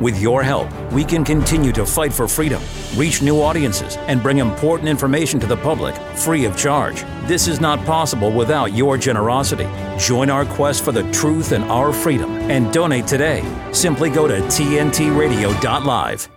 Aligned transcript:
With 0.00 0.20
your 0.20 0.42
help, 0.42 0.68
we 0.92 1.04
can 1.04 1.24
continue 1.24 1.70
to 1.70 1.86
fight 1.86 2.12
for 2.12 2.26
freedom, 2.26 2.60
reach 2.96 3.22
new 3.22 3.40
audiences, 3.40 3.96
and 4.08 4.20
bring 4.20 4.38
important 4.38 4.88
information 4.88 5.38
to 5.38 5.46
the 5.46 5.56
public 5.56 5.94
free 6.16 6.46
of 6.46 6.56
charge. 6.56 7.02
This 7.26 7.46
is 7.46 7.60
not 7.60 7.84
possible 7.86 8.32
without 8.32 8.74
your 8.74 8.98
generosity. 8.98 9.68
Join 9.96 10.30
our 10.30 10.46
quest 10.46 10.84
for 10.84 10.90
the 10.90 11.08
truth 11.12 11.52
and 11.52 11.62
our 11.64 11.92
freedom 11.92 12.32
and 12.50 12.72
donate 12.72 13.06
today. 13.06 13.44
Simply 13.70 14.10
go 14.10 14.26
to 14.26 14.40
tntradio.live. 14.40 16.28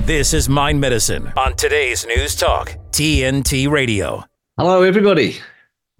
This 0.00 0.34
is 0.34 0.48
Mind 0.50 0.80
Medicine 0.80 1.32
on 1.36 1.54
today's 1.54 2.06
News 2.06 2.34
Talk, 2.34 2.76
TNT 2.90 3.70
Radio. 3.70 4.24
Hello, 4.58 4.82
everybody. 4.82 5.38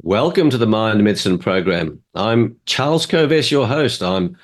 Welcome 0.02 0.50
to 0.50 0.58
the 0.58 0.66
Mind 0.66 1.02
Medicine 1.02 1.38
program. 1.38 2.02
I'm 2.14 2.56
Charles 2.66 3.06
Kovess, 3.06 3.50
your 3.50 3.66
host. 3.66 4.02
I'm 4.02 4.36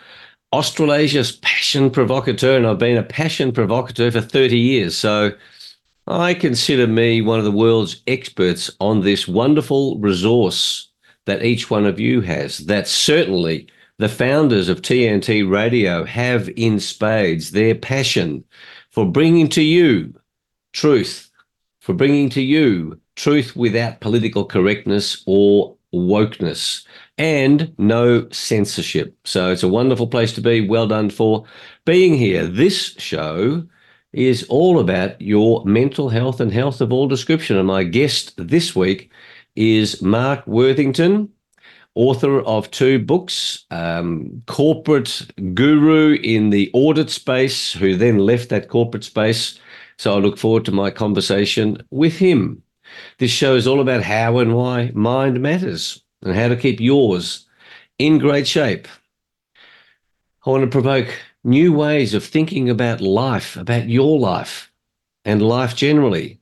Australasia's 0.55 1.33
passion 1.33 1.91
provocateur, 1.91 2.57
and 2.57 2.65
I've 2.65 2.79
been 2.79 2.97
a 2.97 3.03
passion 3.03 3.51
provocateur 3.51 4.13
for 4.13 4.21
30 4.21 4.57
years. 4.57 4.97
So 4.97 5.33
I 6.07 6.33
consider 6.33 6.87
me 6.87 7.21
one 7.23 7.41
of 7.41 7.45
the 7.45 7.51
world's 7.51 8.03
experts 8.07 8.71
on 8.79 9.01
this 9.01 9.27
wonderful 9.27 9.99
resource 9.99 10.93
that 11.25 11.45
each 11.45 11.71
one 11.71 11.87
of 11.87 11.99
you 11.99 12.21
has. 12.21 12.59
That 12.59 12.87
certainly 12.87 13.67
the 13.99 14.09
founders 14.09 14.69
of 14.69 14.81
TNT 14.81 15.51
Radio 15.51 16.05
have 16.05 16.49
in 16.51 16.79
spades 16.79 17.51
their 17.51 17.75
passion 17.75 18.45
for 18.93 19.05
bringing 19.05 19.49
to 19.49 19.63
you 19.63 20.15
truth, 20.73 21.33
for 21.81 21.95
bringing 21.95 22.29
to 22.29 22.41
you 22.41 23.01
truth 23.17 23.57
without 23.57 23.99
political 23.99 24.45
correctness 24.45 25.25
or 25.27 25.75
wokeness 25.93 26.87
and 27.19 27.73
no 27.79 28.29
censorship. 28.31 29.17
So 29.25 29.51
it's 29.51 29.63
a 29.63 29.69
wonderful 29.69 30.07
place 30.07 30.33
to 30.35 30.41
be. 30.41 30.67
Well 30.67 30.87
done 30.87 31.11
for 31.11 31.45
being 31.85 32.15
here. 32.15 32.47
This 32.47 32.95
show 32.99 33.65
is 34.13 34.45
all 34.49 34.79
about 34.79 35.21
your 35.21 35.65
mental 35.65 36.09
health 36.09 36.41
and 36.41 36.53
health 36.53 36.81
of 36.81 36.93
all 36.93 37.09
description. 37.09 37.57
And 37.57 37.67
my 37.67 37.85
guest 37.85 38.35
this 38.37 38.75
week 38.75 39.11
is 39.57 40.03
Mark 40.03 40.47
Worthington, 40.47 41.29
author 41.95 42.41
of 42.41 42.71
two 42.71 42.99
books, 42.99 43.65
um, 43.71 44.43
corporate 44.47 45.27
guru 45.55 46.15
in 46.15 46.51
the 46.51 46.71
audit 46.75 47.11
space, 47.11 47.73
who 47.73 47.97
then 47.97 48.19
left 48.19 48.49
that 48.49 48.69
corporate 48.69 49.05
space. 49.05 49.59
So 49.99 50.15
I 50.15 50.19
look 50.19 50.39
forward 50.39 50.65
to 50.65 50.73
my 50.73 50.91
conversation 50.91 51.79
with 51.91 52.17
him. 52.17 52.63
This 53.19 53.31
show 53.31 53.55
is 53.55 53.67
all 53.67 53.81
about 53.81 54.03
how 54.03 54.39
and 54.39 54.55
why 54.55 54.91
mind 54.95 55.41
matters 55.41 56.04
and 56.25 56.35
how 56.35 56.49
to 56.49 56.57
keep 56.57 56.81
yours 56.81 57.47
in 57.99 58.19
great 58.19 58.47
shape. 58.47 58.89
I 60.45 60.51
want 60.51 60.65
to 60.65 60.71
provoke 60.71 61.09
new 61.45 61.73
ways 61.73 62.15
of 62.15 62.25
thinking 62.25 62.69
about 62.69 63.01
life, 63.01 63.57
about 63.57 63.89
your 63.89 64.19
life, 64.19 64.71
and 65.25 65.41
life 65.41 65.77
generally. 65.77 66.41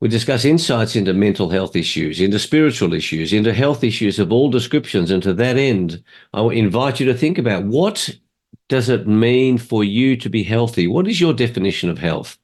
We 0.00 0.08
discuss 0.08 0.44
insights 0.44 0.94
into 0.94 1.12
mental 1.12 1.50
health 1.50 1.74
issues, 1.74 2.20
into 2.20 2.38
spiritual 2.38 2.94
issues, 2.94 3.32
into 3.32 3.52
health 3.52 3.82
issues 3.82 4.20
of 4.20 4.32
all 4.32 4.48
descriptions. 4.48 5.10
And 5.10 5.22
to 5.24 5.34
that 5.34 5.56
end, 5.56 6.02
I 6.32 6.42
invite 6.42 7.00
you 7.00 7.06
to 7.06 7.14
think 7.14 7.36
about 7.36 7.64
what 7.64 8.08
does 8.68 8.88
it 8.88 9.08
mean 9.08 9.58
for 9.58 9.82
you 9.82 10.16
to 10.16 10.28
be 10.28 10.42
healthy? 10.44 10.86
What 10.86 11.08
is 11.08 11.20
your 11.20 11.32
definition 11.32 11.90
of 11.90 11.98
health? 11.98 12.38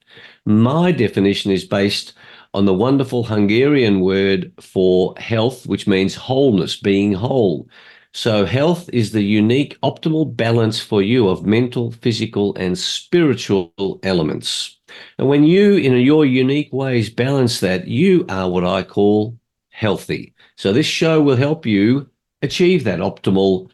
My 0.46 0.90
definition 0.90 1.52
is 1.52 1.64
based 1.64 2.14
on 2.54 2.64
the 2.64 2.72
wonderful 2.72 3.24
Hungarian 3.24 4.00
word 4.00 4.52
for 4.60 5.14
health, 5.18 5.66
which 5.66 5.86
means 5.86 6.14
wholeness, 6.14 6.76
being 6.76 7.12
whole. 7.12 7.68
So, 8.12 8.46
health 8.46 8.88
is 8.92 9.10
the 9.10 9.22
unique 9.22 9.76
optimal 9.82 10.36
balance 10.36 10.80
for 10.80 11.02
you 11.02 11.28
of 11.28 11.44
mental, 11.44 11.90
physical, 11.90 12.54
and 12.54 12.78
spiritual 12.78 13.72
elements. 14.04 14.78
And 15.18 15.28
when 15.28 15.42
you, 15.42 15.74
in 15.74 15.96
your 15.96 16.24
unique 16.24 16.72
ways, 16.72 17.10
balance 17.10 17.58
that, 17.58 17.88
you 17.88 18.24
are 18.28 18.48
what 18.48 18.64
I 18.64 18.84
call 18.84 19.36
healthy. 19.70 20.32
So, 20.56 20.72
this 20.72 20.86
show 20.86 21.20
will 21.20 21.36
help 21.36 21.66
you 21.66 22.08
achieve 22.40 22.84
that 22.84 23.00
optimal 23.00 23.70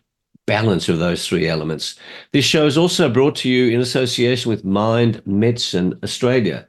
balance 0.47 0.89
of 0.89 0.99
those 0.99 1.29
three 1.29 1.47
elements. 1.47 1.97
This 2.33 2.47
show 2.47 2.67
is 2.67 2.79
also 2.79 3.11
brought 3.11 3.37
to 3.37 3.49
you 3.51 3.71
in 3.73 3.81
association 3.81 4.49
with 4.49 4.65
Mind 4.65 5.21
Medicine 5.27 5.99
Australia. 6.03 6.67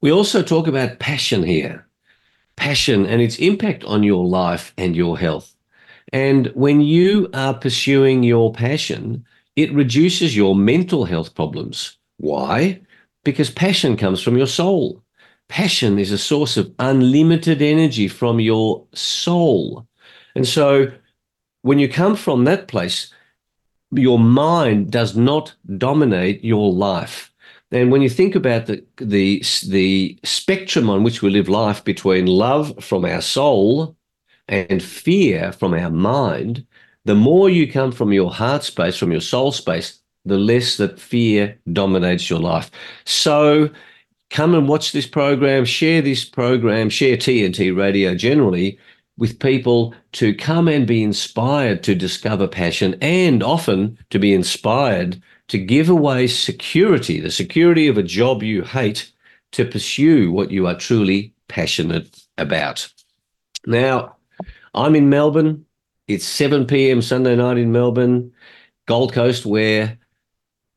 We 0.00 0.10
also 0.10 0.42
talk 0.42 0.66
about 0.66 0.98
passion 0.98 1.44
here, 1.44 1.86
passion 2.56 3.06
and 3.06 3.22
its 3.22 3.38
impact 3.38 3.84
on 3.84 4.02
your 4.02 4.26
life 4.26 4.74
and 4.76 4.96
your 4.96 5.16
health. 5.16 5.54
And 6.12 6.48
when 6.56 6.80
you 6.80 7.30
are 7.32 7.54
pursuing 7.54 8.24
your 8.24 8.52
passion, 8.52 9.24
it 9.54 9.72
reduces 9.72 10.36
your 10.36 10.56
mental 10.56 11.04
health 11.04 11.36
problems. 11.36 11.96
Why? 12.16 12.80
Because 13.22 13.50
passion 13.50 13.96
comes 13.96 14.20
from 14.20 14.36
your 14.36 14.48
soul. 14.48 15.00
Passion 15.50 15.98
is 15.98 16.12
a 16.12 16.18
source 16.18 16.56
of 16.56 16.72
unlimited 16.78 17.60
energy 17.60 18.06
from 18.06 18.38
your 18.38 18.86
soul. 18.94 19.84
And 20.36 20.46
so 20.46 20.92
when 21.62 21.80
you 21.80 21.88
come 21.88 22.14
from 22.14 22.44
that 22.44 22.68
place, 22.68 23.12
your 23.90 24.18
mind 24.18 24.92
does 24.92 25.16
not 25.16 25.52
dominate 25.76 26.44
your 26.44 26.72
life. 26.72 27.32
And 27.72 27.90
when 27.90 28.00
you 28.00 28.08
think 28.08 28.36
about 28.36 28.66
the, 28.66 28.84
the, 28.98 29.44
the 29.68 30.18
spectrum 30.22 30.88
on 30.88 31.02
which 31.02 31.20
we 31.20 31.30
live 31.30 31.48
life 31.48 31.82
between 31.82 32.26
love 32.26 32.72
from 32.82 33.04
our 33.04 33.20
soul 33.20 33.96
and 34.46 34.80
fear 34.80 35.50
from 35.50 35.74
our 35.74 35.90
mind, 35.90 36.64
the 37.04 37.16
more 37.16 37.50
you 37.50 37.70
come 37.70 37.90
from 37.90 38.12
your 38.12 38.30
heart 38.32 38.62
space, 38.62 38.96
from 38.96 39.10
your 39.10 39.20
soul 39.20 39.50
space, 39.50 39.98
the 40.24 40.38
less 40.38 40.76
that 40.76 41.00
fear 41.00 41.58
dominates 41.72 42.30
your 42.30 42.38
life. 42.38 42.70
So 43.04 43.70
come 44.30 44.54
and 44.54 44.68
watch 44.68 44.92
this 44.92 45.06
program, 45.06 45.64
share 45.64 46.00
this 46.00 46.24
program, 46.24 46.88
share 46.88 47.16
TNT 47.16 47.76
radio 47.76 48.14
generally 48.14 48.78
with 49.18 49.38
people 49.38 49.94
to 50.12 50.34
come 50.34 50.66
and 50.66 50.86
be 50.86 51.02
inspired 51.02 51.82
to 51.82 51.94
discover 51.94 52.48
passion 52.48 52.96
and 53.02 53.42
often 53.42 53.98
to 54.08 54.18
be 54.18 54.32
inspired 54.32 55.20
to 55.48 55.58
give 55.58 55.90
away 55.90 56.26
security, 56.26 57.20
the 57.20 57.30
security 57.30 57.88
of 57.88 57.98
a 57.98 58.02
job 58.02 58.42
you 58.42 58.62
hate, 58.62 59.12
to 59.52 59.64
pursue 59.64 60.30
what 60.30 60.50
you 60.50 60.66
are 60.66 60.76
truly 60.76 61.34
passionate 61.48 62.22
about. 62.38 62.88
Now, 63.66 64.16
I'm 64.74 64.94
in 64.94 65.08
Melbourne. 65.08 65.66
It's 66.06 66.24
7 66.24 66.66
p.m. 66.66 67.02
Sunday 67.02 67.34
night 67.34 67.58
in 67.58 67.72
Melbourne, 67.72 68.32
Gold 68.86 69.12
Coast, 69.12 69.44
where 69.44 69.98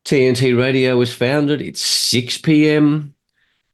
TNT 0.04 0.58
Radio 0.58 0.98
was 0.98 1.14
founded. 1.14 1.62
It's 1.62 1.80
6 1.80 2.38
p.m. 2.38 3.14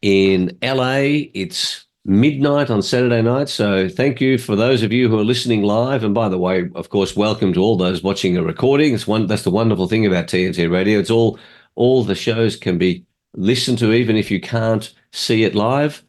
In 0.02 0.56
LA, 0.62 1.28
it's 1.34 1.84
midnight 2.06 2.70
on 2.70 2.80
Saturday 2.80 3.20
night. 3.20 3.48
So 3.50 3.88
thank 3.88 4.20
you 4.20 4.38
for 4.38 4.56
those 4.56 4.82
of 4.82 4.92
you 4.92 5.08
who 5.08 5.18
are 5.18 5.24
listening 5.24 5.62
live. 5.62 6.02
And 6.02 6.14
by 6.14 6.28
the 6.30 6.38
way, 6.38 6.70
of 6.74 6.88
course, 6.88 7.14
welcome 7.14 7.52
to 7.52 7.60
all 7.60 7.76
those 7.76 8.02
watching 8.02 8.36
a 8.36 8.42
recording. 8.42 8.94
It's 8.94 9.06
one 9.06 9.26
that's 9.26 9.42
the 9.42 9.50
wonderful 9.50 9.88
thing 9.88 10.06
about 10.06 10.26
TNT 10.26 10.70
Radio. 10.70 10.98
It's 10.98 11.10
all 11.10 11.38
all 11.74 12.02
the 12.02 12.14
shows 12.14 12.56
can 12.56 12.78
be 12.78 13.04
listened 13.34 13.78
to 13.78 13.92
even 13.92 14.16
if 14.16 14.30
you 14.30 14.40
can't 14.40 14.92
see 15.12 15.44
it 15.44 15.54
live. 15.54 16.02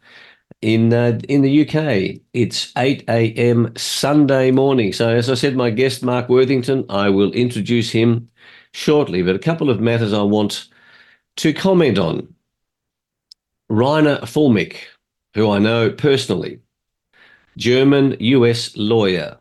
In 0.62 0.94
uh, 0.94 1.20
in 1.28 1.42
the 1.42 1.68
UK, 1.68 2.22
it's 2.34 2.72
8 2.78 3.04
a.m. 3.10 3.74
Sunday 3.76 4.52
morning. 4.52 4.94
So, 4.94 5.10
as 5.10 5.30
I 5.30 5.34
said, 5.34 5.56
my 5.56 5.72
guest 5.72 6.04
Mark 6.04 6.30
Worthington, 6.30 6.86
I 6.90 7.10
will 7.10 7.32
introduce 7.32 7.90
him 7.90 8.30
shortly. 8.74 9.24
But 9.24 9.36
a 9.36 9.40
couple 9.40 9.70
of 9.70 9.82
matters 9.82 10.14
I 10.14 10.22
want 10.22 10.68
to 11.38 11.52
comment 11.52 11.98
on. 11.98 12.34
Reiner 13.72 14.20
Fuellmich, 14.24 14.76
who 15.34 15.50
I 15.50 15.60
know 15.60 15.90
personally, 15.90 16.60
German 17.56 18.18
US 18.20 18.76
lawyer, 18.76 19.38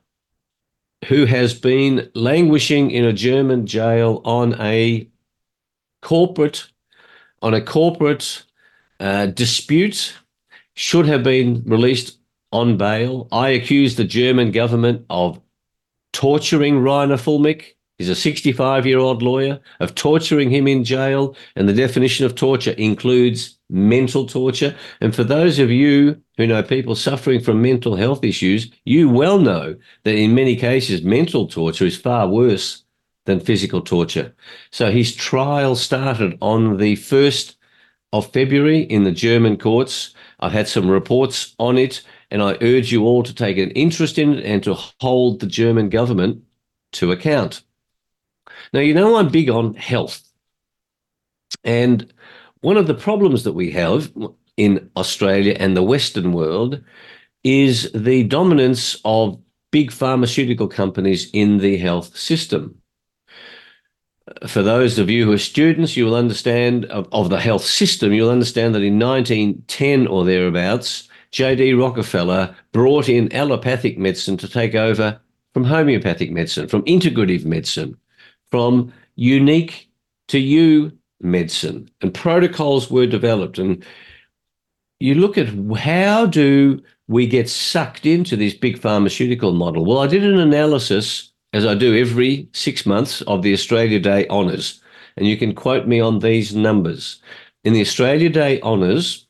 who 1.06 1.24
has 1.24 1.52
been 1.52 2.08
languishing 2.14 2.92
in 2.92 3.04
a 3.04 3.12
German 3.12 3.66
jail 3.66 4.22
on 4.24 4.54
a 4.60 5.08
corporate 6.00 6.68
on 7.42 7.54
a 7.54 7.60
corporate 7.60 8.44
uh, 9.00 9.26
dispute 9.26 10.14
should 10.74 11.06
have 11.06 11.24
been 11.24 11.64
released 11.66 12.18
on 12.52 12.76
bail. 12.76 13.26
I 13.32 13.48
accuse 13.48 13.96
the 13.96 14.04
German 14.04 14.52
government 14.52 15.06
of 15.10 15.40
torturing 16.12 16.76
Reiner 16.76 17.18
Fuellmich. 17.18 17.74
He's 18.00 18.08
a 18.08 18.14
65 18.14 18.86
year 18.86 18.98
old 18.98 19.20
lawyer, 19.20 19.60
of 19.78 19.94
torturing 19.94 20.48
him 20.48 20.66
in 20.66 20.84
jail. 20.84 21.36
And 21.54 21.68
the 21.68 21.74
definition 21.74 22.24
of 22.24 22.34
torture 22.34 22.70
includes 22.78 23.58
mental 23.68 24.24
torture. 24.24 24.74
And 25.02 25.14
for 25.14 25.22
those 25.22 25.58
of 25.58 25.70
you 25.70 26.18
who 26.38 26.46
know 26.46 26.62
people 26.62 26.94
suffering 26.94 27.42
from 27.42 27.60
mental 27.60 27.96
health 27.96 28.24
issues, 28.24 28.70
you 28.86 29.10
well 29.10 29.38
know 29.38 29.76
that 30.04 30.14
in 30.14 30.34
many 30.34 30.56
cases, 30.56 31.02
mental 31.02 31.46
torture 31.46 31.84
is 31.84 31.94
far 31.94 32.26
worse 32.26 32.84
than 33.26 33.38
physical 33.38 33.82
torture. 33.82 34.34
So 34.70 34.90
his 34.90 35.14
trial 35.14 35.76
started 35.76 36.38
on 36.40 36.78
the 36.78 36.96
1st 36.96 37.56
of 38.14 38.32
February 38.32 38.80
in 38.80 39.04
the 39.04 39.12
German 39.12 39.58
courts. 39.58 40.14
I've 40.40 40.52
had 40.52 40.68
some 40.68 40.88
reports 40.88 41.54
on 41.58 41.76
it, 41.76 42.00
and 42.30 42.42
I 42.42 42.56
urge 42.62 42.92
you 42.92 43.04
all 43.04 43.22
to 43.24 43.34
take 43.34 43.58
an 43.58 43.72
interest 43.72 44.16
in 44.16 44.38
it 44.38 44.46
and 44.46 44.62
to 44.62 44.72
hold 45.02 45.40
the 45.40 45.46
German 45.46 45.90
government 45.90 46.42
to 46.92 47.12
account. 47.12 47.62
Now, 48.72 48.80
you 48.80 48.94
know, 48.94 49.16
I'm 49.16 49.28
big 49.28 49.50
on 49.50 49.74
health. 49.74 50.22
And 51.64 52.12
one 52.60 52.76
of 52.76 52.86
the 52.86 52.94
problems 52.94 53.44
that 53.44 53.52
we 53.52 53.70
have 53.72 54.12
in 54.56 54.90
Australia 54.96 55.56
and 55.58 55.76
the 55.76 55.82
Western 55.82 56.32
world 56.32 56.82
is 57.42 57.90
the 57.94 58.24
dominance 58.24 59.00
of 59.04 59.40
big 59.70 59.90
pharmaceutical 59.90 60.68
companies 60.68 61.30
in 61.32 61.58
the 61.58 61.78
health 61.78 62.16
system 62.16 62.80
for 64.46 64.62
those 64.62 64.98
of 64.98 65.10
you 65.10 65.24
who 65.24 65.32
are 65.32 65.38
students, 65.38 65.96
you 65.96 66.04
will 66.04 66.14
understand 66.14 66.84
of, 66.86 67.08
of, 67.12 67.30
the 67.30 67.40
health 67.40 67.64
system, 67.64 68.12
you'll 68.12 68.30
understand 68.30 68.74
that 68.74 68.82
in 68.82 68.98
1910 68.98 70.06
or 70.06 70.24
thereabouts, 70.24 71.08
J.D. 71.32 71.74
Rockefeller 71.74 72.54
brought 72.72 73.08
in 73.08 73.32
allopathic 73.32 73.98
medicine 73.98 74.36
to 74.38 74.48
take 74.48 74.74
over 74.74 75.20
from 75.52 75.64
homeopathic 75.64 76.30
medicine, 76.30 76.68
from 76.68 76.82
integrative 76.82 77.44
medicine, 77.44 77.96
from 78.50 78.92
unique 79.16 79.90
to 80.28 80.38
you 80.38 80.92
medicine. 81.20 81.90
And 82.00 82.14
protocols 82.14 82.90
were 82.90 83.06
developed. 83.06 83.58
And 83.58 83.84
you 84.98 85.14
look 85.14 85.36
at 85.38 85.48
how 85.78 86.26
do 86.26 86.82
we 87.08 87.26
get 87.26 87.48
sucked 87.48 88.06
into 88.06 88.36
this 88.36 88.54
big 88.54 88.78
pharmaceutical 88.78 89.52
model? 89.52 89.84
Well, 89.84 89.98
I 89.98 90.06
did 90.06 90.24
an 90.24 90.38
analysis 90.38 91.30
as 91.52 91.66
I 91.66 91.74
do 91.74 91.96
every 91.96 92.48
six 92.52 92.86
months, 92.86 93.22
of 93.22 93.42
the 93.42 93.52
Australia 93.52 93.98
Day 93.98 94.26
Honours. 94.28 94.80
And 95.16 95.26
you 95.26 95.36
can 95.36 95.54
quote 95.54 95.86
me 95.86 96.00
on 96.00 96.20
these 96.20 96.54
numbers. 96.54 97.20
In 97.64 97.72
the 97.72 97.80
Australia 97.80 98.28
Day 98.28 98.60
Honours 98.60 99.26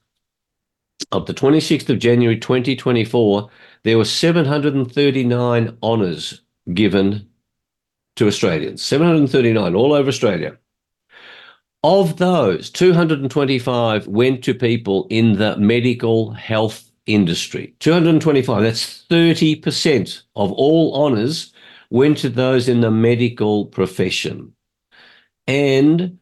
of 1.12 1.26
the 1.26 1.34
26th 1.34 1.88
of 1.88 1.99
January 1.99 2.38
2024, 2.38 3.49
there 3.84 3.96
were 3.96 4.05
739 4.05 5.78
honours 5.82 6.43
given 6.75 7.26
to 8.17 8.27
Australians, 8.27 8.83
739 8.83 9.75
all 9.75 9.93
over 9.93 10.09
Australia. 10.09 10.57
Of 11.83 12.19
those, 12.19 12.69
225 12.71 14.07
went 14.07 14.45
to 14.45 14.55
people 14.55 15.07
in 15.09 15.39
the 15.39 15.57
medical 15.57 16.33
health 16.33 16.91
industry. 17.07 17.75
225, 17.81 18.62
that's 18.62 19.05
30% 19.11 20.23
of 20.37 20.53
all 20.53 21.05
honours 21.05 21.53
went 21.89 22.19
to 22.19 22.29
those 22.29 22.69
in 22.69 22.81
the 22.81 22.91
medical 22.91 23.67
profession. 23.67 24.53
And 25.47 26.19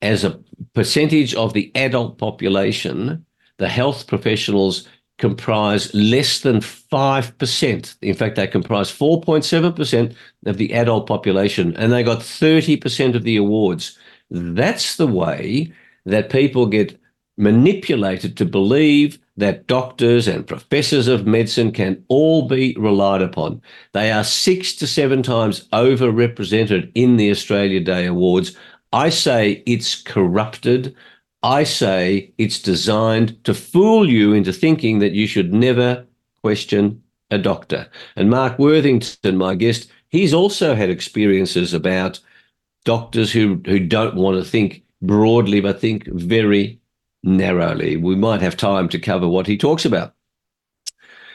as 0.00 0.24
a 0.24 0.40
percentage 0.74 1.34
of 1.34 1.52
the 1.52 1.70
adult 1.74 2.16
population, 2.18 3.26
the 3.58 3.68
health 3.68 4.06
professionals 4.06 4.88
comprise 5.20 5.94
less 5.94 6.40
than 6.40 6.60
5%. 6.60 7.96
In 8.00 8.14
fact, 8.14 8.36
they 8.36 8.46
comprise 8.46 8.90
4.7% 8.90 10.14
of 10.46 10.56
the 10.56 10.72
adult 10.72 11.06
population, 11.06 11.76
and 11.76 11.92
they 11.92 12.02
got 12.02 12.20
30% 12.20 13.14
of 13.14 13.22
the 13.22 13.36
awards. 13.36 13.98
That's 14.30 14.96
the 14.96 15.06
way 15.06 15.72
that 16.06 16.30
people 16.30 16.66
get 16.66 16.98
manipulated 17.36 18.36
to 18.38 18.46
believe 18.46 19.18
that 19.36 19.66
doctors 19.66 20.26
and 20.26 20.46
professors 20.46 21.06
of 21.06 21.26
medicine 21.26 21.70
can 21.72 22.02
all 22.08 22.48
be 22.48 22.74
relied 22.78 23.22
upon. 23.22 23.60
They 23.92 24.10
are 24.10 24.24
six 24.24 24.74
to 24.76 24.86
seven 24.86 25.22
times 25.22 25.68
overrepresented 25.68 26.90
in 26.94 27.16
the 27.16 27.30
Australia 27.30 27.80
Day 27.80 28.06
Awards. 28.06 28.56
I 28.92 29.10
say 29.10 29.62
it's 29.66 30.02
corrupted. 30.02 30.94
I 31.42 31.64
say 31.64 32.32
it's 32.36 32.60
designed 32.60 33.42
to 33.44 33.54
fool 33.54 34.08
you 34.08 34.32
into 34.32 34.52
thinking 34.52 34.98
that 34.98 35.12
you 35.12 35.26
should 35.26 35.54
never 35.54 36.06
question 36.42 37.02
a 37.30 37.38
doctor. 37.38 37.88
And 38.16 38.28
Mark 38.28 38.58
Worthington, 38.58 39.36
my 39.36 39.54
guest, 39.54 39.90
he's 40.08 40.34
also 40.34 40.74
had 40.74 40.90
experiences 40.90 41.72
about 41.72 42.20
doctors 42.84 43.32
who, 43.32 43.60
who 43.66 43.78
don't 43.78 44.16
want 44.16 44.42
to 44.42 44.48
think 44.48 44.82
broadly, 45.00 45.60
but 45.60 45.80
think 45.80 46.06
very 46.08 46.78
narrowly. 47.22 47.96
We 47.96 48.16
might 48.16 48.42
have 48.42 48.56
time 48.56 48.88
to 48.90 48.98
cover 48.98 49.28
what 49.28 49.46
he 49.46 49.56
talks 49.56 49.84
about. 49.84 50.14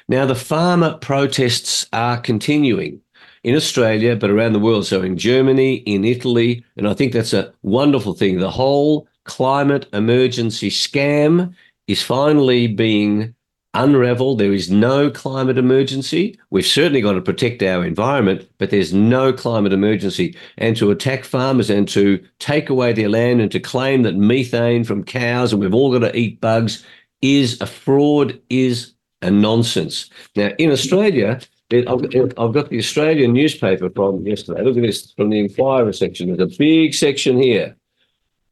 Now, 0.08 0.26
the 0.26 0.36
farmer 0.36 0.98
protests 0.98 1.88
are 1.94 2.20
continuing 2.20 3.02
in 3.44 3.56
Australia, 3.56 4.16
but 4.16 4.30
around 4.30 4.54
the 4.54 4.60
world. 4.60 4.86
So 4.86 5.02
in 5.02 5.18
Germany, 5.18 5.76
in 5.78 6.04
Italy, 6.04 6.64
and 6.78 6.88
I 6.88 6.94
think 6.94 7.14
that's 7.14 7.34
a 7.34 7.54
wonderful 7.64 8.14
thing. 8.14 8.40
The 8.40 8.52
whole 8.52 9.08
climate 9.26 9.88
emergency 9.94 10.70
scam 10.70 11.54
is 11.88 12.02
finally 12.02 12.68
being 12.68 13.36
unraveled. 13.74 14.40
There 14.40 14.54
is 14.54 14.72
no 14.72 15.12
climate 15.12 15.58
emergency. 15.58 16.40
We've 16.50 16.66
certainly 16.66 17.02
got 17.02 17.14
to 17.14 17.22
protect 17.22 17.62
our 17.62 17.86
environment, 17.86 18.50
but 18.58 18.70
there's 18.70 18.94
no 18.94 19.34
climate 19.34 19.74
emergency. 19.74 20.36
And 20.58 20.78
to 20.78 20.92
attack 20.92 21.26
farmers 21.26 21.70
and 21.70 21.88
to 21.90 22.26
take 22.40 22.70
away 22.70 22.94
their 22.94 23.10
land 23.10 23.42
and 23.42 23.52
to 23.52 23.60
claim 23.60 24.04
that 24.04 24.16
methane 24.16 24.86
from 24.86 25.04
cows 25.04 25.52
and 25.52 25.62
we've 25.62 25.74
all 25.74 25.92
got 25.92 26.08
to 26.08 26.18
eat 26.18 26.40
bugs 26.40 26.86
is 27.22 27.60
a 27.62 27.68
fraud, 27.68 28.40
is 28.50 28.94
a 29.22 29.30
nonsense. 29.30 30.10
Now, 30.36 30.52
in 30.58 30.72
Australia, 30.72 31.40
I've 31.72 32.54
got 32.54 32.70
the 32.70 32.78
Australian 32.78 33.34
newspaper 33.34 33.90
from 33.90 34.26
yesterday. 34.26 34.62
Look 34.62 34.78
at 34.78 34.84
this 34.84 35.12
from 35.14 35.32
the 35.32 35.40
Inquirer 35.40 35.92
section. 35.94 36.28
There's 36.28 36.54
a 36.54 36.58
big 36.58 36.94
section 36.94 37.42
here. 37.42 37.76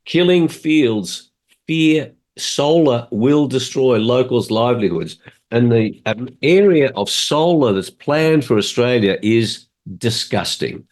Killing 0.06 0.48
fields, 0.48 1.32
fear 1.68 2.12
solar 2.38 3.08
will 3.12 3.48
destroy 3.48 3.98
locals' 3.98 4.52
livelihoods. 4.52 5.18
And 5.52 5.72
the 5.72 6.02
um, 6.06 6.30
area 6.42 6.92
of 6.96 7.10
solar 7.10 7.74
that's 7.74 7.90
planned 7.90 8.44
for 8.44 8.58
Australia 8.58 9.18
is 9.22 9.68
disgusting. 9.98 10.86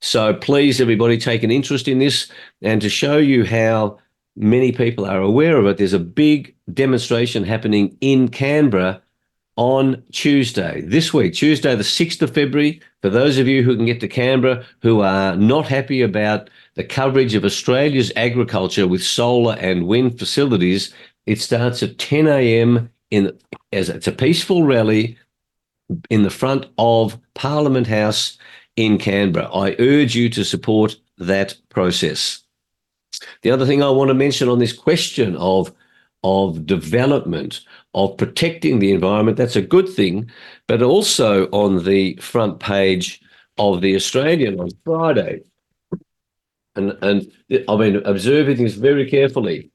So 0.00 0.32
please, 0.34 0.80
everybody, 0.80 1.18
take 1.18 1.42
an 1.42 1.50
interest 1.50 1.86
in 1.86 1.98
this. 1.98 2.30
And 2.62 2.80
to 2.80 2.88
show 2.88 3.18
you 3.18 3.44
how 3.44 3.98
many 4.36 4.72
people 4.72 5.04
are 5.04 5.20
aware 5.20 5.58
of 5.58 5.66
it, 5.66 5.76
there's 5.76 5.92
a 5.92 5.98
big 5.98 6.54
demonstration 6.72 7.44
happening 7.44 7.96
in 8.00 8.28
Canberra 8.28 9.02
on 9.60 10.02
Tuesday, 10.10 10.80
this 10.80 11.12
week, 11.12 11.34
Tuesday, 11.34 11.74
the 11.74 11.82
6th 11.82 12.22
of 12.22 12.32
February. 12.32 12.80
For 13.02 13.10
those 13.10 13.36
of 13.36 13.46
you 13.46 13.62
who 13.62 13.76
can 13.76 13.84
get 13.84 14.00
to 14.00 14.08
Canberra 14.08 14.64
who 14.80 15.02
are 15.02 15.36
not 15.36 15.68
happy 15.68 16.00
about 16.00 16.48
the 16.76 16.82
coverage 16.82 17.34
of 17.34 17.44
Australia's 17.44 18.10
agriculture 18.16 18.88
with 18.88 19.04
solar 19.04 19.56
and 19.56 19.86
wind 19.86 20.18
facilities. 20.18 20.94
It 21.26 21.42
starts 21.42 21.82
at 21.82 21.98
10 21.98 22.26
a.m. 22.26 22.88
in 23.10 23.38
as 23.70 23.90
it's 23.90 24.06
a 24.06 24.12
peaceful 24.12 24.64
rally 24.64 25.18
in 26.08 26.22
the 26.22 26.30
front 26.30 26.64
of 26.78 27.18
Parliament 27.34 27.86
House 27.86 28.38
in 28.76 28.96
Canberra. 28.96 29.54
I 29.54 29.76
urge 29.78 30.14
you 30.14 30.30
to 30.30 30.42
support 30.42 30.96
that 31.18 31.54
process. 31.68 32.42
The 33.42 33.50
other 33.50 33.66
thing 33.66 33.82
I 33.82 33.90
want 33.90 34.08
to 34.08 34.14
mention 34.14 34.48
on 34.48 34.58
this 34.58 34.72
question 34.72 35.36
of 35.36 35.70
of 36.22 36.66
development, 36.66 37.60
of 37.94 38.16
protecting 38.16 38.78
the 38.78 38.92
environment, 38.92 39.36
that's 39.36 39.56
a 39.56 39.62
good 39.62 39.88
thing, 39.88 40.30
but 40.66 40.82
also 40.82 41.46
on 41.46 41.84
the 41.84 42.16
front 42.16 42.60
page 42.60 43.20
of 43.58 43.80
the 43.80 43.94
Australian 43.94 44.60
on 44.60 44.70
Friday, 44.84 45.40
and 46.76 46.96
and 47.02 47.30
I've 47.68 47.78
been 47.78 47.96
observing 48.04 48.56
things 48.56 48.74
very 48.74 49.08
carefully. 49.08 49.70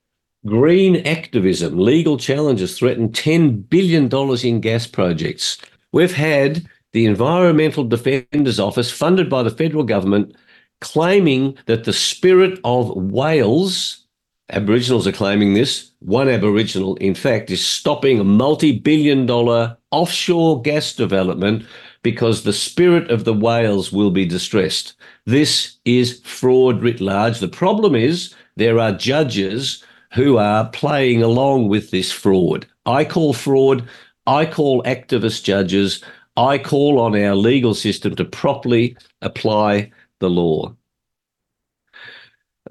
Green 0.46 0.98
activism, 1.08 1.78
legal 1.78 2.18
challenges 2.18 2.78
threaten 2.78 3.10
$10 3.10 3.68
billion 3.68 4.10
in 4.46 4.62
gas 4.62 4.86
projects. 4.86 5.58
We've 5.92 6.14
had 6.14 6.68
the 6.94 7.06
Environmental 7.06 7.84
Defenders 7.84 8.60
Office, 8.60 8.92
funded 8.92 9.30
by 9.30 9.44
the 9.44 9.50
federal 9.50 9.84
government, 9.84 10.36
claiming 10.82 11.58
that 11.66 11.84
the 11.84 11.94
spirit 11.94 12.60
of 12.64 12.96
whales, 12.96 14.05
Aboriginals 14.50 15.08
are 15.08 15.12
claiming 15.12 15.54
this, 15.54 15.92
one 16.00 16.30
Aboriginal, 16.30 16.96
in 16.98 17.16
fact, 17.16 17.50
is 17.50 17.66
stopping 17.66 18.20
a 18.20 18.24
multi 18.24 18.78
billion 18.78 19.26
dollar 19.26 19.76
offshore 19.90 20.62
gas 20.62 20.94
development 20.94 21.66
because 22.04 22.44
the 22.44 22.54
spirit 22.54 23.10
of 23.10 23.26
the 23.26 23.34
whales 23.34 23.92
will 23.92 24.12
be 24.12 24.26
distressed. 24.26 24.94
This 25.26 25.78
is 25.86 26.22
fraud 26.24 26.84
writ 26.84 27.02
large. 27.02 27.40
The 27.40 27.48
problem 27.48 27.96
is 27.96 28.36
there 28.56 28.80
are 28.80 28.92
judges 28.92 29.84
who 30.14 30.38
are 30.38 30.70
playing 30.70 31.24
along 31.24 31.68
with 31.68 31.90
this 31.90 32.12
fraud. 32.12 32.68
I 32.86 33.04
call 33.04 33.34
fraud, 33.34 33.88
I 34.28 34.46
call 34.46 34.84
activist 34.84 35.44
judges, 35.44 36.04
I 36.38 36.60
call 36.60 37.00
on 37.00 37.16
our 37.16 37.34
legal 37.34 37.74
system 37.74 38.16
to 38.16 38.26
properly 38.26 38.96
apply 39.24 39.92
the 40.20 40.30
law. 40.30 40.76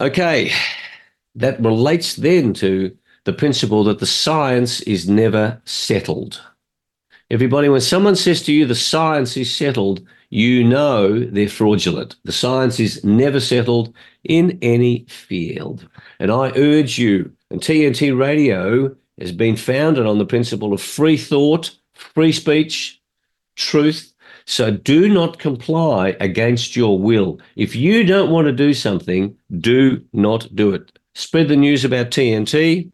Okay, 0.00 0.52
that 1.34 1.60
relates 1.60 2.16
then 2.16 2.54
to 2.54 2.96
the 3.24 3.32
principle 3.32 3.84
that 3.84 3.98
the 3.98 4.06
science 4.06 4.80
is 4.82 5.08
never 5.08 5.60
settled. 5.64 6.40
Everybody, 7.30 7.68
when 7.68 7.80
someone 7.80 8.16
says 8.16 8.42
to 8.42 8.52
you 8.52 8.66
the 8.66 8.74
science 8.74 9.36
is 9.36 9.54
settled, 9.54 10.06
you 10.28 10.62
know 10.62 11.20
they're 11.20 11.48
fraudulent. 11.48 12.16
The 12.24 12.32
science 12.32 12.78
is 12.78 13.02
never 13.02 13.40
settled 13.40 13.94
in 14.24 14.58
any 14.60 15.06
field. 15.08 15.88
And 16.18 16.30
I 16.30 16.52
urge 16.56 16.98
you, 16.98 17.32
and 17.50 17.60
TNT 17.60 18.16
Radio 18.18 18.94
has 19.18 19.32
been 19.32 19.56
founded 19.56 20.06
on 20.06 20.18
the 20.18 20.26
principle 20.26 20.72
of 20.72 20.82
free 20.82 21.16
thought, 21.16 21.76
free 21.94 22.32
speech, 22.32 23.00
truth. 23.56 24.12
So 24.46 24.70
do 24.70 25.08
not 25.08 25.38
comply 25.38 26.16
against 26.20 26.76
your 26.76 26.98
will. 26.98 27.40
If 27.56 27.74
you 27.74 28.04
don't 28.04 28.30
want 28.30 28.46
to 28.46 28.52
do 28.52 28.74
something, 28.74 29.34
do 29.58 30.04
not 30.12 30.54
do 30.54 30.74
it. 30.74 30.98
Spread 31.14 31.48
the 31.48 31.56
news 31.56 31.84
about 31.84 32.10
TNT. 32.10 32.90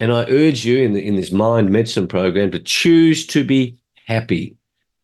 And 0.00 0.12
I 0.12 0.24
urge 0.30 0.64
you 0.64 0.78
in, 0.78 0.94
the, 0.94 1.06
in 1.06 1.16
this 1.16 1.30
mind 1.30 1.70
medicine 1.70 2.08
program 2.08 2.50
to 2.52 2.58
choose 2.58 3.26
to 3.28 3.44
be 3.44 3.76
happy. 4.06 4.56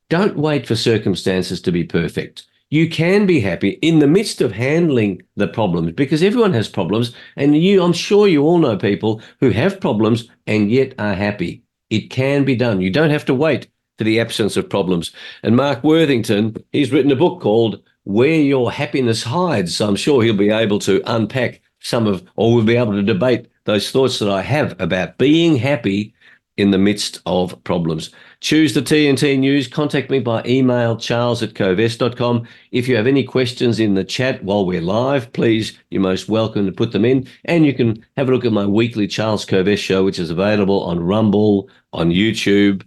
Don't 0.09 0.37
wait 0.37 0.66
for 0.66 0.75
circumstances 0.75 1.61
to 1.62 1.73
be 1.73 1.85
perfect. 1.85 2.47
You 2.71 2.88
can 2.88 3.26
be 3.26 3.40
happy 3.40 3.71
in 3.83 4.00
the 4.00 4.09
midst 4.09 4.40
of 4.40 4.52
handling 4.52 5.23
the 5.37 5.47
problems 5.47 5.92
because 5.92 6.23
everyone 6.23 6.52
has 6.54 6.68
problems. 6.68 7.14
And 7.37 7.56
you, 7.56 7.83
I'm 7.83 7.92
sure 7.92 8.26
you 8.26 8.42
all 8.42 8.59
know 8.59 8.76
people 8.76 9.21
who 9.40 9.50
have 9.50 9.80
problems 9.80 10.28
and 10.47 10.71
yet 10.71 10.95
are 10.99 11.14
happy. 11.14 11.62
It 11.90 12.11
can 12.11 12.45
be 12.45 12.56
done. 12.56 12.80
You 12.80 12.90
don't 12.90 13.11
have 13.11 13.25
to 13.26 13.35
wait 13.35 13.68
for 13.99 14.04
the 14.04 14.18
absence 14.18 14.56
of 14.56 14.68
problems. 14.68 15.12
And 15.42 15.54
Mark 15.54 15.85
Worthington, 15.85 16.56
he's 16.73 16.90
written 16.90 17.12
a 17.12 17.16
book 17.16 17.40
called 17.40 17.80
Where 18.04 18.40
Your 18.40 18.73
Happiness 18.73 19.23
Hides. 19.23 19.76
So 19.76 19.87
I'm 19.87 19.97
sure 19.97 20.23
he'll 20.23 20.37
be 20.37 20.50
able 20.50 20.80
to 20.80 21.02
unpack 21.06 21.61
some 21.87 22.07
of, 22.07 22.25
or 22.37 22.55
we'll 22.55 22.64
be 22.64 22.76
able 22.76 22.93
to 22.93 23.02
debate 23.02 23.47
those 23.64 23.90
thoughts 23.90 24.19
that 24.19 24.31
I 24.31 24.43
have 24.43 24.75
about 24.81 25.19
being 25.19 25.57
happy 25.57 26.14
in 26.57 26.71
the 26.71 26.78
midst 26.78 27.21
of 27.26 27.62
problems. 27.64 28.11
Choose 28.40 28.73
the 28.75 28.81
TNT 28.81 29.38
News. 29.38 29.69
Contact 29.69 30.11
me 30.11 30.19
by 30.21 30.43
email, 30.47 30.97
charles 30.97 31.43
at 31.43 31.55
kovess.com. 31.55 32.47
If 32.73 32.88
you 32.88 32.97
have 32.97 33.07
any 33.07 33.23
questions 33.23 33.78
in 33.78 33.95
the 33.95 34.05
chat 34.05 34.43
while 34.43 34.64
we're 34.64 34.81
live, 34.81 35.33
please, 35.33 35.78
you're 35.90 36.00
most 36.00 36.28
welcome 36.28 36.66
to 36.66 36.73
put 36.73 36.93
them 36.93 37.05
in. 37.05 37.28
And 37.45 37.66
you 37.66 37.75
can 37.75 38.05
have 38.16 38.28
a 38.28 38.33
look 38.33 38.45
at 38.45 38.52
my 38.52 38.66
weekly 38.66 39.07
Charles 39.07 39.45
Kovess 39.45 39.78
show, 39.78 40.05
which 40.05 40.19
is 40.19 40.31
available 40.31 40.83
on 40.85 40.99
Rumble, 40.99 41.69
on 41.93 42.11
YouTube, 42.11 42.83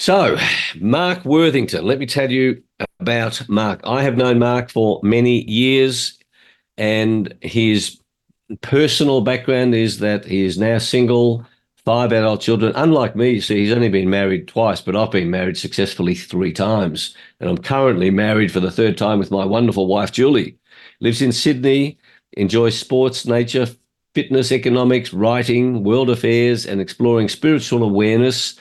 so, 0.00 0.38
Mark 0.80 1.26
Worthington, 1.26 1.84
let 1.84 1.98
me 1.98 2.06
tell 2.06 2.32
you 2.32 2.62
about 3.00 3.46
Mark. 3.50 3.82
I 3.84 4.02
have 4.02 4.16
known 4.16 4.38
Mark 4.38 4.70
for 4.70 4.98
many 5.02 5.42
years, 5.42 6.18
and 6.80 7.34
his 7.42 8.00
personal 8.62 9.20
background 9.20 9.74
is 9.74 9.98
that 9.98 10.24
he 10.24 10.44
is 10.44 10.58
now 10.58 10.78
single, 10.78 11.46
five 11.84 12.10
adult 12.10 12.40
children. 12.40 12.72
Unlike 12.74 13.16
me, 13.16 13.38
see, 13.40 13.58
he's 13.58 13.72
only 13.72 13.90
been 13.90 14.08
married 14.08 14.48
twice, 14.48 14.80
but 14.80 14.96
I've 14.96 15.10
been 15.10 15.30
married 15.30 15.58
successfully 15.58 16.14
three 16.14 16.54
times. 16.54 17.14
And 17.38 17.50
I'm 17.50 17.58
currently 17.58 18.10
married 18.10 18.50
for 18.50 18.60
the 18.60 18.70
third 18.70 18.96
time 18.96 19.18
with 19.18 19.30
my 19.30 19.44
wonderful 19.44 19.86
wife, 19.86 20.10
Julie. 20.10 20.56
Lives 21.00 21.20
in 21.20 21.32
Sydney, 21.32 21.98
enjoys 22.32 22.78
sports, 22.78 23.26
nature, 23.26 23.68
fitness, 24.14 24.50
economics, 24.50 25.12
writing, 25.12 25.84
world 25.84 26.08
affairs, 26.08 26.64
and 26.64 26.80
exploring 26.80 27.28
spiritual 27.28 27.82
awareness 27.82 28.58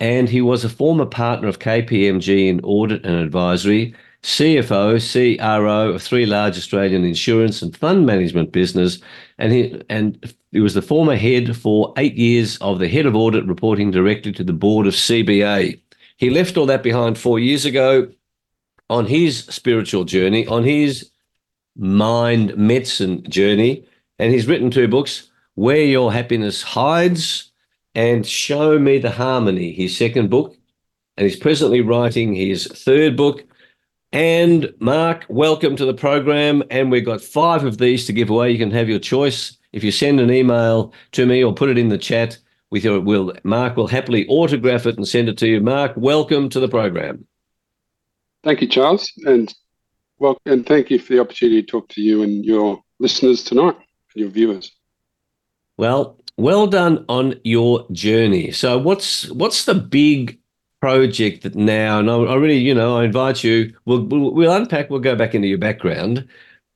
and 0.00 0.30
he 0.30 0.40
was 0.40 0.64
a 0.64 0.68
former 0.70 1.04
partner 1.04 1.46
of 1.46 1.58
KPMG 1.58 2.48
in 2.48 2.60
audit 2.64 3.04
and 3.04 3.16
advisory, 3.16 3.94
CFO, 4.22 4.98
CRO 5.00 5.90
of 5.90 6.02
three 6.02 6.26
large 6.26 6.58
Australian 6.58 7.04
insurance 7.04 7.62
and 7.62 7.76
fund 7.76 8.04
management 8.04 8.52
business, 8.52 8.98
and 9.38 9.52
he 9.52 9.82
and 9.88 10.34
he 10.52 10.60
was 10.60 10.74
the 10.74 10.82
former 10.82 11.16
head 11.16 11.56
for 11.56 11.94
eight 11.96 12.16
years 12.16 12.58
of 12.58 12.78
the 12.78 12.88
head 12.88 13.06
of 13.06 13.16
audit, 13.16 13.46
reporting 13.46 13.90
directly 13.90 14.32
to 14.32 14.44
the 14.44 14.52
board 14.52 14.86
of 14.86 14.94
CBA. 14.94 15.80
He 16.16 16.30
left 16.30 16.56
all 16.56 16.66
that 16.66 16.82
behind 16.82 17.16
four 17.16 17.38
years 17.38 17.64
ago 17.64 18.10
on 18.90 19.06
his 19.06 19.44
spiritual 19.44 20.04
journey, 20.04 20.46
on 20.46 20.64
his 20.64 21.10
mind 21.76 22.56
medicine 22.56 23.22
journey, 23.30 23.86
and 24.18 24.32
he's 24.32 24.46
written 24.46 24.70
two 24.70 24.88
books: 24.88 25.30
"Where 25.54 25.84
Your 25.84 26.12
Happiness 26.12 26.62
Hides." 26.62 27.50
and 27.94 28.26
Show 28.26 28.78
Me 28.78 28.98
the 28.98 29.10
Harmony, 29.10 29.72
his 29.72 29.96
second 29.96 30.30
book. 30.30 30.56
And 31.16 31.26
he's 31.26 31.38
presently 31.38 31.80
writing 31.80 32.34
his 32.34 32.66
third 32.66 33.16
book. 33.16 33.44
And 34.12 34.74
Mark, 34.80 35.24
welcome 35.28 35.76
to 35.76 35.84
the 35.84 35.94
program. 35.94 36.64
And 36.68 36.90
we've 36.90 37.04
got 37.04 37.20
five 37.20 37.64
of 37.64 37.78
these 37.78 38.06
to 38.06 38.12
give 38.12 38.28
away. 38.28 38.50
You 38.50 38.58
can 38.58 38.72
have 38.72 38.88
your 38.88 38.98
choice. 38.98 39.56
If 39.72 39.84
you 39.84 39.92
send 39.92 40.18
an 40.18 40.32
email 40.32 40.92
to 41.12 41.26
me 41.26 41.44
or 41.44 41.54
put 41.54 41.70
it 41.70 41.78
in 41.78 41.90
the 41.90 41.98
chat 41.98 42.36
with 42.70 42.82
your 42.82 43.00
will, 43.00 43.32
Mark 43.44 43.76
will 43.76 43.86
happily 43.86 44.26
autograph 44.26 44.86
it 44.86 44.96
and 44.96 45.06
send 45.06 45.28
it 45.28 45.38
to 45.38 45.46
you. 45.46 45.60
Mark, 45.60 45.92
welcome 45.96 46.48
to 46.48 46.58
the 46.58 46.68
program. 46.68 47.24
Thank 48.42 48.62
you, 48.62 48.66
Charles. 48.66 49.12
And 49.26 49.54
well, 50.18 50.38
and 50.44 50.66
thank 50.66 50.90
you 50.90 50.98
for 50.98 51.12
the 51.12 51.20
opportunity 51.20 51.62
to 51.62 51.68
talk 51.68 51.88
to 51.90 52.02
you 52.02 52.24
and 52.24 52.44
your 52.44 52.82
listeners 52.98 53.44
tonight, 53.44 53.76
and 53.76 54.20
your 54.22 54.28
viewers. 54.28 54.72
Well, 55.76 56.20
well 56.36 56.66
done 56.66 57.04
on 57.08 57.36
your 57.44 57.86
journey. 57.92 58.50
So, 58.50 58.76
what's 58.76 59.30
what's 59.30 59.66
the 59.66 59.74
big 59.74 60.39
project 60.80 61.42
that 61.42 61.54
now? 61.54 61.98
And 61.98 62.10
I, 62.10 62.34
really, 62.34 62.58
you 62.58 62.74
know, 62.74 62.98
I 62.98 63.04
invite 63.04 63.44
you. 63.44 63.74
We'll, 63.84 64.04
we'll, 64.04 64.32
we'll 64.32 64.52
unpack. 64.52 64.90
We'll 64.90 65.00
go 65.00 65.14
back 65.14 65.34
into 65.34 65.48
your 65.48 65.58
background. 65.58 66.26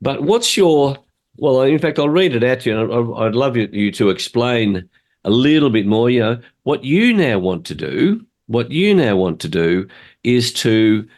But 0.00 0.22
what's 0.22 0.56
your 0.56 0.96
well? 1.36 1.62
In 1.62 1.78
fact, 1.78 1.98
I'll 1.98 2.08
read 2.08 2.34
it 2.34 2.44
out 2.44 2.60
to 2.60 2.70
you. 2.70 2.80
And 2.80 3.14
I'd 3.16 3.34
love 3.34 3.56
you, 3.56 3.68
you 3.72 3.90
to 3.92 4.10
explain 4.10 4.88
a 5.24 5.30
little 5.30 5.70
bit 5.70 5.86
more. 5.86 6.10
You 6.10 6.20
know, 6.20 6.40
what 6.62 6.84
you 6.84 7.12
now 7.12 7.38
want 7.38 7.64
to 7.66 7.74
do. 7.74 8.24
What 8.46 8.70
you 8.70 8.94
now 8.94 9.16
want 9.16 9.40
to 9.40 9.48
do 9.48 9.88
is 10.22 10.52
to 10.54 11.08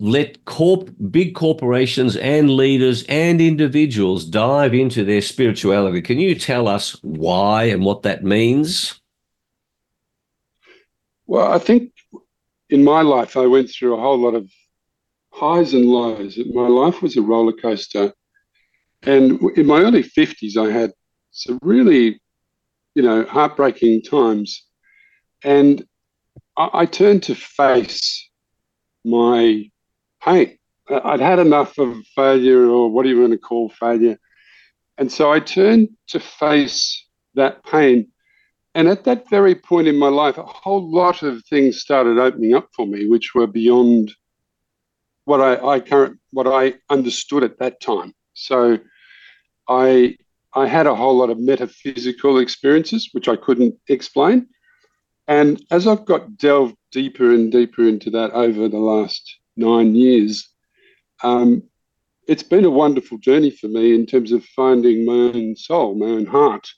let 0.00 0.44
corp 0.44 0.90
big 1.10 1.34
corporations 1.34 2.16
and 2.16 2.50
leaders 2.50 3.02
and 3.08 3.40
individuals 3.40 4.24
dive 4.24 4.72
into 4.72 5.04
their 5.04 5.20
spirituality. 5.20 6.00
Can 6.00 6.18
you 6.18 6.34
tell 6.34 6.68
us 6.68 6.92
why 7.02 7.64
and 7.64 7.84
what 7.84 8.02
that 8.04 8.22
means? 8.22 9.00
Well, 11.26 11.52
I 11.52 11.58
think 11.58 11.92
in 12.70 12.84
my 12.84 13.02
life 13.02 13.36
I 13.36 13.46
went 13.46 13.70
through 13.70 13.94
a 13.94 14.00
whole 14.00 14.18
lot 14.18 14.34
of 14.34 14.50
highs 15.32 15.74
and 15.74 15.86
lows. 15.86 16.38
My 16.52 16.68
life 16.68 17.02
was 17.02 17.16
a 17.16 17.22
roller 17.22 17.52
coaster. 17.52 18.12
And 19.02 19.40
in 19.56 19.66
my 19.66 19.80
early 19.80 20.02
50s, 20.02 20.56
I 20.56 20.72
had 20.72 20.92
some 21.30 21.58
really, 21.62 22.20
you 22.94 23.02
know, 23.02 23.24
heartbreaking 23.24 24.02
times. 24.02 24.64
And 25.44 25.84
I, 26.56 26.70
I 26.72 26.86
turned 26.86 27.22
to 27.24 27.34
face 27.34 28.28
my 29.04 29.70
pain. 30.22 30.58
I'd 30.90 31.20
had 31.20 31.38
enough 31.38 31.78
of 31.78 31.96
failure, 32.16 32.64
or 32.64 32.90
what 32.90 33.02
do 33.02 33.10
you 33.10 33.20
want 33.20 33.32
to 33.32 33.38
call 33.38 33.68
failure. 33.68 34.18
And 34.96 35.12
so 35.12 35.30
I 35.30 35.38
turned 35.38 35.90
to 36.08 36.18
face 36.18 37.06
that 37.34 37.62
pain. 37.64 38.10
And 38.78 38.86
at 38.86 39.02
that 39.06 39.28
very 39.28 39.56
point 39.56 39.88
in 39.88 39.98
my 39.98 40.06
life, 40.06 40.38
a 40.38 40.44
whole 40.44 40.88
lot 40.88 41.24
of 41.24 41.44
things 41.46 41.80
started 41.80 42.16
opening 42.16 42.54
up 42.54 42.68
for 42.76 42.86
me, 42.86 43.08
which 43.08 43.34
were 43.34 43.48
beyond 43.48 44.14
what 45.24 45.40
I, 45.40 45.56
I 45.66 45.80
current 45.80 46.20
what 46.30 46.46
I 46.46 46.74
understood 46.88 47.42
at 47.42 47.58
that 47.58 47.80
time. 47.80 48.14
So 48.34 48.78
I 49.68 50.16
I 50.54 50.68
had 50.68 50.86
a 50.86 50.94
whole 50.94 51.16
lot 51.16 51.28
of 51.28 51.40
metaphysical 51.40 52.38
experiences 52.38 53.08
which 53.10 53.26
I 53.26 53.34
couldn't 53.34 53.74
explain. 53.88 54.46
And 55.26 55.60
as 55.72 55.88
I've 55.88 56.04
got 56.04 56.36
delved 56.36 56.76
deeper 56.92 57.34
and 57.34 57.50
deeper 57.50 57.82
into 57.82 58.10
that 58.10 58.30
over 58.30 58.68
the 58.68 58.78
last 58.92 59.38
nine 59.56 59.96
years, 59.96 60.48
um, 61.24 61.64
it's 62.28 62.44
been 62.44 62.64
a 62.64 62.70
wonderful 62.70 63.18
journey 63.18 63.50
for 63.50 63.66
me 63.66 63.92
in 63.92 64.06
terms 64.06 64.30
of 64.30 64.44
finding 64.44 65.04
my 65.04 65.36
own 65.36 65.56
soul, 65.56 65.96
my 65.96 66.06
own 66.06 66.26
heart. 66.26 66.68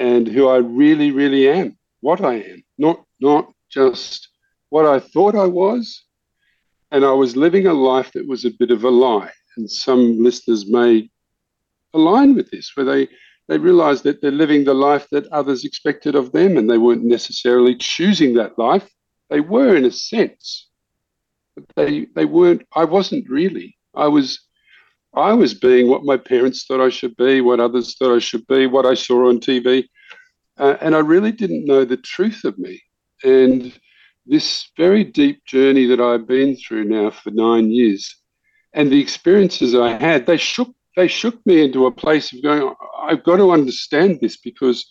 And 0.00 0.26
who 0.26 0.48
I 0.48 0.56
really, 0.56 1.12
really 1.12 1.48
am, 1.48 1.76
what 2.00 2.20
I 2.22 2.36
am, 2.36 2.64
not 2.78 3.04
not 3.20 3.52
just 3.68 4.28
what 4.70 4.86
I 4.86 4.98
thought 4.98 5.36
I 5.36 5.46
was. 5.46 6.04
And 6.90 7.04
I 7.04 7.12
was 7.12 7.36
living 7.36 7.68
a 7.68 7.74
life 7.74 8.10
that 8.14 8.26
was 8.26 8.44
a 8.44 8.50
bit 8.58 8.72
of 8.72 8.82
a 8.82 8.90
lie. 8.90 9.30
And 9.56 9.70
some 9.70 10.20
listeners 10.20 10.68
may 10.68 11.08
align 11.94 12.34
with 12.34 12.50
this, 12.50 12.72
where 12.74 12.86
they 12.86 13.08
they 13.46 13.58
realize 13.58 14.02
that 14.02 14.22
they're 14.22 14.30
living 14.30 14.64
the 14.64 14.74
life 14.74 15.08
that 15.10 15.26
others 15.28 15.64
expected 15.64 16.14
of 16.14 16.32
them 16.32 16.56
and 16.56 16.70
they 16.70 16.78
weren't 16.78 17.02
necessarily 17.04 17.74
choosing 17.74 18.34
that 18.34 18.58
life. 18.58 18.88
They 19.28 19.40
were 19.40 19.76
in 19.76 19.84
a 19.84 19.90
sense, 19.90 20.68
but 21.56 21.64
they, 21.74 22.06
they 22.14 22.26
weren't, 22.26 22.62
I 22.76 22.84
wasn't 22.84 23.28
really. 23.28 23.76
I 23.92 24.06
was 24.06 24.40
I 25.14 25.32
was 25.32 25.54
being 25.54 25.88
what 25.88 26.04
my 26.04 26.16
parents 26.16 26.64
thought 26.64 26.84
I 26.84 26.88
should 26.88 27.16
be, 27.16 27.40
what 27.40 27.60
others 27.60 27.96
thought 27.96 28.14
I 28.14 28.20
should 28.20 28.46
be, 28.46 28.66
what 28.66 28.86
I 28.86 28.94
saw 28.94 29.28
on 29.28 29.40
TV. 29.40 29.84
Uh, 30.58 30.76
and 30.80 30.94
I 30.94 31.00
really 31.00 31.32
didn't 31.32 31.64
know 31.66 31.84
the 31.84 31.96
truth 31.96 32.44
of 32.44 32.58
me. 32.58 32.80
And 33.24 33.72
this 34.26 34.70
very 34.76 35.04
deep 35.04 35.44
journey 35.46 35.86
that 35.86 36.00
I've 36.00 36.28
been 36.28 36.56
through 36.56 36.84
now 36.84 37.10
for 37.10 37.30
nine 37.30 37.70
years 37.70 38.14
and 38.72 38.90
the 38.90 39.00
experiences 39.00 39.74
I 39.74 39.92
had, 39.98 40.26
they 40.26 40.36
shook 40.36 40.70
they 40.96 41.08
shook 41.08 41.38
me 41.46 41.62
into 41.62 41.86
a 41.86 41.92
place 41.92 42.32
of 42.32 42.42
going, 42.42 42.74
I've 43.00 43.22
got 43.22 43.36
to 43.36 43.52
understand 43.52 44.18
this 44.20 44.36
because 44.36 44.84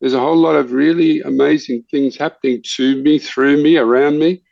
there's 0.00 0.12
a 0.12 0.20
whole 0.20 0.36
lot 0.36 0.54
of 0.54 0.72
really 0.72 1.22
amazing 1.22 1.84
things 1.90 2.16
happening 2.16 2.62
to 2.76 3.02
me, 3.02 3.18
through 3.18 3.62
me, 3.62 3.78
around 3.78 4.18
me. 4.18 4.42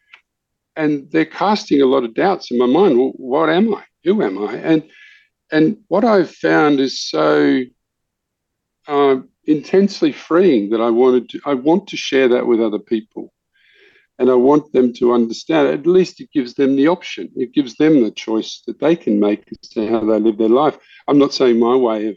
And 0.75 1.09
they're 1.13 1.27
casting 1.27 1.83
a 1.83 1.87
lot 1.87 2.05
of 2.05 2.15
doubts 2.15 2.51
in 2.51 2.59
my 2.59 2.67
mind. 2.67 2.99
Well, 2.99 3.13
what 3.17 3.51
am 3.51 3.75
I? 3.75 3.85
Who 4.05 4.23
am 4.23 4.43
I? 4.43 4.55
And 4.57 4.83
and 5.53 5.79
what 5.89 6.05
I've 6.05 6.31
found 6.31 6.81
is 6.81 7.01
so 7.01 7.63
uh, 8.89 9.17
intensely 9.45 10.13
freeing 10.13 10.71
that 10.71 10.81
I 10.81 10.91
wanted 10.91 11.29
to 11.31 11.41
I 11.45 11.55
want 11.55 11.89
to 11.89 11.97
share 11.97 12.29
that 12.29 12.47
with 12.47 12.61
other 12.61 12.79
people. 12.79 13.33
And 14.19 14.31
I 14.31 14.35
want 14.35 14.73
them 14.73 14.95
to 14.95 15.13
understand. 15.13 15.69
At 15.69 15.87
least 15.87 16.23
it 16.23 16.33
gives 16.33 16.55
them 16.55 16.75
the 16.75 16.89
option. 16.89 17.29
It 17.37 17.53
gives 17.53 17.77
them 17.77 18.03
the 18.03 18.11
choice 18.11 18.63
that 18.67 18.81
they 18.81 18.97
can 18.97 19.21
make 19.21 19.45
as 19.51 19.69
to 19.71 19.87
how 19.89 20.01
they 20.01 20.19
live 20.19 20.39
their 20.39 20.49
life. 20.49 20.79
I'm 21.07 21.19
not 21.19 21.35
saying 21.35 21.59
my 21.59 21.77
way 21.77 22.09
of 22.09 22.17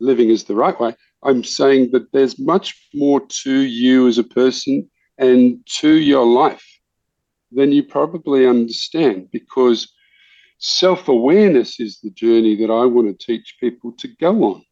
living 0.00 0.28
is 0.28 0.44
the 0.44 0.54
right 0.54 0.78
way. 0.78 0.94
I'm 1.22 1.42
saying 1.42 1.92
that 1.92 2.12
there's 2.12 2.38
much 2.38 2.88
more 2.92 3.22
to 3.42 3.52
you 3.60 4.06
as 4.06 4.18
a 4.18 4.24
person 4.24 4.88
and 5.16 5.60
to 5.80 5.94
your 5.94 6.26
life 6.26 6.64
than 7.50 7.72
you 7.72 7.82
probably 7.82 8.46
understand 8.46 9.30
because 9.32 9.90
self 10.58 11.08
awareness 11.08 11.80
is 11.80 12.00
the 12.00 12.10
journey 12.10 12.56
that 12.56 12.70
I 12.70 12.84
want 12.84 13.08
to 13.08 13.26
teach 13.26 13.56
people 13.60 13.92
to 13.98 14.08
go 14.20 14.44
on. 14.44 14.62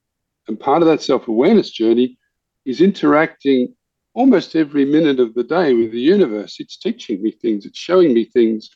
And 0.48 0.58
part 0.58 0.82
of 0.82 0.88
that 0.88 1.02
self 1.02 1.28
awareness 1.28 1.70
journey 1.70 2.18
is 2.64 2.80
interacting 2.80 3.74
almost 4.14 4.56
every 4.56 4.84
minute 4.84 5.20
of 5.20 5.34
the 5.34 5.44
day 5.44 5.74
with 5.74 5.92
the 5.92 6.00
universe. 6.00 6.56
It's 6.58 6.76
teaching 6.78 7.22
me 7.22 7.30
things, 7.30 7.66
it's 7.66 7.78
showing 7.78 8.14
me 8.14 8.24
things, 8.24 8.70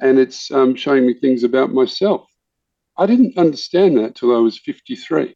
and 0.00 0.18
it's 0.18 0.50
um, 0.50 0.74
showing 0.74 1.06
me 1.06 1.14
things 1.14 1.44
about 1.44 1.72
myself. 1.72 2.26
I 2.96 3.06
didn't 3.06 3.38
understand 3.38 3.96
that 3.98 4.16
till 4.16 4.34
I 4.34 4.40
was 4.40 4.58
53. 4.58 5.34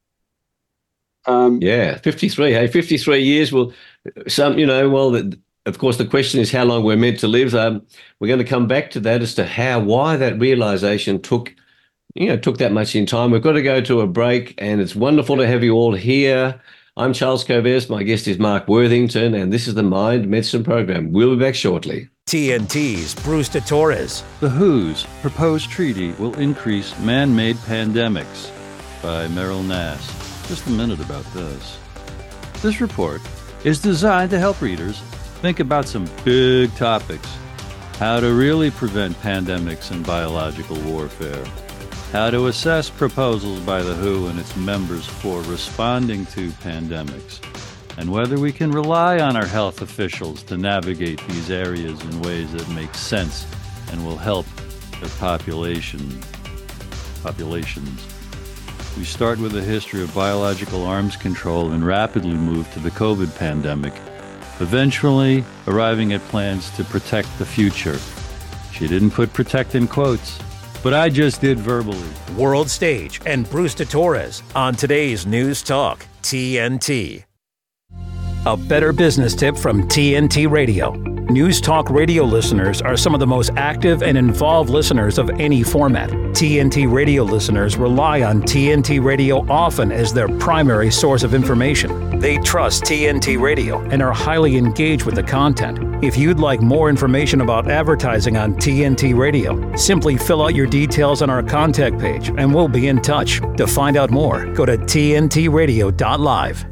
Um, 1.27 1.61
yeah, 1.63 1.99
53. 1.99 2.53
Hey, 2.53 2.67
53 2.67 3.23
years. 3.23 3.53
Well, 3.53 3.73
some, 4.27 4.59
you 4.59 4.67
know, 4.67 4.91
well, 4.91 5.13
of 5.67 5.79
course, 5.79 5.97
the 5.97 6.05
question 6.05 6.41
is 6.41 6.51
how 6.51 6.65
long 6.65 6.85
we're 6.85 6.97
meant 6.97 7.21
to 7.21 7.29
live. 7.29 7.55
Um, 7.55 7.83
we're 8.19 8.29
going 8.29 8.39
to 8.39 8.45
come 8.45 8.67
back 8.67 8.91
to 8.93 9.01
that 9.01 9.23
as 9.23 9.35
to 9.37 9.47
how, 9.47 9.81
why 9.81 10.17
that 10.17 10.39
realization 10.39 11.21
took, 11.23 11.55
you 12.15 12.27
know, 12.27 12.37
took 12.37 12.59
that 12.59 12.73
much 12.73 12.97
in 12.97 13.07
time. 13.07 13.31
We've 13.31 13.43
got 13.43 13.53
to 13.53 13.63
go 13.63 13.81
to 13.81 14.01
a 14.01 14.07
break, 14.07 14.55
and 14.59 14.81
it's 14.81 14.97
wonderful 14.97 15.37
to 15.37 15.47
have 15.47 15.63
you 15.63 15.75
all 15.75 15.95
here. 15.95 16.61
I'm 16.97 17.13
Charles 17.13 17.45
Kovess. 17.45 17.89
My 17.89 18.03
guest 18.03 18.27
is 18.27 18.39
Mark 18.39 18.69
Worthington, 18.69 19.35
and 19.35 19.53
this 19.53 19.69
is 19.69 19.75
the 19.75 19.83
Mind 19.83 20.29
Medicine 20.29 20.65
Program. 20.65 21.13
We'll 21.13 21.37
be 21.37 21.41
back 21.41 21.55
shortly. 21.55 22.09
TNT's 22.27 23.15
Bruce 23.23 23.49
de 23.49 23.61
Torres. 23.61 24.25
The 24.41 24.51
WHO's 24.51 25.07
proposed 25.23 25.71
treaty 25.71 26.13
will 26.13 26.35
increase 26.39 26.99
man 26.99 27.35
made 27.35 27.57
pandemics 27.57 28.51
by 29.01 29.27
Meryl 29.29 29.65
Nass. 29.67 30.07
Just 30.49 30.67
a 30.67 30.71
minute 30.71 31.01
about 31.01 31.25
this. 31.33 31.79
This 32.63 32.81
report 32.81 33.23
is 33.65 33.81
designed 33.81 34.31
to 34.31 34.39
help 34.39 34.61
readers 34.61 35.03
think 35.43 35.59
about 35.59 35.89
some 35.89 36.09
big 36.25 36.73
topics. 36.77 37.29
How 37.99 38.21
to 38.21 38.33
really 38.33 38.71
prevent 38.71 39.21
pandemics 39.23 39.91
and 39.91 40.07
biological 40.07 40.77
warfare, 40.83 41.45
how 42.13 42.31
to 42.31 42.47
assess 42.47 42.89
proposals 42.89 43.59
by 43.61 43.83
the 43.83 43.93
WHO 43.93 44.29
and 44.29 44.39
its 44.39 44.55
members 44.55 45.05
for 45.05 45.43
responding 45.43 46.27
to 46.27 46.51
pandemics. 46.51 47.41
And 47.99 48.13
whether 48.13 48.39
we 48.39 48.53
can 48.53 48.71
rely 48.71 49.19
on 49.19 49.37
our 49.37 49.45
health 49.45 49.83
officials 49.83 50.45
to 50.45 50.57
navigate 50.57 51.21
these 51.27 51.51
areas 51.51 52.01
in 52.01 52.23
ways 52.23 52.53
that 52.53 52.69
make 52.69 52.95
sense 52.95 53.45
and 53.91 54.07
will 54.07 54.17
help 54.17 54.47
their 55.01 55.11
population 55.19 56.21
populations. 57.25 58.07
We 58.97 59.03
start 59.03 59.41
with 59.41 59.57
a 59.57 59.63
history 59.63 60.05
of 60.05 60.15
biological 60.15 60.85
arms 60.85 61.17
control 61.17 61.73
and 61.73 61.85
rapidly 61.85 62.35
move 62.35 62.73
to 62.75 62.79
the 62.79 62.93
COVID 62.93 63.37
pandemic, 63.37 63.95
eventually 64.63 65.45
arriving 65.67 66.13
at 66.13 66.21
plans 66.23 66.71
to 66.71 66.85
protect 66.85 67.29
the 67.39 67.45
future. 67.45 67.99
She 68.73 68.89
didn't 68.89 69.11
put 69.11 69.33
protect 69.33 69.75
in 69.75 69.87
quotes, 69.87 70.39
but 70.83 70.95
I 70.95 71.09
just 71.09 71.41
did 71.41 71.59
verbally. 71.59 72.09
World 72.37 72.71
Stage 72.71 73.21
and 73.27 73.49
Bruce 73.51 73.75
de 73.75 73.85
Torres 73.85 74.43
on 74.55 74.75
today's 74.75 75.27
News 75.27 75.63
Talk, 75.63 76.07
TNT. 76.23 77.25
A 78.47 78.57
better 78.57 78.93
business 78.93 79.37
tip 79.37 79.57
from 79.57 79.87
TNT 79.89 80.51
Radio. 80.51 81.12
News 81.33 81.63
Talk 81.63 81.89
radio 81.89 82.25
listeners 82.25 82.83
are 82.83 82.95
some 82.95 83.15
of 83.15 83.21
the 83.21 83.27
most 83.27 83.53
active 83.57 84.03
and 84.03 84.19
involved 84.19 84.69
listeners 84.69 85.17
of 85.17 85.31
any 85.41 85.63
format. 85.63 86.11
TNT 86.11 86.93
radio 86.93 87.23
listeners 87.23 87.79
rely 87.79 88.21
on 88.21 88.43
TNT 88.43 89.03
Radio 89.03 89.39
often 89.51 89.91
as 89.91 90.13
their 90.13 90.29
primary 90.39 90.91
source 90.91 91.23
of 91.23 91.33
information. 91.33 92.19
They 92.19 92.37
trust 92.37 92.85
TNT 92.85 93.41
Radio 93.41 93.81
and 93.89 94.03
are 94.03 94.13
highly 94.13 94.59
engaged 94.59 95.05
with 95.07 95.15
the 95.15 95.23
content. 95.23 96.05
If 96.05 96.19
you'd 96.19 96.39
like 96.39 96.61
more 96.61 96.91
information 96.91 97.41
about 97.41 97.71
advertising 97.71 98.37
on 98.37 98.57
TNT 98.57 99.17
Radio, 99.17 99.75
simply 99.75 100.19
fill 100.19 100.43
out 100.43 100.55
your 100.55 100.67
details 100.67 101.23
on 101.23 101.31
our 101.31 101.43
contact 101.43 101.99
page 101.99 102.29
and 102.29 102.55
we'll 102.55 102.69
be 102.69 102.89
in 102.89 103.01
touch. 103.01 103.41
To 103.57 103.67
find 103.67 103.97
out 103.97 104.11
more, 104.11 104.53
go 104.53 104.67
to 104.67 104.77
tntradio.live. 104.77 106.72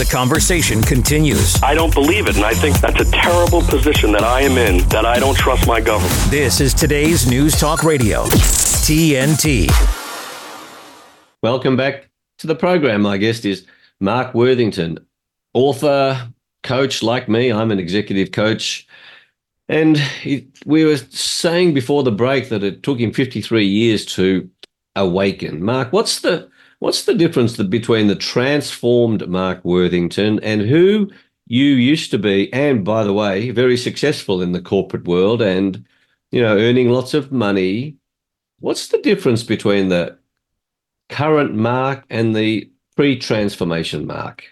The 0.00 0.06
conversation 0.06 0.80
continues. 0.80 1.62
I 1.62 1.74
don't 1.74 1.92
believe 1.92 2.26
it, 2.26 2.36
and 2.36 2.44
I 2.46 2.54
think 2.54 2.80
that's 2.80 2.98
a 3.02 3.12
terrible 3.12 3.60
position 3.60 4.12
that 4.12 4.24
I 4.24 4.40
am 4.40 4.56
in, 4.56 4.78
that 4.88 5.04
I 5.04 5.18
don't 5.18 5.36
trust 5.36 5.66
my 5.66 5.78
government. 5.78 6.14
This 6.30 6.58
is 6.58 6.72
today's 6.72 7.28
News 7.28 7.60
Talk 7.60 7.82
Radio, 7.82 8.24
TNT. 8.24 9.68
Welcome 11.42 11.76
back 11.76 12.08
to 12.38 12.46
the 12.46 12.54
program. 12.54 13.02
My 13.02 13.18
guest 13.18 13.44
is 13.44 13.66
Mark 14.00 14.32
Worthington, 14.32 15.00
author, 15.52 16.32
coach 16.62 17.02
like 17.02 17.28
me. 17.28 17.52
I'm 17.52 17.70
an 17.70 17.78
executive 17.78 18.32
coach. 18.32 18.88
And 19.68 19.98
he, 19.98 20.48
we 20.64 20.86
were 20.86 20.96
saying 20.96 21.74
before 21.74 22.04
the 22.04 22.10
break 22.10 22.48
that 22.48 22.64
it 22.64 22.82
took 22.82 22.98
him 22.98 23.12
53 23.12 23.66
years 23.66 24.06
to 24.14 24.48
awaken. 24.96 25.62
Mark, 25.62 25.92
what's 25.92 26.20
the 26.20 26.49
What's 26.80 27.04
the 27.04 27.14
difference 27.14 27.58
between 27.58 28.06
the 28.06 28.16
transformed 28.16 29.28
Mark 29.28 29.62
Worthington 29.64 30.40
and 30.42 30.62
who 30.62 31.10
you 31.46 31.66
used 31.66 32.10
to 32.10 32.18
be? 32.18 32.50
And 32.54 32.84
by 32.84 33.04
the 33.04 33.12
way, 33.12 33.50
very 33.50 33.76
successful 33.76 34.40
in 34.40 34.52
the 34.52 34.62
corporate 34.62 35.06
world 35.06 35.42
and, 35.42 35.84
you 36.30 36.40
know, 36.40 36.56
earning 36.56 36.88
lots 36.88 37.12
of 37.12 37.30
money. 37.30 37.96
What's 38.60 38.88
the 38.88 38.98
difference 38.98 39.42
between 39.42 39.90
the 39.90 40.16
current 41.10 41.54
Mark 41.54 42.04
and 42.08 42.34
the 42.34 42.70
pre 42.96 43.18
transformation 43.18 44.06
Mark? 44.06 44.44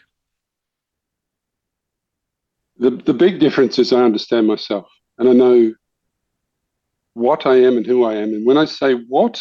The, 2.76 2.90
the 2.90 3.14
big 3.14 3.40
difference 3.40 3.78
is 3.78 3.90
I 3.90 4.04
understand 4.04 4.46
myself 4.46 4.86
and 5.16 5.30
I 5.30 5.32
know 5.32 5.72
what 7.14 7.46
I 7.46 7.56
am 7.56 7.78
and 7.78 7.86
who 7.86 8.04
I 8.04 8.16
am. 8.16 8.34
And 8.34 8.46
when 8.46 8.58
I 8.58 8.66
say 8.66 8.92
what, 8.92 9.40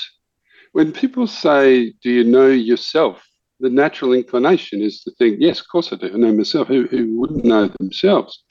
when 0.78 0.92
people 0.92 1.26
say, 1.26 1.92
Do 2.04 2.12
you 2.12 2.24
know 2.24 2.50
yourself? 2.50 3.28
The 3.60 3.70
natural 3.72 4.14
inclination 4.14 4.80
is 4.80 5.02
to 5.02 5.12
think, 5.18 5.38
Yes, 5.40 5.60
of 5.60 5.68
course 5.72 5.92
I 5.92 5.96
do. 5.96 6.14
I 6.14 6.18
know 6.18 6.32
myself. 6.32 6.68
Who, 6.68 6.86
who 6.86 7.20
wouldn't 7.20 7.46
know 7.46 7.68
themselves? 7.80 8.44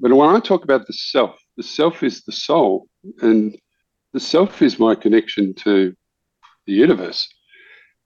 But 0.00 0.12
when 0.12 0.28
I 0.28 0.38
talk 0.40 0.64
about 0.64 0.86
the 0.86 0.92
self, 0.92 1.40
the 1.56 1.62
self 1.62 2.02
is 2.02 2.20
the 2.24 2.32
soul, 2.32 2.88
and 3.22 3.56
the 4.12 4.20
self 4.20 4.60
is 4.60 4.78
my 4.78 4.94
connection 4.94 5.54
to 5.64 5.94
the 6.66 6.74
universe. 6.74 7.26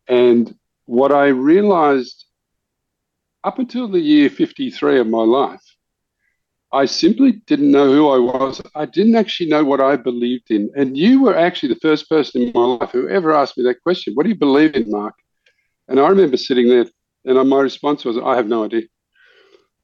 And 0.07 0.55
what 0.85 1.11
I 1.11 1.27
realized 1.27 2.27
up 3.43 3.59
until 3.59 3.89
the 3.89 3.99
year 3.99 4.31
53 4.31 5.01
of 5.01 5.09
my 5.09 5.25
life 5.25 5.74
I 6.75 6.87
simply 6.87 7.33
didn't 7.47 7.71
know 7.71 7.93
who 7.93 8.09
I 8.09 8.19
was. 8.19 8.61
I 8.75 8.85
didn't 8.85 9.15
actually 9.15 9.49
know 9.49 9.65
what 9.65 9.81
I 9.81 9.95
believed 9.95 10.51
in. 10.51 10.71
And 10.75 10.99
you 10.99 11.23
were 11.23 11.37
actually 11.37 11.69
the 11.69 11.81
first 11.81 12.09
person 12.09 12.43
in 12.43 12.53
my 12.53 12.65
life 12.65 12.91
who 12.91 13.09
ever 13.09 13.33
asked 13.33 13.57
me 13.57 13.63
that 13.65 13.81
question. 13.81 14.15
What 14.15 14.25
do 14.25 14.31
you 14.31 14.35
believe 14.35 14.75
in, 14.75 14.91
Mark? 14.91 15.15
And 15.87 16.01
I 16.01 16.09
remember 16.09 16.37
sitting 16.37 16.69
there 16.69 16.87
And 17.25 17.49
my 17.49 17.61
response 17.61 18.05
was, 18.05 18.19
I 18.19 18.35
have 18.35 18.49
no 18.49 18.65
idea. 18.65 18.83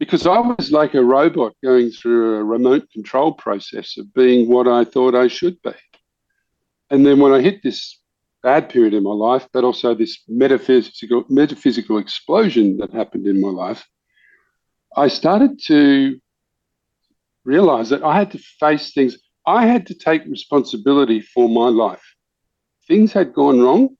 Because 0.00 0.26
I 0.26 0.40
was 0.40 0.72
like 0.72 0.94
a 0.94 1.04
robot 1.04 1.52
going 1.62 1.90
through 1.90 2.36
a 2.36 2.44
remote 2.44 2.90
control 2.90 3.34
process 3.34 3.96
of 3.96 4.12
being 4.12 4.48
what 4.48 4.66
I 4.66 4.84
thought 4.84 5.14
I 5.14 5.28
should 5.28 5.62
be. 5.62 5.74
And 6.90 7.06
then 7.06 7.20
when 7.20 7.32
I 7.32 7.40
hit 7.40 7.62
this 7.62 8.00
bad 8.42 8.68
period 8.68 8.94
in 8.94 9.04
my 9.04 9.12
life, 9.12 9.46
but 9.52 9.62
also 9.62 9.94
this 9.94 10.18
metaphysical 10.26 11.24
metaphysical 11.28 11.98
explosion 11.98 12.78
that 12.78 12.92
happened 12.92 13.26
in 13.26 13.40
my 13.40 13.50
life, 13.50 13.86
I 14.96 15.06
started 15.08 15.60
to 15.66 16.18
realize 17.44 17.88
that 17.90 18.02
I 18.02 18.18
had 18.18 18.30
to 18.32 18.38
face 18.38 18.92
things. 18.92 19.16
I 19.46 19.66
had 19.66 19.86
to 19.86 19.94
take 19.94 20.24
responsibility 20.26 21.20
for 21.20 21.48
my 21.48 21.68
life. 21.68 22.02
Things 22.86 23.12
had 23.12 23.32
gone 23.32 23.60
wrong. 23.60 23.96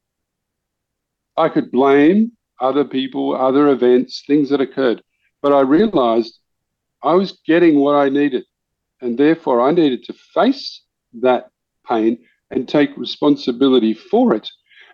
I 1.37 1.49
could 1.49 1.71
blame 1.71 2.33
other 2.61 2.85
people, 2.85 3.35
other 3.35 3.69
events, 3.69 4.23
things 4.27 4.51
that 4.51 4.61
occurred. 4.61 5.03
But 5.43 5.53
I 5.53 5.61
realized 5.61 6.39
I 7.03 7.15
was 7.15 7.41
getting 7.47 7.81
what 7.81 7.95
I 7.95 8.09
needed. 8.09 8.45
And 9.01 9.17
therefore, 9.17 9.63
I 9.63 9.71
needed 9.71 10.05
to 10.05 10.13
face 10.35 10.83
that 11.23 11.49
pain 11.89 12.19
and 12.51 12.69
take 12.69 12.97
responsibility 12.97 13.95
for 13.95 14.35
it. 14.35 14.49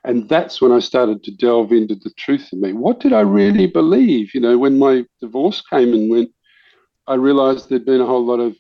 And 0.05 0.29
that's 0.29 0.61
when 0.61 0.71
I 0.71 0.79
started 0.79 1.25
to 1.25 1.33
delve 1.33 1.73
into 1.73 1.97
the 1.97 2.11
truth 2.11 2.53
of 2.53 2.61
me. 2.61 2.73
What 2.73 3.01
did 3.01 3.13
I 3.13 3.23
really 3.23 3.67
believe? 3.67 4.35
You 4.35 4.41
know, 4.41 4.57
when 4.57 4.79
my 4.79 5.05
divorce 5.21 5.63
came 5.69 5.93
and 5.93 6.09
went, 6.09 6.31
I 7.07 7.15
realized 7.15 7.69
there'd 7.69 7.85
been 7.85 8.01
a 8.01 8.07
whole 8.07 8.25
lot 8.25 8.41
of 8.41 8.57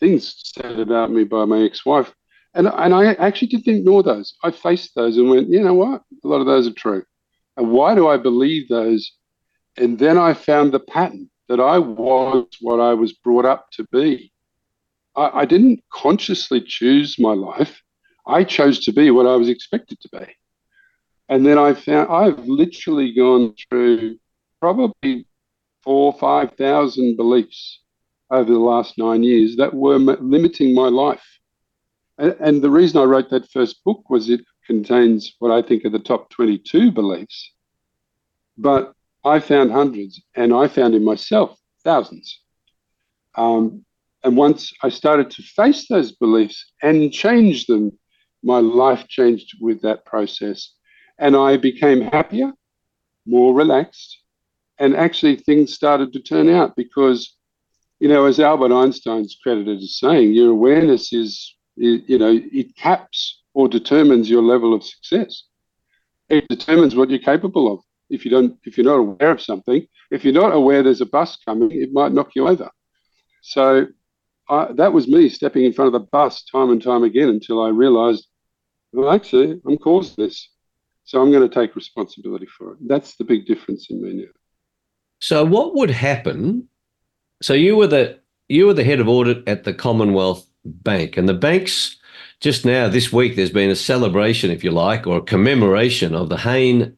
things 0.00 0.34
said 0.56 0.80
about 0.80 1.10
me 1.10 1.24
by 1.24 1.44
my 1.44 1.62
ex 1.62 1.84
wife. 1.84 2.12
And, 2.54 2.66
and 2.66 2.94
I 2.94 3.14
actually 3.14 3.48
didn't 3.48 3.78
ignore 3.78 4.02
those. 4.02 4.34
I 4.42 4.50
faced 4.50 4.94
those 4.94 5.16
and 5.16 5.30
went, 5.30 5.48
you 5.48 5.62
know 5.62 5.74
what? 5.74 6.02
A 6.24 6.28
lot 6.28 6.40
of 6.40 6.46
those 6.46 6.66
are 6.66 6.72
true. 6.72 7.04
And 7.56 7.70
why 7.70 7.94
do 7.94 8.08
I 8.08 8.16
believe 8.16 8.68
those? 8.68 9.12
And 9.76 9.98
then 9.98 10.18
I 10.18 10.34
found 10.34 10.72
the 10.72 10.80
pattern 10.80 11.30
that 11.48 11.60
I 11.60 11.78
was 11.78 12.46
what 12.60 12.80
I 12.80 12.94
was 12.94 13.12
brought 13.12 13.44
up 13.44 13.70
to 13.72 13.86
be. 13.92 14.32
I, 15.16 15.40
I 15.40 15.44
didn't 15.44 15.82
consciously 15.92 16.60
choose 16.60 17.18
my 17.18 17.32
life. 17.32 17.82
I 18.26 18.44
chose 18.44 18.84
to 18.84 18.92
be 18.92 19.10
what 19.10 19.26
I 19.26 19.36
was 19.36 19.48
expected 19.48 20.00
to 20.00 20.08
be. 20.18 20.26
And 21.28 21.46
then 21.46 21.58
I 21.58 21.74
found 21.74 22.10
I've 22.10 22.46
literally 22.46 23.14
gone 23.14 23.54
through 23.68 24.18
probably 24.60 25.26
four, 25.82 26.12
5,000 26.12 27.16
beliefs 27.16 27.81
over 28.32 28.52
the 28.52 28.58
last 28.58 28.98
nine 28.98 29.22
years 29.22 29.56
that 29.56 29.72
were 29.72 29.98
limiting 29.98 30.74
my 30.74 30.88
life. 30.88 31.24
And, 32.18 32.36
and 32.40 32.62
the 32.62 32.70
reason 32.70 33.00
I 33.00 33.04
wrote 33.04 33.30
that 33.30 33.50
first 33.50 33.84
book 33.84 34.08
was 34.10 34.28
it 34.28 34.44
contains 34.66 35.34
what 35.38 35.52
I 35.52 35.62
think 35.66 35.84
are 35.84 35.90
the 35.90 35.98
top 35.98 36.30
22 36.30 36.90
beliefs. 36.90 37.52
But 38.58 38.94
I 39.24 39.38
found 39.38 39.70
hundreds, 39.70 40.20
and 40.34 40.52
I 40.52 40.66
found 40.66 40.94
in 40.94 41.04
myself 41.04 41.56
thousands. 41.84 42.40
Um, 43.36 43.84
and 44.24 44.36
once 44.36 44.72
I 44.82 44.88
started 44.88 45.30
to 45.30 45.42
face 45.42 45.86
those 45.88 46.12
beliefs 46.12 46.72
and 46.82 47.12
change 47.12 47.66
them 47.66 47.92
my 48.42 48.58
life 48.58 49.06
changed 49.08 49.56
with 49.60 49.82
that 49.82 50.04
process. 50.04 50.72
And 51.18 51.36
I 51.36 51.56
became 51.56 52.02
happier, 52.02 52.52
more 53.26 53.54
relaxed, 53.54 54.18
and 54.78 54.96
actually 54.96 55.36
things 55.36 55.72
started 55.72 56.12
to 56.12 56.20
turn 56.20 56.48
out 56.48 56.74
because, 56.74 57.36
you 58.02 58.08
know, 58.08 58.26
as 58.26 58.40
Albert 58.40 58.72
Einstein's 58.72 59.38
credited 59.40 59.78
as 59.78 59.96
saying, 59.96 60.32
your 60.32 60.50
awareness 60.50 61.12
is, 61.12 61.54
you 61.76 62.18
know, 62.18 62.36
it 62.52 62.74
caps 62.74 63.44
or 63.54 63.68
determines 63.68 64.28
your 64.28 64.42
level 64.42 64.74
of 64.74 64.82
success. 64.82 65.44
It 66.28 66.48
determines 66.48 66.96
what 66.96 67.10
you're 67.10 67.20
capable 67.20 67.72
of. 67.72 67.78
If 68.10 68.24
you 68.24 68.32
don't, 68.32 68.58
if 68.64 68.76
you're 68.76 68.86
not 68.86 68.98
aware 68.98 69.30
of 69.30 69.40
something, 69.40 69.86
if 70.10 70.24
you're 70.24 70.34
not 70.34 70.52
aware 70.52 70.82
there's 70.82 71.00
a 71.00 71.06
bus 71.06 71.38
coming, 71.44 71.70
it 71.70 71.92
might 71.92 72.10
knock 72.10 72.32
you 72.34 72.48
over. 72.48 72.68
So 73.40 73.86
I, 74.48 74.72
that 74.72 74.92
was 74.92 75.06
me 75.06 75.28
stepping 75.28 75.64
in 75.64 75.72
front 75.72 75.94
of 75.94 76.00
the 76.00 76.08
bus 76.10 76.42
time 76.42 76.70
and 76.70 76.82
time 76.82 77.04
again 77.04 77.28
until 77.28 77.62
I 77.62 77.68
realized 77.68 78.26
well, 78.92 79.12
actually, 79.12 79.60
I'm 79.64 79.78
causing 79.78 80.24
this. 80.24 80.48
So 81.04 81.22
I'm 81.22 81.30
going 81.30 81.48
to 81.48 81.54
take 81.54 81.76
responsibility 81.76 82.46
for 82.46 82.72
it. 82.72 82.78
That's 82.88 83.14
the 83.14 83.22
big 83.24 83.46
difference 83.46 83.86
in 83.90 84.02
me 84.02 84.12
now. 84.14 84.32
So 85.20 85.44
what 85.44 85.76
would 85.76 85.90
happen? 85.90 86.68
So 87.42 87.54
you 87.54 87.76
were 87.76 87.88
the 87.88 88.18
you 88.48 88.66
were 88.66 88.74
the 88.74 88.84
head 88.84 89.00
of 89.00 89.08
audit 89.08 89.46
at 89.48 89.64
the 89.64 89.74
Commonwealth 89.74 90.46
Bank, 90.64 91.16
and 91.16 91.28
the 91.28 91.34
banks 91.34 91.96
just 92.40 92.64
now 92.64 92.88
this 92.88 93.12
week 93.12 93.36
there's 93.36 93.50
been 93.50 93.70
a 93.70 93.76
celebration, 93.76 94.50
if 94.50 94.64
you 94.64 94.70
like, 94.70 95.06
or 95.06 95.18
a 95.18 95.22
commemoration 95.22 96.14
of 96.14 96.28
the 96.28 96.38
Hayne 96.38 96.96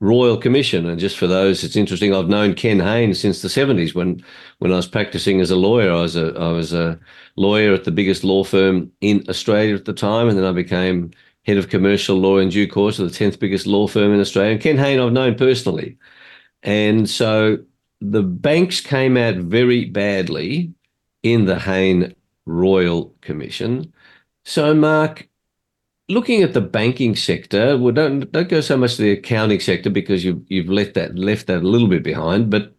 Royal 0.00 0.36
Commission. 0.36 0.86
And 0.86 1.00
just 1.00 1.16
for 1.16 1.26
those, 1.26 1.64
it's 1.64 1.76
interesting. 1.76 2.14
I've 2.14 2.28
known 2.28 2.54
Ken 2.54 2.80
Hayne 2.80 3.14
since 3.14 3.40
the 3.42 3.48
70s 3.48 3.94
when 3.94 4.24
when 4.58 4.72
I 4.72 4.76
was 4.76 4.88
practicing 4.88 5.40
as 5.40 5.50
a 5.50 5.56
lawyer. 5.56 5.92
I 5.92 6.02
was 6.02 6.16
a 6.16 6.34
I 6.38 6.50
was 6.50 6.72
a 6.72 6.98
lawyer 7.36 7.72
at 7.72 7.84
the 7.84 7.92
biggest 7.92 8.24
law 8.24 8.42
firm 8.42 8.90
in 9.00 9.24
Australia 9.28 9.76
at 9.76 9.84
the 9.84 9.92
time, 9.92 10.28
and 10.28 10.36
then 10.36 10.44
I 10.44 10.52
became 10.52 11.12
head 11.44 11.58
of 11.58 11.68
commercial 11.68 12.16
law 12.16 12.38
in 12.38 12.48
due 12.48 12.66
course 12.66 12.98
of 12.98 13.10
the 13.10 13.16
10th 13.16 13.38
biggest 13.38 13.66
law 13.66 13.86
firm 13.86 14.12
in 14.12 14.20
Australia. 14.20 14.52
And 14.52 14.60
Ken 14.60 14.78
Hayne, 14.78 14.98
I've 14.98 15.12
known 15.12 15.34
personally. 15.36 15.98
And 16.62 17.08
so 17.08 17.58
the 18.10 18.22
banks 18.22 18.80
came 18.80 19.16
out 19.16 19.36
very 19.36 19.86
badly 19.86 20.72
in 21.22 21.46
the 21.46 21.58
Hayne 21.58 22.14
Royal 22.46 23.14
Commission. 23.22 23.92
So, 24.44 24.74
Mark, 24.74 25.28
looking 26.08 26.42
at 26.42 26.52
the 26.52 26.60
banking 26.60 27.16
sector, 27.16 27.78
well, 27.78 27.94
don't 27.94 28.30
don't 28.30 28.48
go 28.48 28.60
so 28.60 28.76
much 28.76 28.96
to 28.96 29.02
the 29.02 29.12
accounting 29.12 29.60
sector 29.60 29.90
because 29.90 30.24
you've 30.24 30.42
you've 30.48 30.68
left 30.68 30.94
that 30.94 31.16
left 31.16 31.46
that 31.46 31.62
a 31.62 31.68
little 31.68 31.88
bit 31.88 32.02
behind. 32.02 32.50
But 32.50 32.74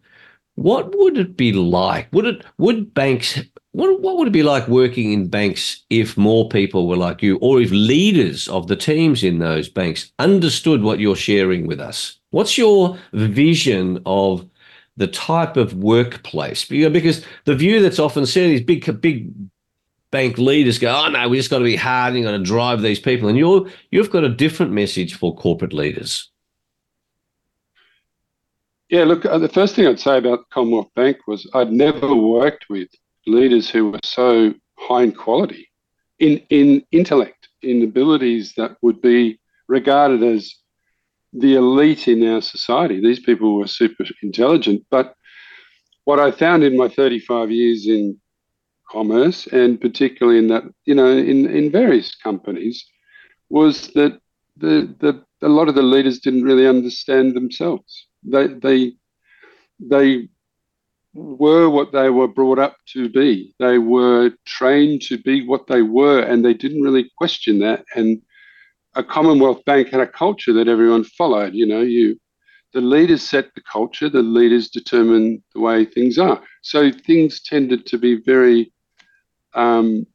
what 0.54 0.96
would 0.96 1.18
it 1.18 1.36
be 1.36 1.52
like? 1.52 2.08
Would 2.12 2.26
it 2.26 2.44
would 2.58 2.94
banks 2.94 3.40
what, 3.72 4.00
what 4.00 4.16
would 4.16 4.28
it 4.28 4.32
be 4.32 4.42
like 4.42 4.68
working 4.68 5.12
in 5.12 5.28
banks 5.28 5.84
if 5.90 6.16
more 6.16 6.48
people 6.48 6.88
were 6.88 6.96
like 6.96 7.20
you, 7.20 7.36
or 7.42 7.60
if 7.60 7.70
leaders 7.70 8.48
of 8.48 8.68
the 8.68 8.76
teams 8.76 9.22
in 9.22 9.38
those 9.38 9.68
banks 9.68 10.12
understood 10.18 10.82
what 10.82 10.98
you're 10.98 11.14
sharing 11.14 11.66
with 11.66 11.78
us? 11.78 12.18
What's 12.30 12.56
your 12.56 12.96
vision 13.12 14.00
of 14.06 14.48
the 14.96 15.06
type 15.06 15.56
of 15.56 15.74
workplace? 15.74 16.64
Because 16.64 17.24
the 17.44 17.54
view 17.54 17.80
that's 17.80 17.98
often 17.98 18.26
said 18.26 18.50
is 18.50 18.62
big, 18.62 19.00
big 19.00 19.32
bank 20.10 20.38
leaders 20.38 20.78
go, 20.78 20.94
"Oh 20.94 21.08
no, 21.08 21.28
we 21.28 21.36
just 21.36 21.50
got 21.50 21.58
to 21.58 21.64
be 21.64 21.76
hard 21.76 22.14
and 22.14 22.24
got 22.24 22.32
to 22.32 22.38
drive 22.38 22.82
these 22.82 23.00
people," 23.00 23.28
and 23.28 23.38
you're 23.38 23.68
you've 23.90 24.10
got 24.10 24.24
a 24.24 24.28
different 24.28 24.72
message 24.72 25.14
for 25.14 25.34
corporate 25.34 25.72
leaders. 25.72 26.30
Yeah, 28.88 29.04
look, 29.04 29.26
uh, 29.26 29.38
the 29.38 29.48
first 29.48 29.74
thing 29.74 29.86
I'd 29.86 29.98
say 29.98 30.18
about 30.18 30.48
Commonwealth 30.50 30.94
Bank 30.94 31.18
was 31.26 31.48
I'd 31.54 31.72
never 31.72 32.14
worked 32.14 32.66
with 32.70 32.88
leaders 33.26 33.68
who 33.68 33.90
were 33.90 34.00
so 34.04 34.54
high 34.78 35.02
in 35.02 35.12
quality, 35.12 35.68
in, 36.20 36.40
in 36.50 36.84
intellect, 36.92 37.48
in 37.62 37.82
abilities 37.82 38.52
that 38.56 38.76
would 38.82 39.00
be 39.00 39.40
regarded 39.66 40.22
as 40.22 40.54
the 41.38 41.54
elite 41.54 42.08
in 42.08 42.26
our 42.26 42.40
society. 42.40 43.00
These 43.00 43.20
people 43.20 43.56
were 43.56 43.66
super 43.66 44.04
intelligent. 44.22 44.84
But 44.90 45.14
what 46.04 46.20
I 46.20 46.30
found 46.30 46.64
in 46.64 46.76
my 46.76 46.88
35 46.88 47.50
years 47.50 47.86
in 47.86 48.18
commerce, 48.90 49.46
and 49.48 49.80
particularly 49.80 50.38
in 50.38 50.48
that, 50.48 50.62
you 50.84 50.94
know, 50.94 51.10
in, 51.10 51.46
in 51.46 51.70
various 51.70 52.14
companies, 52.14 52.84
was 53.50 53.88
that 53.88 54.20
the, 54.56 54.94
the 55.00 55.24
a 55.42 55.48
lot 55.48 55.68
of 55.68 55.74
the 55.74 55.82
leaders 55.82 56.20
didn't 56.20 56.44
really 56.44 56.66
understand 56.66 57.34
themselves. 57.34 58.06
They 58.24 58.48
they 58.48 58.92
they 59.78 60.28
were 61.12 61.68
what 61.68 61.92
they 61.92 62.10
were 62.10 62.28
brought 62.28 62.58
up 62.58 62.76
to 62.92 63.08
be. 63.08 63.54
They 63.58 63.78
were 63.78 64.30
trained 64.46 65.02
to 65.02 65.18
be 65.18 65.46
what 65.46 65.66
they 65.66 65.82
were, 65.82 66.20
and 66.20 66.44
they 66.44 66.54
didn't 66.54 66.82
really 66.82 67.10
question 67.18 67.58
that. 67.60 67.84
And 67.94 68.22
a 68.96 69.04
Commonwealth 69.04 69.64
Bank 69.64 69.88
had 69.88 70.00
a 70.00 70.06
culture 70.06 70.52
that 70.54 70.68
everyone 70.68 71.04
followed. 71.04 71.54
You 71.54 71.66
know, 71.66 71.82
you 71.82 72.18
the 72.72 72.80
leaders 72.80 73.22
set 73.22 73.54
the 73.54 73.62
culture, 73.62 74.08
the 74.10 74.22
leaders 74.22 74.68
determine 74.68 75.42
the 75.54 75.60
way 75.60 75.84
things 75.84 76.18
are. 76.18 76.42
So 76.62 76.90
things 76.90 77.40
tended 77.40 77.86
to 77.86 77.96
be 77.96 78.20
very, 78.20 78.72
um, 79.54 80.06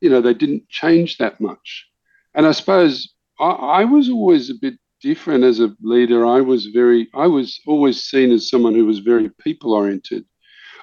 you 0.00 0.08
know, 0.08 0.22
they 0.22 0.32
didn't 0.32 0.68
change 0.70 1.18
that 1.18 1.38
much. 1.38 1.86
And 2.34 2.46
I 2.46 2.52
suppose 2.52 3.12
I, 3.38 3.50
I 3.50 3.84
was 3.84 4.08
always 4.08 4.48
a 4.48 4.54
bit 4.54 4.74
different 5.02 5.44
as 5.44 5.60
a 5.60 5.74
leader. 5.82 6.24
I 6.24 6.40
was 6.40 6.66
very, 6.66 7.08
I 7.14 7.26
was 7.26 7.60
always 7.66 8.02
seen 8.02 8.32
as 8.32 8.48
someone 8.48 8.74
who 8.74 8.86
was 8.86 9.00
very 9.00 9.30
people 9.40 9.74
oriented. 9.74 10.24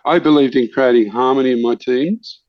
I 0.06 0.20
believed 0.20 0.56
in 0.56 0.70
creating 0.72 1.10
harmony 1.10 1.54
in 1.54 1.62
my 1.64 1.76
teams. 1.76 2.43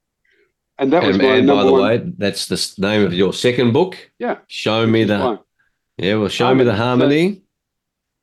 And 0.79 0.93
that 0.93 1.03
was 1.03 1.17
and, 1.17 1.25
my 1.25 1.35
and 1.37 1.47
by 1.47 1.65
the 1.65 1.73
one. 1.73 1.83
way, 1.83 2.13
that's 2.19 2.47
the 2.47 2.75
name 2.79 3.05
of 3.05 3.15
your 3.15 3.33
second 3.33 3.73
book. 3.73 3.97
Yeah. 4.19 4.39
Show 4.49 4.87
me 4.87 5.05
the, 5.05 5.41
yeah, 5.99 6.17
well, 6.17 6.29
show 6.29 6.47
harmony. 6.47 6.65
me 6.65 6.71
the 6.71 6.77
harmony. 6.77 7.43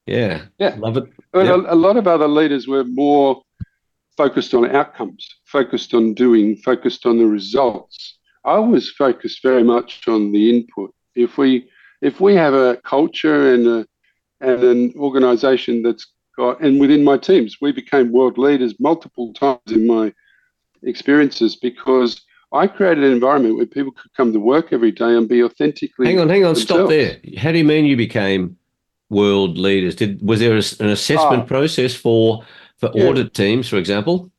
yeah. 0.05 0.41
Yeah. 0.59 0.75
Love 0.77 0.97
it. 0.97 1.05
Yep. 1.33 1.45
a, 1.45 1.73
a 1.73 1.75
lot 1.75 1.95
of 1.95 2.07
other 2.07 2.27
leaders 2.27 2.67
were 2.67 2.83
more 2.83 3.41
focused 4.17 4.53
on 4.53 4.69
outcomes, 4.75 5.27
focused 5.45 5.93
on 5.93 6.13
doing, 6.13 6.57
focused 6.57 7.05
on 7.05 7.17
the 7.17 7.25
results. 7.25 8.17
I 8.43 8.59
was 8.59 8.89
focused 8.89 9.41
very 9.41 9.63
much 9.63 10.07
on 10.07 10.31
the 10.31 10.49
input. 10.49 10.93
If 11.15 11.37
we 11.37 11.69
if 12.01 12.19
we 12.19 12.35
have 12.35 12.53
a 12.53 12.77
culture 12.83 13.53
and 13.53 13.67
a, 13.67 13.85
and 14.41 14.63
an 14.63 14.93
organization 14.97 15.83
that's 15.83 16.07
got, 16.35 16.59
and 16.61 16.79
within 16.79 17.03
my 17.03 17.17
teams, 17.17 17.57
we 17.61 17.71
became 17.71 18.11
world 18.11 18.37
leaders 18.37 18.73
multiple 18.79 19.33
times 19.33 19.71
in 19.71 19.85
my 19.85 20.11
experiences 20.83 21.55
because 21.55 22.21
I 22.53 22.67
created 22.67 23.03
an 23.05 23.11
environment 23.11 23.55
where 23.55 23.65
people 23.65 23.91
could 23.93 24.13
come 24.13 24.33
to 24.33 24.39
work 24.39 24.73
every 24.73 24.91
day 24.91 25.15
and 25.15 25.27
be 25.27 25.41
authentically. 25.43 26.07
Hang 26.07 26.19
on, 26.19 26.27
hang 26.29 26.43
on, 26.43 26.53
themselves. 26.53 26.61
stop 26.63 26.89
there. 26.89 27.19
How 27.37 27.51
do 27.51 27.57
you 27.57 27.63
mean 27.63 27.85
you 27.85 27.95
became 27.95 28.57
world 29.09 29.57
leaders? 29.57 29.95
Did 29.95 30.21
was 30.25 30.39
there 30.41 30.53
a, 30.57 30.63
an 30.83 30.89
assessment 30.89 31.43
Oh. 31.43 31.47
process 31.47 31.95
for 31.95 32.43
for 32.77 32.91
Yeah. 32.93 33.05
audit 33.07 33.33
teams, 33.33 33.67
for 33.69 33.77
example? 33.77 34.31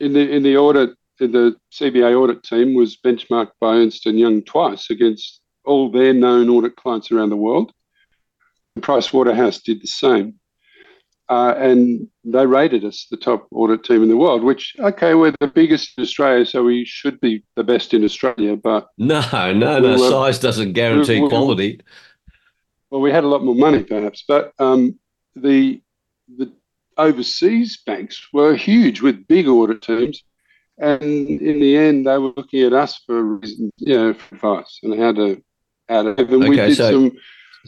in 0.00 0.12
the 0.12 0.30
in 0.30 0.42
the 0.44 0.56
audit, 0.56 0.90
in 1.18 1.32
the 1.32 1.56
CBA 1.72 2.14
audit 2.14 2.42
team 2.44 2.74
was 2.74 2.96
benchmarked 2.96 3.50
by 3.60 3.74
Ernst 3.76 4.06
and 4.06 4.16
Young 4.18 4.42
twice 4.42 4.90
against 4.90 5.40
all 5.64 5.90
their 5.90 6.12
known 6.14 6.48
audit 6.48 6.76
clients 6.76 7.10
around 7.10 7.30
the 7.30 7.36
world. 7.36 7.72
Price 8.80 9.12
Waterhouse 9.12 9.60
did 9.60 9.82
the 9.82 9.88
same, 9.88 10.34
uh, 11.28 11.54
and 11.58 12.08
they 12.24 12.46
rated 12.46 12.84
us 12.84 13.06
the 13.10 13.16
top 13.16 13.46
audit 13.52 13.84
team 13.84 14.02
in 14.02 14.08
the 14.08 14.16
world. 14.16 14.42
Which 14.42 14.74
okay, 14.78 15.14
we're 15.14 15.34
the 15.40 15.46
biggest 15.48 15.96
in 15.98 16.02
Australia, 16.04 16.44
so 16.46 16.64
we 16.64 16.84
should 16.84 17.20
be 17.20 17.42
the 17.56 17.64
best 17.64 17.92
in 17.94 18.04
Australia. 18.04 18.56
But 18.56 18.88
No, 18.98 19.20
no, 19.52 19.78
no. 19.78 19.90
Were- 19.92 20.10
Size 20.10 20.38
doesn't 20.38 20.72
guarantee 20.72 21.16
we- 21.16 21.22
we- 21.22 21.28
quality. 21.28 21.80
well, 22.90 23.00
we 23.00 23.10
had 23.10 23.24
a 23.24 23.28
lot 23.28 23.44
more 23.44 23.54
money 23.54 23.82
perhaps, 23.82 24.24
but 24.26 24.52
um, 24.58 24.98
the 25.36 25.80
the 26.36 26.50
overseas 26.96 27.78
banks 27.86 28.26
were 28.32 28.54
huge 28.54 29.00
with 29.02 29.26
big 29.28 29.46
audit 29.48 29.82
teams, 29.82 30.24
and 30.78 31.02
in 31.02 31.60
the 31.60 31.76
end, 31.76 32.06
they 32.06 32.18
were 32.18 32.32
looking 32.36 32.62
at 32.62 32.72
us 32.72 33.00
for 33.06 33.40
you 33.44 33.70
know, 33.96 34.14
for 34.14 34.34
advice 34.34 34.80
and 34.82 34.98
how 34.98 35.12
to 35.12 35.42
how 35.88 36.02
to. 36.02 36.14
And 36.18 36.40
we 36.48 36.50
Okay, 36.56 36.68
did 36.68 36.76
so- 36.76 36.90
some. 36.90 37.12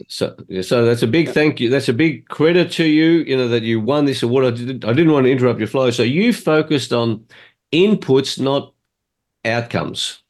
So, 0.07 0.35
so 0.61 0.85
that's 0.85 1.03
a 1.03 1.07
big 1.07 1.29
thank 1.29 1.59
you. 1.59 1.69
That's 1.69 1.89
a 1.89 1.93
big 1.93 2.27
credit 2.27 2.71
to 2.73 2.85
you. 2.85 3.23
You 3.27 3.37
know 3.37 3.47
that 3.47 3.63
you 3.63 3.79
won 3.79 4.05
this 4.05 4.23
award. 4.23 4.45
I 4.45 4.51
didn't, 4.51 4.85
I 4.85 4.93
didn't 4.93 5.11
want 5.11 5.25
to 5.25 5.31
interrupt 5.31 5.59
your 5.59 5.67
flow. 5.67 5.91
So 5.91 6.03
you 6.03 6.33
focused 6.33 6.93
on 6.93 7.25
inputs, 7.71 8.39
not 8.39 8.73
outcomes. 9.45 10.21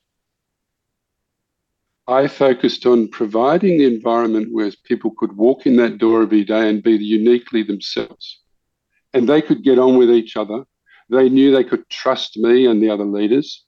I 2.08 2.28
focused 2.28 2.86
on 2.86 3.08
providing 3.08 3.78
the 3.78 3.86
environment 3.86 4.52
where 4.52 4.72
people 4.84 5.12
could 5.12 5.38
walk 5.38 5.66
in 5.66 5.78
that 5.78 5.98
door 5.98 6.24
every 6.24 6.44
day 6.44 6.70
and 6.70 6.84
be 6.84 6.94
uniquely 6.94 7.64
themselves. 7.64 8.40
And 9.14 9.30
they 9.30 9.42
could 9.42 9.64
get 9.64 9.80
on 9.80 9.98
with 9.98 10.10
each 10.10 10.36
other. 10.36 10.66
They 11.10 11.30
knew 11.30 11.52
they 11.52 11.64
could 11.64 11.88
trust 11.90 12.38
me 12.38 12.66
and 12.66 12.82
the 12.82 12.90
other 12.90 13.06
leaders. 13.06 13.66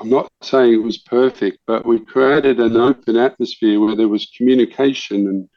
I'm 0.00 0.08
not 0.08 0.32
saying 0.42 0.72
it 0.72 0.82
was 0.82 0.96
perfect, 0.96 1.58
but 1.66 1.84
we 1.84 2.00
created 2.00 2.58
an 2.58 2.76
open 2.76 3.16
atmosphere 3.16 3.78
where 3.78 3.94
there 3.94 4.08
was 4.08 4.32
communication 4.36 5.26
and 5.26 5.48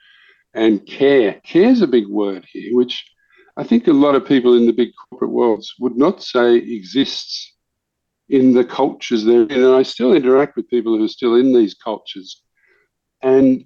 and 0.53 0.85
care. 0.85 1.41
Care 1.45 1.69
is 1.69 1.81
a 1.81 1.87
big 1.87 2.07
word 2.07 2.45
here, 2.51 2.75
which 2.75 3.09
I 3.57 3.63
think 3.63 3.87
a 3.87 3.93
lot 3.93 4.15
of 4.15 4.25
people 4.25 4.55
in 4.57 4.65
the 4.65 4.73
big 4.73 4.89
corporate 5.09 5.31
worlds 5.31 5.73
would 5.79 5.95
not 5.95 6.21
say 6.21 6.57
exists 6.57 7.55
in 8.29 8.53
the 8.53 8.65
cultures 8.65 9.23
they're 9.23 9.43
in. 9.43 9.63
And 9.63 9.73
I 9.73 9.83
still 9.83 10.13
interact 10.13 10.55
with 10.55 10.69
people 10.69 10.97
who 10.97 11.05
are 11.05 11.09
still 11.09 11.35
in 11.35 11.53
these 11.53 11.73
cultures. 11.73 12.41
And 13.21 13.65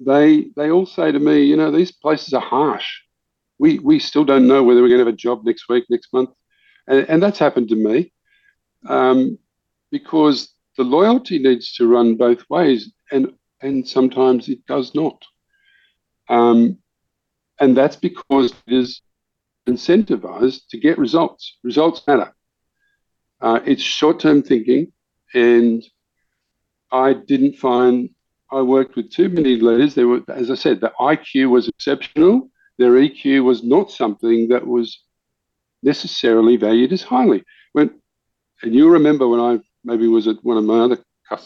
they 0.00 0.48
they 0.56 0.70
all 0.70 0.86
say 0.86 1.12
to 1.12 1.18
me, 1.18 1.44
you 1.44 1.56
know, 1.56 1.70
these 1.70 1.92
places 1.92 2.34
are 2.34 2.40
harsh. 2.40 2.88
We 3.58 3.78
we 3.78 4.00
still 4.00 4.24
don't 4.24 4.48
know 4.48 4.64
whether 4.64 4.82
we're 4.82 4.88
going 4.88 5.00
to 5.00 5.06
have 5.06 5.14
a 5.14 5.16
job 5.16 5.44
next 5.44 5.68
week, 5.68 5.84
next 5.88 6.12
month. 6.12 6.30
And, 6.88 7.08
and 7.08 7.22
that's 7.22 7.38
happened 7.38 7.68
to 7.68 7.76
me. 7.76 8.12
Um, 8.86 9.38
because 9.90 10.54
the 10.76 10.84
loyalty 10.84 11.38
needs 11.38 11.74
to 11.74 11.86
run 11.86 12.16
both 12.16 12.42
ways 12.50 12.92
and 13.10 13.32
and 13.62 13.88
sometimes 13.88 14.48
it 14.48 14.64
does 14.66 14.94
not. 14.94 15.24
Um, 16.28 16.78
and 17.58 17.76
that's 17.76 17.96
because 17.96 18.52
it 18.66 18.74
is 18.74 19.00
incentivized 19.66 20.68
to 20.70 20.78
get 20.78 20.98
results. 20.98 21.56
Results 21.62 22.02
matter. 22.06 22.34
Uh, 23.40 23.60
it's 23.64 23.82
short 23.82 24.20
term 24.20 24.42
thinking, 24.42 24.92
and 25.34 25.82
I 26.90 27.14
didn't 27.14 27.56
find 27.56 28.10
I 28.50 28.62
worked 28.62 28.96
with 28.96 29.10
too 29.10 29.28
many 29.28 29.56
leaders. 29.56 29.94
There 29.94 30.06
were, 30.06 30.22
as 30.28 30.50
I 30.50 30.54
said, 30.54 30.80
the 30.80 30.92
IQ 31.00 31.50
was 31.50 31.68
exceptional. 31.68 32.48
Their 32.78 32.92
EQ 32.92 33.44
was 33.44 33.64
not 33.64 33.90
something 33.90 34.48
that 34.48 34.66
was 34.66 35.02
necessarily 35.82 36.56
valued 36.56 36.92
as 36.92 37.02
highly. 37.02 37.42
When, 37.72 37.90
and 38.62 38.74
you 38.74 38.88
remember 38.88 39.26
when 39.26 39.40
I 39.40 39.58
maybe 39.86 40.08
was 40.08 40.28
at 40.28 40.44
one 40.44 40.58
of 40.58 40.64
my 40.64 40.80
other 40.80 40.98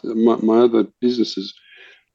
my, 0.02 0.36
my 0.36 0.58
other 0.60 0.86
businesses, 1.00 1.54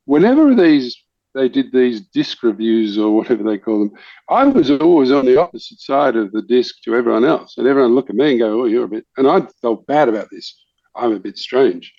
whenever 0.06 0.54
these 0.54 0.96
they 1.34 1.50
did 1.50 1.72
these 1.72 2.02
disc 2.02 2.44
reviews 2.44 2.98
or 2.98 3.14
whatever 3.14 3.44
they 3.44 3.58
call 3.58 3.80
them, 3.80 3.92
I 4.30 4.46
was 4.46 4.72
always 4.72 5.12
on 5.12 5.26
the 5.26 5.38
opposite 5.38 5.80
side 5.80 6.16
of 6.16 6.32
the 6.32 6.42
disc 6.42 6.76
to 6.84 6.96
everyone 6.96 7.26
else, 7.26 7.58
and 7.58 7.68
everyone 7.68 7.94
look 7.94 8.10
at 8.10 8.16
me 8.16 8.32
and 8.32 8.40
go, 8.40 8.62
"Oh, 8.62 8.66
you're 8.66 8.86
a 8.86 8.90
bit," 8.90 9.06
and 9.18 9.28
I 9.28 9.42
felt 9.62 9.86
bad 9.86 10.10
about 10.10 10.30
this. 10.32 10.56
I'm 10.96 11.14
a 11.14 11.20
bit 11.20 11.38
strange, 11.38 11.94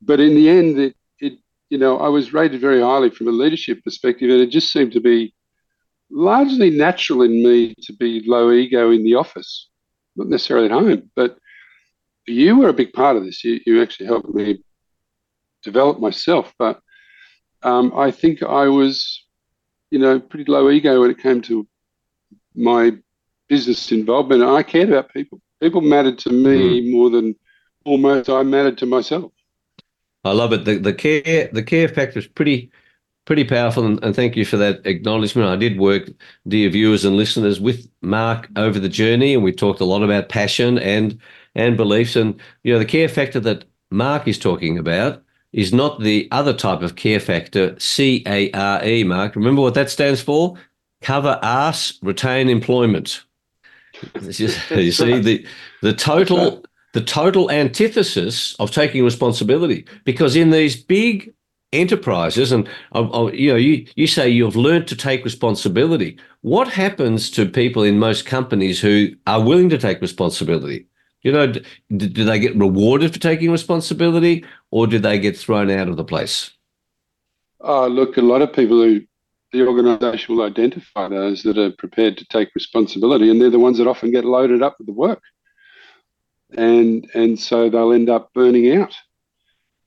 but 0.00 0.18
in 0.20 0.34
the 0.34 0.48
end, 0.48 0.78
it, 0.78 0.96
it, 1.20 1.38
you 1.70 1.78
know, 1.78 1.98
I 1.98 2.08
was 2.08 2.32
rated 2.32 2.60
very 2.60 2.80
highly 2.80 3.10
from 3.10 3.28
a 3.28 3.32
leadership 3.32 3.84
perspective, 3.84 4.30
and 4.30 4.40
it 4.40 4.50
just 4.50 4.72
seemed 4.72 4.92
to 4.92 5.00
be 5.00 5.34
largely 6.10 6.70
natural 6.70 7.22
in 7.22 7.42
me 7.42 7.74
to 7.82 7.92
be 7.92 8.22
low 8.26 8.50
ego 8.52 8.90
in 8.90 9.04
the 9.04 9.14
office, 9.14 9.68
not 10.16 10.28
necessarily 10.28 10.66
at 10.66 10.72
home, 10.72 11.10
but 11.14 11.38
you 12.26 12.58
were 12.58 12.68
a 12.68 12.74
big 12.74 12.92
part 12.92 13.16
of 13.16 13.24
this. 13.24 13.42
You, 13.44 13.60
you 13.66 13.82
actually 13.82 14.06
helped 14.06 14.34
me 14.34 14.58
develop 15.62 16.00
myself, 16.00 16.52
but 16.58 16.80
um, 17.62 17.92
I 17.96 18.10
think 18.10 18.42
I 18.42 18.66
was, 18.68 19.24
you 19.90 19.98
know, 19.98 20.18
pretty 20.20 20.50
low 20.50 20.70
ego 20.70 21.00
when 21.00 21.10
it 21.10 21.18
came 21.18 21.40
to 21.42 21.66
my 22.54 22.92
business 23.48 23.92
involvement. 23.92 24.42
I 24.42 24.62
cared 24.62 24.88
about 24.88 25.12
people. 25.12 25.40
People 25.60 25.80
mattered 25.80 26.18
to 26.20 26.30
me 26.30 26.90
more 26.90 27.10
than 27.10 27.36
almost 27.84 28.28
I 28.28 28.42
mattered 28.42 28.78
to 28.78 28.86
myself. 28.86 29.32
I 30.24 30.32
love 30.32 30.52
it. 30.52 30.64
The 30.64 30.78
the 30.78 30.94
care 30.94 31.48
the 31.52 31.62
care 31.62 31.88
factor 31.88 32.18
is 32.18 32.26
pretty 32.26 32.70
pretty 33.24 33.44
powerful, 33.44 33.84
and, 33.84 34.02
and 34.02 34.14
thank 34.14 34.36
you 34.36 34.44
for 34.44 34.56
that 34.56 34.84
acknowledgement. 34.84 35.48
I 35.48 35.56
did 35.56 35.78
work, 35.78 36.10
dear 36.46 36.68
viewers 36.70 37.04
and 37.04 37.16
listeners, 37.16 37.60
with 37.60 37.88
Mark 38.02 38.48
over 38.56 38.78
the 38.78 38.88
journey, 38.88 39.34
and 39.34 39.42
we 39.42 39.52
talked 39.52 39.80
a 39.80 39.84
lot 39.84 40.02
about 40.02 40.28
passion 40.28 40.78
and 40.78 41.18
and 41.54 41.76
beliefs. 41.76 42.16
And 42.16 42.40
you 42.62 42.72
know, 42.72 42.78
the 42.78 42.84
care 42.84 43.08
factor 43.08 43.40
that 43.40 43.64
Mark 43.90 44.26
is 44.26 44.38
talking 44.38 44.78
about 44.78 45.22
is 45.52 45.72
not 45.72 46.00
the 46.00 46.28
other 46.30 46.52
type 46.52 46.82
of 46.82 46.96
care 46.96 47.20
factor, 47.20 47.78
C 47.78 48.22
A 48.26 48.50
R 48.52 48.84
E. 48.84 49.04
Mark, 49.04 49.36
remember 49.36 49.62
what 49.62 49.74
that 49.74 49.90
stands 49.90 50.22
for? 50.22 50.56
Cover 51.02 51.38
ass, 51.42 51.98
retain 52.02 52.48
employment. 52.48 53.22
Just- 54.22 54.70
you 54.70 54.92
see 54.92 55.20
the 55.20 55.46
the 55.82 55.92
total 55.92 56.64
the 56.92 57.00
total 57.00 57.50
antithesis 57.50 58.54
of 58.58 58.70
taking 58.70 59.04
responsibility 59.04 59.84
because 60.04 60.36
in 60.36 60.50
these 60.50 60.76
big 60.82 61.32
enterprises 61.72 62.52
and 62.52 62.68
you 63.32 63.50
know 63.50 63.56
you 63.56 63.86
you 63.96 64.06
say 64.06 64.28
you've 64.28 64.56
learned 64.56 64.86
to 64.86 64.94
take 64.94 65.24
responsibility 65.24 66.18
what 66.42 66.68
happens 66.68 67.30
to 67.30 67.48
people 67.48 67.82
in 67.82 67.98
most 67.98 68.26
companies 68.26 68.78
who 68.78 69.08
are 69.26 69.42
willing 69.42 69.70
to 69.70 69.78
take 69.78 70.00
responsibility 70.02 70.86
you 71.22 71.32
know 71.32 71.46
d- 71.46 71.62
do 71.88 72.24
they 72.24 72.38
get 72.38 72.56
rewarded 72.56 73.12
for 73.12 73.18
taking 73.18 73.50
responsibility 73.50 74.44
or 74.70 74.86
do 74.86 74.98
they 74.98 75.18
get 75.18 75.36
thrown 75.36 75.70
out 75.70 75.88
of 75.88 75.96
the 75.96 76.04
place 76.04 76.50
Oh, 77.62 77.86
look, 77.86 78.16
a 78.16 78.22
lot 78.22 78.42
of 78.42 78.52
people 78.52 78.82
who 78.82 79.02
the 79.52 79.66
organisation 79.66 80.34
will 80.34 80.44
identify 80.44 81.08
those 81.08 81.42
that 81.44 81.58
are 81.58 81.70
prepared 81.72 82.16
to 82.18 82.24
take 82.26 82.54
responsibility, 82.54 83.30
and 83.30 83.40
they're 83.40 83.50
the 83.50 83.58
ones 83.58 83.78
that 83.78 83.86
often 83.86 84.10
get 84.10 84.24
loaded 84.24 84.62
up 84.62 84.76
with 84.78 84.88
the 84.88 84.92
work, 84.92 85.22
and 86.56 87.08
and 87.14 87.38
so 87.38 87.70
they'll 87.70 87.92
end 87.92 88.10
up 88.10 88.32
burning 88.34 88.76
out. 88.76 88.94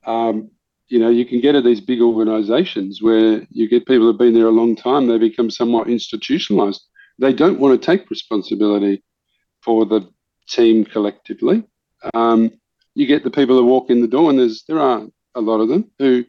Um, 0.05 0.51
you 0.87 0.99
know, 0.99 1.09
you 1.09 1.25
can 1.25 1.41
get 1.41 1.55
at 1.55 1.63
these 1.65 1.81
big 1.81 1.99
organisations 1.99 3.01
where 3.01 3.45
you 3.49 3.67
get 3.67 3.87
people 3.87 4.05
who've 4.05 4.17
been 4.17 4.35
there 4.35 4.47
a 4.47 4.51
long 4.51 4.75
time; 4.75 5.07
they 5.07 5.17
become 5.17 5.49
somewhat 5.49 5.87
institutionalised. 5.87 6.79
They 7.19 7.33
don't 7.33 7.59
want 7.59 7.79
to 7.79 7.85
take 7.85 8.09
responsibility 8.09 9.03
for 9.61 9.85
the 9.85 10.07
team 10.47 10.85
collectively. 10.85 11.63
Um, 12.13 12.51
you 12.93 13.05
get 13.05 13.23
the 13.23 13.31
people 13.31 13.57
who 13.57 13.65
walk 13.65 13.89
in 13.89 14.01
the 14.01 14.07
door, 14.07 14.29
and 14.29 14.39
there's 14.39 14.63
there 14.67 14.79
are 14.79 15.05
a 15.35 15.41
lot 15.41 15.59
of 15.59 15.69
them 15.69 15.91
who 15.99 16.23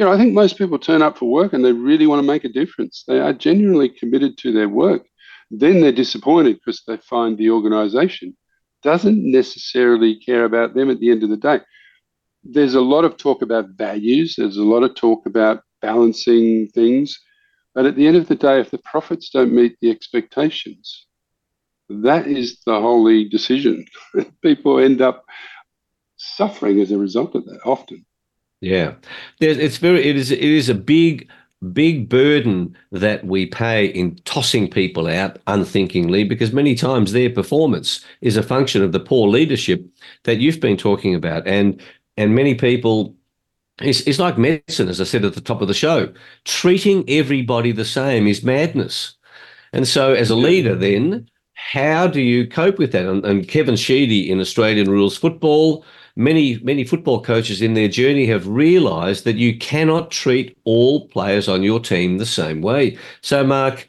you 0.00 0.06
know, 0.06 0.12
I 0.12 0.16
think 0.16 0.32
most 0.32 0.56
people 0.56 0.78
turn 0.78 1.02
up 1.02 1.18
for 1.18 1.30
work 1.30 1.52
and 1.52 1.62
they 1.62 1.72
really 1.72 2.06
want 2.06 2.20
to 2.20 2.26
make 2.26 2.44
a 2.44 2.48
difference. 2.48 3.04
They 3.06 3.20
are 3.20 3.34
genuinely 3.34 3.90
committed 3.90 4.38
to 4.38 4.50
their 4.50 4.68
work. 4.68 5.06
Then 5.50 5.82
they're 5.82 5.92
disappointed 5.92 6.54
because 6.54 6.82
they 6.86 6.96
find 6.96 7.36
the 7.36 7.50
organization 7.50 8.34
doesn't 8.82 9.30
necessarily 9.30 10.16
care 10.16 10.44
about 10.46 10.72
them 10.74 10.88
at 10.88 11.00
the 11.00 11.10
end 11.10 11.22
of 11.22 11.28
the 11.28 11.36
day. 11.36 11.60
There's 12.42 12.76
a 12.76 12.80
lot 12.80 13.04
of 13.04 13.18
talk 13.18 13.42
about 13.42 13.76
values, 13.76 14.36
there's 14.38 14.56
a 14.56 14.62
lot 14.62 14.84
of 14.84 14.94
talk 14.94 15.26
about 15.26 15.62
balancing 15.82 16.68
things. 16.68 17.20
But 17.74 17.84
at 17.84 17.94
the 17.94 18.06
end 18.06 18.16
of 18.16 18.26
the 18.26 18.36
day, 18.36 18.58
if 18.58 18.70
the 18.70 18.78
profits 18.78 19.28
don't 19.28 19.52
meet 19.52 19.76
the 19.82 19.90
expectations, 19.90 21.06
that 21.90 22.26
is 22.26 22.58
the 22.64 22.80
holy 22.80 23.28
decision. 23.28 23.84
people 24.42 24.78
end 24.78 25.02
up 25.02 25.26
suffering 26.16 26.80
as 26.80 26.90
a 26.90 26.98
result 26.98 27.34
of 27.34 27.44
that 27.46 27.60
often. 27.64 28.04
Yeah, 28.60 28.94
There's, 29.40 29.58
it's 29.58 29.78
very 29.78 30.04
it 30.06 30.16
is 30.16 30.30
it 30.30 30.40
is 30.40 30.68
a 30.68 30.74
big 30.74 31.28
big 31.72 32.08
burden 32.08 32.76
that 32.92 33.24
we 33.26 33.46
pay 33.46 33.86
in 33.86 34.16
tossing 34.24 34.70
people 34.70 35.06
out 35.06 35.38
unthinkingly 35.46 36.24
because 36.24 36.52
many 36.52 36.74
times 36.74 37.12
their 37.12 37.28
performance 37.28 38.02
is 38.22 38.36
a 38.36 38.42
function 38.42 38.82
of 38.82 38.92
the 38.92 39.00
poor 39.00 39.28
leadership 39.28 39.84
that 40.24 40.38
you've 40.38 40.60
been 40.60 40.76
talking 40.76 41.14
about. 41.14 41.46
And 41.46 41.82
and 42.16 42.34
many 42.34 42.54
people 42.54 43.14
it's, 43.80 44.00
it's 44.02 44.18
like 44.18 44.36
medicine 44.36 44.88
as 44.88 45.00
i 45.00 45.04
said 45.04 45.24
at 45.24 45.34
the 45.34 45.40
top 45.40 45.60
of 45.62 45.68
the 45.68 45.74
show. 45.74 46.12
Treating 46.44 47.08
everybody 47.08 47.72
the 47.72 47.84
same 47.84 48.26
is 48.26 48.44
madness. 48.44 49.16
And 49.72 49.88
so 49.88 50.12
as 50.12 50.30
a 50.30 50.36
leader 50.36 50.74
then 50.74 51.28
how 51.72 52.06
do 52.06 52.20
you 52.20 52.46
cope 52.46 52.78
with 52.78 52.92
that? 52.92 53.06
And, 53.06 53.24
and 53.24 53.48
kevin 53.48 53.76
sheedy 53.76 54.30
in 54.30 54.40
australian 54.40 54.90
rules 54.90 55.16
football 55.16 55.84
many 56.16 56.58
many 56.58 56.84
football 56.84 57.22
coaches 57.22 57.62
in 57.62 57.74
their 57.74 57.88
journey 57.88 58.26
have 58.26 58.46
realized 58.46 59.24
that 59.24 59.36
you 59.36 59.56
cannot 59.58 60.10
treat 60.10 60.56
all 60.64 61.08
players 61.08 61.48
on 61.48 61.62
your 61.62 61.80
team 61.80 62.18
the 62.18 62.26
same 62.26 62.60
way. 62.60 62.98
So 63.22 63.44
mark 63.44 63.88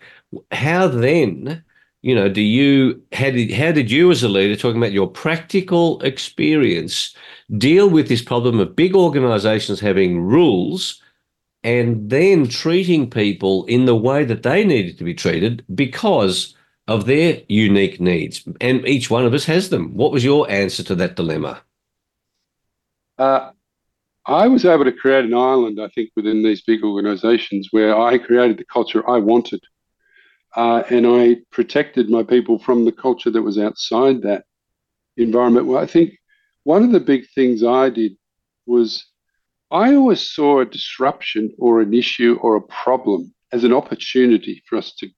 how 0.51 0.87
then 0.87 1.63
you 2.01 2.15
know 2.15 2.29
do 2.29 2.41
you 2.41 3.01
how 3.11 3.31
did 3.31 3.51
how 3.51 3.71
did 3.71 3.91
you 3.91 4.11
as 4.11 4.23
a 4.23 4.29
leader 4.29 4.55
talking 4.55 4.81
about 4.81 4.93
your 4.93 5.09
practical 5.09 6.01
experience 6.01 7.15
deal 7.57 7.89
with 7.89 8.07
this 8.07 8.21
problem 8.21 8.59
of 8.59 8.75
big 8.75 8.95
organizations 8.95 9.79
having 9.79 10.21
rules 10.21 11.01
and 11.63 12.09
then 12.09 12.47
treating 12.47 13.09
people 13.09 13.65
in 13.65 13.85
the 13.85 13.95
way 13.95 14.23
that 14.23 14.43
they 14.43 14.63
needed 14.63 14.97
to 14.97 15.03
be 15.03 15.13
treated 15.13 15.63
because 15.75 16.55
of 16.91 17.05
their 17.05 17.41
unique 17.47 17.99
needs 17.99 18.47
and 18.59 18.87
each 18.87 19.09
one 19.09 19.25
of 19.25 19.33
us 19.33 19.45
has 19.45 19.69
them 19.69 19.93
what 19.95 20.11
was 20.11 20.23
your 20.23 20.49
answer 20.49 20.83
to 20.83 20.95
that 20.95 21.15
dilemma 21.15 21.61
uh, 23.17 23.51
I 24.25 24.47
was 24.47 24.65
able 24.65 24.85
to 24.85 24.91
create 24.91 25.25
an 25.25 25.33
island, 25.33 25.79
I 25.81 25.87
think, 25.89 26.11
within 26.15 26.43
these 26.43 26.61
big 26.61 26.83
organizations 26.83 27.69
where 27.71 27.99
I 27.99 28.17
created 28.17 28.57
the 28.57 28.65
culture 28.65 29.07
I 29.09 29.17
wanted. 29.17 29.61
Uh, 30.55 30.83
and 30.89 31.07
I 31.07 31.37
protected 31.51 32.09
my 32.09 32.23
people 32.23 32.59
from 32.59 32.85
the 32.85 32.91
culture 32.91 33.31
that 33.31 33.41
was 33.41 33.57
outside 33.57 34.21
that 34.21 34.45
environment. 35.17 35.65
Well, 35.65 35.81
I 35.81 35.87
think 35.87 36.13
one 36.63 36.83
of 36.83 36.91
the 36.91 36.99
big 36.99 37.27
things 37.33 37.63
I 37.63 37.89
did 37.89 38.13
was 38.65 39.05
I 39.71 39.95
always 39.95 40.29
saw 40.29 40.59
a 40.59 40.65
disruption 40.65 41.53
or 41.57 41.81
an 41.81 41.93
issue 41.93 42.37
or 42.41 42.55
a 42.55 42.61
problem 42.61 43.33
as 43.51 43.63
an 43.63 43.73
opportunity 43.73 44.61
for 44.67 44.77
us 44.77 44.93
to 44.95 45.09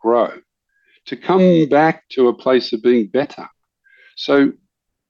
grow, 0.00 0.32
to 1.08 1.16
come 1.16 1.68
back 1.68 2.08
to 2.10 2.28
a 2.28 2.34
place 2.34 2.72
of 2.72 2.82
being 2.82 3.06
better. 3.08 3.46
So 4.16 4.52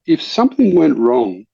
if 0.07 0.23
something 0.23 0.75
went 0.75 0.99
wrong, 0.99 1.45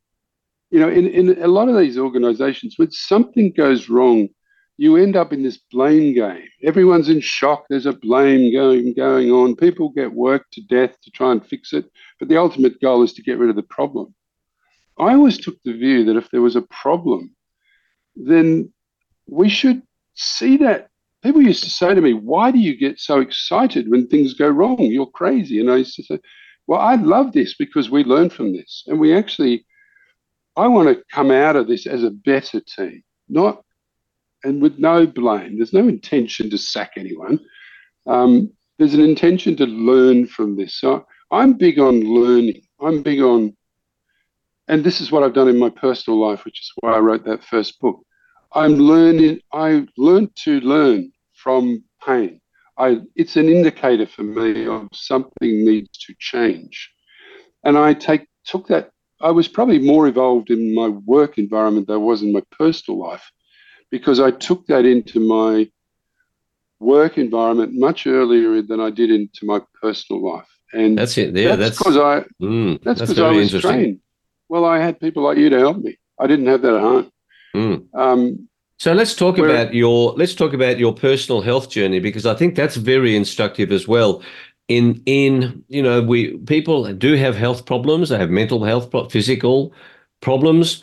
you 0.70 0.80
know, 0.80 0.88
in, 0.88 1.06
in 1.08 1.42
a 1.42 1.48
lot 1.48 1.68
of 1.68 1.78
these 1.78 1.98
organizations, 1.98 2.74
when 2.76 2.90
something 2.90 3.52
goes 3.56 3.88
wrong, 3.88 4.28
you 4.76 4.96
end 4.96 5.14
up 5.14 5.32
in 5.32 5.42
this 5.42 5.58
blame 5.70 6.14
game. 6.14 6.48
Everyone's 6.64 7.08
in 7.08 7.20
shock. 7.20 7.64
There's 7.68 7.86
a 7.86 7.92
blame 7.92 8.52
going 8.52 8.92
going 8.94 9.30
on. 9.30 9.54
People 9.54 9.90
get 9.90 10.12
worked 10.12 10.52
to 10.54 10.62
death 10.62 10.96
to 11.02 11.10
try 11.12 11.30
and 11.32 11.46
fix 11.46 11.72
it, 11.72 11.88
but 12.18 12.28
the 12.28 12.38
ultimate 12.38 12.80
goal 12.80 13.02
is 13.02 13.12
to 13.14 13.22
get 13.22 13.38
rid 13.38 13.50
of 13.50 13.56
the 13.56 13.62
problem. 13.62 14.14
I 14.98 15.14
always 15.14 15.38
took 15.38 15.56
the 15.64 15.72
view 15.72 16.04
that 16.04 16.16
if 16.16 16.28
there 16.30 16.42
was 16.42 16.56
a 16.56 16.62
problem, 16.62 17.34
then 18.16 18.72
we 19.28 19.48
should 19.48 19.82
see 20.14 20.56
that. 20.58 20.88
People 21.24 21.42
used 21.42 21.64
to 21.64 21.70
say 21.70 21.94
to 21.94 22.00
me, 22.00 22.12
"Why 22.12 22.50
do 22.50 22.58
you 22.58 22.76
get 22.76 23.00
so 23.00 23.18
excited 23.20 23.90
when 23.90 24.06
things 24.06 24.34
go 24.34 24.48
wrong? 24.48 24.78
You're 24.78 25.06
crazy." 25.06 25.58
And 25.58 25.70
I 25.70 25.78
used 25.78 25.96
to 25.96 26.04
say, 26.04 26.18
"Well, 26.66 26.80
I 26.80 26.96
love 26.96 27.32
this 27.32 27.56
because 27.56 27.90
we 27.90 28.04
learn 28.04 28.30
from 28.30 28.52
this, 28.52 28.84
and 28.86 29.00
we 29.00 29.12
actually." 29.12 29.64
I 30.56 30.68
want 30.68 30.88
to 30.88 31.02
come 31.10 31.32
out 31.32 31.56
of 31.56 31.66
this 31.66 31.84
as 31.84 32.04
a 32.04 32.10
better 32.10 32.60
team, 32.60 33.02
not 33.28 33.64
and 34.44 34.62
with 34.62 34.78
no 34.78 35.06
blame. 35.06 35.56
There's 35.56 35.72
no 35.72 35.88
intention 35.88 36.50
to 36.50 36.58
sack 36.58 36.92
anyone. 36.96 37.40
Um, 38.06 38.52
there's 38.78 38.94
an 38.94 39.00
intention 39.00 39.56
to 39.56 39.66
learn 39.66 40.26
from 40.26 40.56
this. 40.56 40.76
So 40.76 41.04
I'm 41.30 41.54
big 41.54 41.78
on 41.78 42.00
learning. 42.00 42.62
I'm 42.80 43.02
big 43.02 43.20
on, 43.20 43.56
and 44.68 44.84
this 44.84 45.00
is 45.00 45.10
what 45.10 45.22
I've 45.22 45.34
done 45.34 45.48
in 45.48 45.58
my 45.58 45.70
personal 45.70 46.20
life, 46.20 46.44
which 46.44 46.60
is 46.60 46.72
why 46.80 46.92
I 46.92 46.98
wrote 46.98 47.24
that 47.24 47.44
first 47.44 47.80
book. 47.80 48.00
I'm 48.52 48.74
learning. 48.74 49.40
I 49.52 49.86
learned 49.96 50.36
to 50.44 50.60
learn 50.60 51.10
from 51.44 51.84
pain. 52.04 52.40
I, 52.76 53.02
it's 53.14 53.36
an 53.36 53.48
indicator 53.48 54.06
for 54.06 54.24
me 54.24 54.66
of 54.66 54.88
something 54.92 55.32
needs 55.42 55.96
to 56.06 56.14
change, 56.18 56.90
and 57.62 57.78
I 57.78 57.94
take 57.94 58.26
took 58.44 58.66
that 58.68 58.90
I 59.20 59.30
was 59.30 59.46
probably 59.46 59.78
more 59.78 60.08
involved 60.08 60.50
in 60.50 60.74
my 60.74 60.88
work 60.88 61.38
environment 61.38 61.86
than 61.86 61.94
I 61.94 61.98
was 62.10 62.22
in 62.22 62.32
my 62.32 62.42
personal 62.50 62.98
life 62.98 63.30
because 63.90 64.18
I 64.18 64.30
took 64.32 64.66
that 64.66 64.84
into 64.84 65.20
my 65.20 65.70
work 66.80 67.16
environment 67.16 67.72
much 67.74 68.06
earlier 68.06 68.60
than 68.60 68.80
I 68.80 68.90
did 68.90 69.10
into 69.10 69.46
my 69.46 69.60
personal 69.80 70.20
life. 70.32 70.48
And 70.72 70.98
that's 70.98 71.16
it. 71.16 71.36
Yeah, 71.36 71.54
that's 71.56 71.78
because 71.78 71.96
I 71.96 72.24
mm, 72.42 72.82
that's 72.82 73.00
because 73.00 73.20
I 73.20 73.30
was 73.30 73.52
trained. 73.52 74.00
Well, 74.48 74.64
I 74.64 74.78
had 74.78 74.98
people 74.98 75.22
like 75.22 75.38
you 75.38 75.48
to 75.50 75.58
help 75.58 75.78
me. 75.78 75.96
I 76.18 76.26
didn't 76.26 76.46
have 76.46 76.62
that 76.62 76.74
at 76.74 76.80
home. 76.80 77.10
Mm. 77.54 77.94
Um, 77.94 78.48
so 78.78 78.92
let's 78.92 79.14
talk 79.14 79.38
about 79.38 79.72
your 79.72 80.12
let's 80.14 80.34
talk 80.34 80.52
about 80.52 80.78
your 80.78 80.92
personal 80.92 81.40
health 81.40 81.70
journey 81.70 82.00
because 82.00 82.26
I 82.26 82.34
think 82.34 82.54
that's 82.54 82.76
very 82.76 83.14
instructive 83.14 83.70
as 83.70 83.86
well. 83.86 84.22
In 84.68 85.02
in 85.06 85.64
you 85.68 85.82
know 85.82 86.02
we 86.02 86.36
people 86.38 86.92
do 86.92 87.14
have 87.14 87.36
health 87.36 87.66
problems. 87.66 88.08
They 88.08 88.18
have 88.18 88.30
mental 88.30 88.64
health 88.64 88.90
physical 89.12 89.72
problems. 90.20 90.82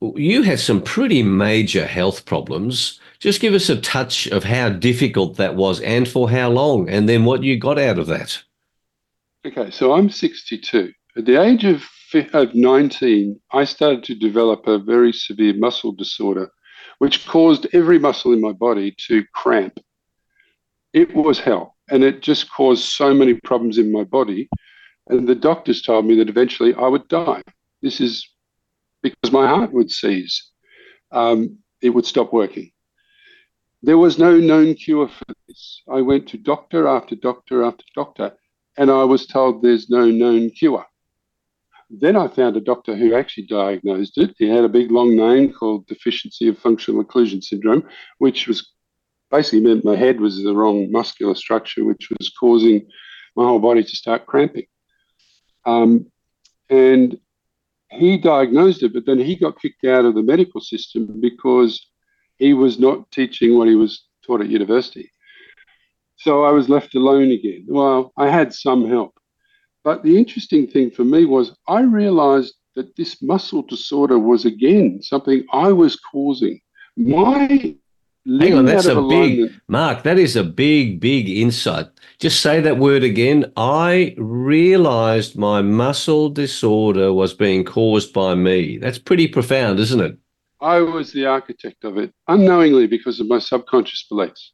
You 0.00 0.42
had 0.42 0.60
some 0.60 0.82
pretty 0.82 1.22
major 1.22 1.86
health 1.86 2.24
problems. 2.24 3.00
Just 3.20 3.40
give 3.40 3.54
us 3.54 3.68
a 3.68 3.80
touch 3.80 4.28
of 4.28 4.44
how 4.44 4.68
difficult 4.68 5.36
that 5.36 5.56
was 5.56 5.80
and 5.80 6.06
for 6.06 6.30
how 6.30 6.50
long 6.50 6.88
and 6.88 7.08
then 7.08 7.24
what 7.24 7.42
you 7.42 7.58
got 7.58 7.78
out 7.78 7.98
of 7.98 8.06
that. 8.06 8.42
Okay 9.46 9.70
so 9.70 9.92
i'm 9.94 10.10
62 10.10 10.92
at 11.16 11.24
the 11.24 11.40
age 11.40 11.64
of, 11.64 11.82
of 12.34 12.54
19 12.54 13.40
i 13.52 13.64
started 13.64 14.02
to 14.04 14.14
develop 14.14 14.66
a 14.66 14.78
very 14.78 15.12
severe 15.12 15.54
muscle 15.54 15.92
disorder 15.92 16.50
which 16.98 17.26
caused 17.26 17.66
every 17.72 17.98
muscle 17.98 18.32
in 18.32 18.40
my 18.40 18.52
body 18.52 18.94
to 19.06 19.24
cramp 19.34 19.78
it 20.92 21.14
was 21.14 21.38
hell 21.38 21.76
and 21.90 22.02
it 22.02 22.22
just 22.22 22.50
caused 22.50 22.84
so 22.84 23.14
many 23.14 23.34
problems 23.34 23.78
in 23.78 23.92
my 23.92 24.04
body. 24.04 24.48
And 25.08 25.26
the 25.26 25.34
doctors 25.34 25.82
told 25.82 26.06
me 26.06 26.16
that 26.16 26.28
eventually 26.28 26.74
I 26.74 26.86
would 26.86 27.08
die. 27.08 27.42
This 27.82 28.00
is 28.00 28.28
because 29.02 29.32
my 29.32 29.46
heart 29.46 29.72
would 29.72 29.90
seize, 29.90 30.50
um, 31.12 31.58
it 31.80 31.90
would 31.90 32.04
stop 32.04 32.32
working. 32.32 32.72
There 33.82 33.96
was 33.96 34.18
no 34.18 34.36
known 34.38 34.74
cure 34.74 35.08
for 35.08 35.24
this. 35.46 35.82
I 35.88 36.00
went 36.00 36.28
to 36.28 36.36
doctor 36.36 36.88
after 36.88 37.14
doctor 37.14 37.62
after 37.62 37.84
doctor, 37.94 38.32
and 38.76 38.90
I 38.90 39.04
was 39.04 39.26
told 39.26 39.62
there's 39.62 39.88
no 39.88 40.06
known 40.10 40.50
cure. 40.50 40.84
Then 41.90 42.16
I 42.16 42.28
found 42.28 42.56
a 42.56 42.60
doctor 42.60 42.94
who 42.94 43.14
actually 43.14 43.46
diagnosed 43.46 44.18
it. 44.18 44.34
He 44.38 44.48
had 44.48 44.64
a 44.64 44.68
big 44.68 44.90
long 44.90 45.16
name 45.16 45.52
called 45.52 45.86
deficiency 45.86 46.48
of 46.48 46.58
functional 46.58 47.02
occlusion 47.02 47.42
syndrome, 47.42 47.88
which 48.18 48.46
was 48.46 48.72
basically 49.30 49.60
meant 49.60 49.84
my 49.84 49.96
head 49.96 50.20
was 50.20 50.42
the 50.42 50.54
wrong 50.54 50.90
muscular 50.90 51.34
structure, 51.34 51.84
which 51.84 52.08
was 52.18 52.30
causing 52.38 52.86
my 53.36 53.44
whole 53.44 53.58
body 53.58 53.82
to 53.82 53.96
start 53.96 54.26
cramping. 54.26 54.66
Um, 55.64 56.10
and 56.68 57.18
he 57.90 58.18
diagnosed 58.18 58.82
it, 58.82 58.92
but 58.92 59.06
then 59.06 59.18
he 59.18 59.36
got 59.36 59.60
kicked 59.60 59.84
out 59.84 60.04
of 60.04 60.14
the 60.14 60.22
medical 60.22 60.60
system 60.60 61.20
because 61.20 61.88
he 62.36 62.52
was 62.52 62.78
not 62.78 63.10
teaching 63.10 63.56
what 63.56 63.68
he 63.68 63.74
was 63.74 64.04
taught 64.26 64.42
at 64.42 64.48
university. 64.48 65.10
So 66.16 66.44
I 66.44 66.50
was 66.50 66.68
left 66.68 66.94
alone 66.94 67.30
again. 67.30 67.64
Well, 67.68 68.12
I 68.16 68.28
had 68.28 68.52
some 68.52 68.88
help. 68.88 69.18
But 69.84 70.02
the 70.02 70.18
interesting 70.18 70.66
thing 70.66 70.90
for 70.90 71.04
me 71.04 71.24
was 71.24 71.56
I 71.68 71.80
realized 71.80 72.54
that 72.74 72.96
this 72.96 73.22
muscle 73.22 73.62
disorder 73.62 74.18
was 74.18 74.44
again 74.44 75.00
something 75.02 75.44
I 75.52 75.72
was 75.72 75.96
causing. 75.96 76.60
My 76.96 77.76
Hang 78.28 78.54
on, 78.54 78.66
that's 78.66 78.84
a 78.84 79.00
big 79.00 79.50
Mark. 79.68 80.02
That 80.02 80.18
is 80.18 80.36
a 80.36 80.44
big, 80.44 81.00
big 81.00 81.30
insight. 81.30 81.86
Just 82.18 82.42
say 82.42 82.60
that 82.60 82.76
word 82.76 83.02
again. 83.02 83.50
I 83.56 84.14
realized 84.18 85.38
my 85.38 85.62
muscle 85.62 86.28
disorder 86.28 87.12
was 87.14 87.32
being 87.32 87.64
caused 87.64 88.12
by 88.12 88.34
me. 88.34 88.76
That's 88.76 88.98
pretty 88.98 89.28
profound, 89.28 89.78
isn't 89.78 90.00
it? 90.00 90.18
I 90.60 90.80
was 90.80 91.12
the 91.12 91.24
architect 91.24 91.84
of 91.84 91.96
it 91.96 92.12
unknowingly 92.26 92.86
because 92.86 93.18
of 93.18 93.28
my 93.28 93.38
subconscious 93.38 94.04
beliefs. 94.10 94.52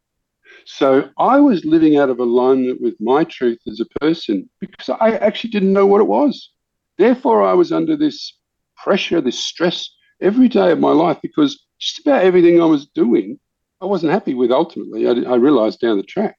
So 0.66 1.10
I 1.18 1.38
was 1.40 1.64
living 1.64 1.96
out 1.96 2.10
of 2.10 2.20
alignment 2.20 2.80
with 2.80 2.94
my 3.00 3.24
truth 3.24 3.58
as 3.66 3.80
a 3.80 3.98
person 4.00 4.48
because 4.60 4.88
I 5.00 5.16
actually 5.16 5.50
didn't 5.50 5.72
know 5.72 5.86
what 5.86 6.00
it 6.00 6.06
was. 6.06 6.50
Therefore, 6.98 7.42
I 7.42 7.52
was 7.54 7.72
under 7.72 7.96
this 7.96 8.38
pressure, 8.76 9.20
this 9.20 9.38
stress 9.38 9.88
every 10.20 10.48
day 10.48 10.70
of 10.70 10.80
my 10.80 10.92
life 10.92 11.18
because 11.22 11.64
just 11.78 12.00
about 12.00 12.24
everything 12.24 12.60
I 12.62 12.66
was 12.66 12.86
doing 12.86 13.38
I 13.84 13.86
wasn't 13.86 14.12
happy 14.12 14.32
with 14.32 14.50
ultimately. 14.50 15.06
I, 15.06 15.30
I 15.30 15.36
realized 15.36 15.80
down 15.80 15.98
the 15.98 16.04
track. 16.04 16.38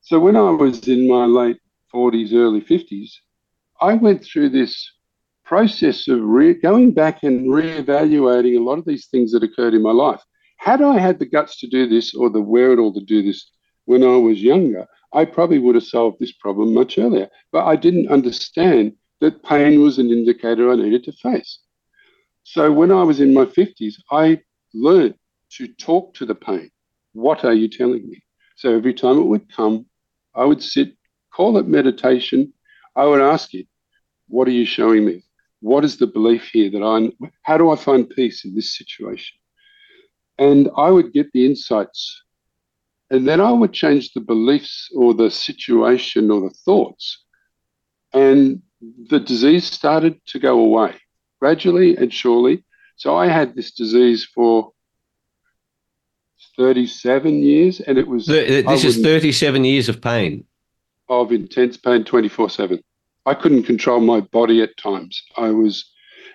So 0.00 0.18
when 0.18 0.34
I 0.34 0.50
was 0.50 0.88
in 0.88 1.06
my 1.06 1.26
late 1.26 1.58
40s, 1.94 2.32
early 2.32 2.62
50s, 2.62 3.10
I 3.82 3.94
went 3.94 4.24
through 4.24 4.48
this 4.50 4.90
process 5.44 6.08
of 6.08 6.20
re- 6.22 6.54
going 6.54 6.92
back 6.92 7.22
and 7.22 7.48
reevaluating 7.48 8.56
a 8.56 8.62
lot 8.62 8.78
of 8.78 8.86
these 8.86 9.08
things 9.08 9.32
that 9.32 9.42
occurred 9.42 9.74
in 9.74 9.82
my 9.82 9.92
life. 9.92 10.22
Had 10.58 10.82
I 10.82 10.98
had 10.98 11.18
the 11.18 11.26
guts 11.26 11.58
to 11.60 11.68
do 11.68 11.88
this 11.88 12.14
or 12.14 12.30
the 12.30 12.42
wherewithal 12.42 12.92
to 12.94 13.00
do 13.00 13.22
this 13.22 13.50
when 13.86 14.02
I 14.02 14.16
was 14.16 14.42
younger, 14.42 14.86
I 15.12 15.24
probably 15.24 15.58
would 15.58 15.76
have 15.76 15.84
solved 15.84 16.18
this 16.20 16.32
problem 16.32 16.74
much 16.74 16.98
earlier. 16.98 17.28
But 17.52 17.64
I 17.64 17.76
didn't 17.76 18.08
understand 18.08 18.92
that 19.20 19.42
pain 19.42 19.80
was 19.80 19.98
an 19.98 20.10
indicator 20.10 20.70
I 20.70 20.76
needed 20.76 21.04
to 21.04 21.12
face. 21.12 21.60
So 22.42 22.72
when 22.72 22.90
I 22.90 23.02
was 23.02 23.20
in 23.20 23.32
my 23.32 23.44
50s, 23.44 23.94
I 24.10 24.40
learned 24.74 25.14
to 25.52 25.68
talk 25.68 26.14
to 26.14 26.26
the 26.26 26.34
pain. 26.34 26.70
What 27.12 27.44
are 27.44 27.54
you 27.54 27.68
telling 27.68 28.08
me? 28.08 28.22
So 28.56 28.74
every 28.74 28.94
time 28.94 29.18
it 29.18 29.26
would 29.26 29.50
come, 29.54 29.86
I 30.34 30.44
would 30.44 30.62
sit, 30.62 30.96
call 31.32 31.56
it 31.58 31.66
meditation. 31.66 32.52
I 32.96 33.06
would 33.06 33.20
ask 33.20 33.54
it, 33.54 33.66
What 34.28 34.48
are 34.48 34.52
you 34.52 34.66
showing 34.66 35.04
me? 35.04 35.24
What 35.60 35.84
is 35.84 35.96
the 35.96 36.06
belief 36.06 36.50
here 36.52 36.70
that 36.70 36.82
I'm, 36.82 37.12
how 37.42 37.56
do 37.58 37.70
I 37.70 37.76
find 37.76 38.08
peace 38.10 38.44
in 38.44 38.54
this 38.54 38.76
situation? 38.76 39.37
And 40.38 40.70
I 40.76 40.90
would 40.90 41.12
get 41.12 41.32
the 41.32 41.46
insights. 41.46 42.22
And 43.10 43.26
then 43.26 43.40
I 43.40 43.50
would 43.50 43.72
change 43.72 44.12
the 44.12 44.20
beliefs 44.20 44.90
or 44.94 45.14
the 45.14 45.30
situation 45.30 46.30
or 46.30 46.42
the 46.42 46.54
thoughts. 46.64 47.24
And 48.12 48.62
the 49.08 49.18
disease 49.18 49.64
started 49.64 50.20
to 50.26 50.38
go 50.38 50.60
away 50.60 50.94
gradually 51.40 51.96
and 51.96 52.12
surely. 52.12 52.64
So 52.96 53.16
I 53.16 53.28
had 53.28 53.54
this 53.54 53.72
disease 53.72 54.24
for 54.24 54.72
37 56.56 57.42
years, 57.42 57.80
and 57.80 57.98
it 57.98 58.08
was. 58.08 58.26
This 58.26 58.84
is 58.84 59.00
37 59.00 59.64
years 59.64 59.88
of 59.88 60.00
pain. 60.00 60.44
Of 61.08 61.32
intense 61.32 61.76
pain 61.76 62.04
24 62.04 62.50
7. 62.50 62.82
I 63.24 63.34
couldn't 63.34 63.62
control 63.62 64.00
my 64.00 64.20
body 64.20 64.62
at 64.62 64.76
times. 64.76 65.22
I 65.36 65.50
was. 65.50 65.90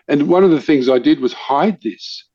And 0.08 0.28
one 0.28 0.44
of 0.44 0.52
the 0.52 0.62
things 0.62 0.90
I 0.90 1.00
did 1.00 1.20
was 1.20 1.34
hide 1.34 1.82
this. 1.82 2.26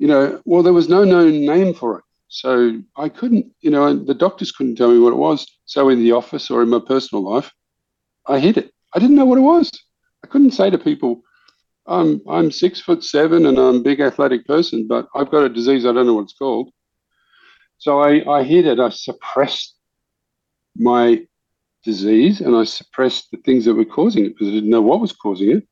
You 0.00 0.06
know, 0.08 0.40
well, 0.46 0.62
there 0.62 0.72
was 0.72 0.88
no 0.88 1.04
known 1.04 1.44
name 1.44 1.74
for 1.74 1.98
it. 1.98 2.04
So 2.28 2.80
I 2.96 3.10
couldn't, 3.10 3.52
you 3.60 3.70
know, 3.70 3.94
the 3.94 4.14
doctors 4.14 4.50
couldn't 4.50 4.76
tell 4.76 4.90
me 4.90 4.98
what 4.98 5.12
it 5.12 5.16
was. 5.16 5.46
So 5.66 5.90
in 5.90 5.98
the 5.98 6.12
office 6.12 6.50
or 6.50 6.62
in 6.62 6.70
my 6.70 6.80
personal 6.80 7.22
life, 7.22 7.52
I 8.26 8.38
hid 8.38 8.56
it. 8.56 8.72
I 8.94 8.98
didn't 8.98 9.16
know 9.16 9.26
what 9.26 9.36
it 9.36 9.42
was. 9.42 9.70
I 10.24 10.26
couldn't 10.26 10.52
say 10.52 10.70
to 10.70 10.78
people, 10.78 11.20
I'm 11.86 12.22
I'm 12.26 12.50
six 12.50 12.80
foot 12.80 13.04
seven 13.04 13.44
and 13.44 13.58
I'm 13.58 13.76
a 13.76 13.82
big 13.82 14.00
athletic 14.00 14.46
person, 14.46 14.86
but 14.88 15.06
I've 15.14 15.30
got 15.30 15.44
a 15.44 15.50
disease 15.50 15.84
I 15.84 15.92
don't 15.92 16.06
know 16.06 16.14
what 16.14 16.22
it's 16.22 16.32
called. 16.32 16.70
So 17.76 18.00
I, 18.00 18.38
I 18.38 18.42
hid 18.42 18.66
it. 18.66 18.80
I 18.80 18.88
suppressed 18.88 19.74
my 20.76 21.26
disease 21.84 22.40
and 22.40 22.56
I 22.56 22.64
suppressed 22.64 23.30
the 23.32 23.38
things 23.38 23.66
that 23.66 23.74
were 23.74 23.84
causing 23.84 24.24
it 24.24 24.30
because 24.30 24.48
I 24.48 24.52
didn't 24.52 24.70
know 24.70 24.80
what 24.80 25.02
was 25.02 25.12
causing 25.12 25.50
it. 25.50 25.68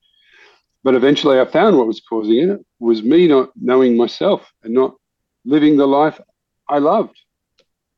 But 0.88 0.94
eventually 0.94 1.38
I 1.38 1.44
found 1.44 1.76
what 1.76 1.86
was 1.86 2.00
causing 2.00 2.48
it, 2.48 2.64
was 2.78 3.02
me 3.02 3.28
not 3.28 3.50
knowing 3.60 3.94
myself 3.94 4.50
and 4.62 4.72
not 4.72 4.94
living 5.44 5.76
the 5.76 5.86
life 5.86 6.18
I 6.66 6.78
loved. 6.78 7.14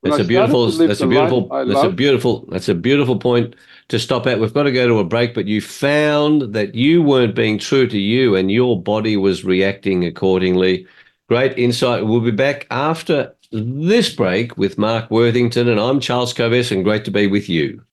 That's 0.03 0.19
a 0.19 0.25
beautiful. 0.25 0.69
That's 0.73 1.01
a 1.01 1.07
beautiful. 1.07 1.47
That's 1.67 1.85
a 1.85 1.91
beautiful. 1.91 2.47
That's 2.51 2.69
a 2.69 2.75
beautiful 2.75 3.17
point 3.17 3.55
to 3.91 4.01
stop 4.01 4.27
at. 4.27 4.41
We've 4.41 4.53
got 4.53 4.65
to 4.65 4.73
go 4.73 4.89
to 4.89 4.99
a 4.99 5.05
break, 5.05 5.35
but 5.35 5.47
you 5.47 5.61
found 5.61 6.53
that 6.53 6.75
you 6.75 7.01
weren't 7.01 7.37
being 7.37 7.59
true 7.59 7.87
to 7.87 7.97
you, 7.97 8.35
and 8.35 8.51
your 8.51 8.83
body 8.83 9.17
was 9.17 9.45
reacting 9.45 10.05
accordingly. 10.05 10.85
Great 11.29 11.57
insight. 11.57 12.07
We'll 12.07 12.19
be 12.19 12.33
back 12.33 12.67
after 12.73 13.33
this 13.53 14.13
break 14.13 14.59
with 14.59 14.79
Mark 14.79 15.13
Worthington, 15.13 15.69
and 15.69 15.79
I'm 15.79 16.01
Charles 16.01 16.35
Kovess, 16.35 16.73
and 16.73 16.83
great 16.83 17.05
to 17.05 17.13
be 17.13 17.29
with 17.29 17.49
you. 17.49 17.85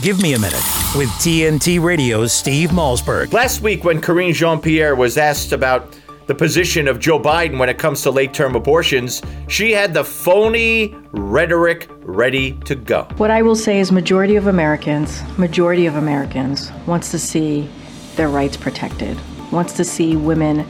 Give 0.00 0.20
me 0.20 0.34
a 0.34 0.38
minute 0.38 0.54
with 0.96 1.08
TNT 1.20 1.80
Radio's 1.80 2.32
Steve 2.32 2.70
Malzberg. 2.70 3.32
Last 3.32 3.60
week, 3.60 3.84
when 3.84 4.00
Karine 4.00 4.34
Jean 4.34 4.60
Pierre 4.60 4.96
was 4.96 5.16
asked 5.16 5.52
about 5.52 5.96
the 6.26 6.34
position 6.34 6.88
of 6.88 6.98
Joe 6.98 7.20
Biden 7.20 7.58
when 7.58 7.68
it 7.68 7.78
comes 7.78 8.02
to 8.02 8.10
late 8.10 8.34
term 8.34 8.56
abortions, 8.56 9.22
she 9.46 9.70
had 9.70 9.94
the 9.94 10.02
phony 10.02 10.96
rhetoric 11.12 11.88
ready 12.00 12.52
to 12.64 12.74
go. 12.74 13.06
What 13.18 13.30
I 13.30 13.42
will 13.42 13.54
say 13.54 13.78
is 13.78 13.92
majority 13.92 14.34
of 14.34 14.48
Americans, 14.48 15.22
majority 15.38 15.86
of 15.86 15.94
Americans 15.94 16.72
wants 16.86 17.12
to 17.12 17.18
see 17.18 17.70
their 18.16 18.28
rights 18.28 18.56
protected. 18.56 19.16
Wants 19.52 19.74
to 19.74 19.84
see 19.84 20.16
women 20.16 20.60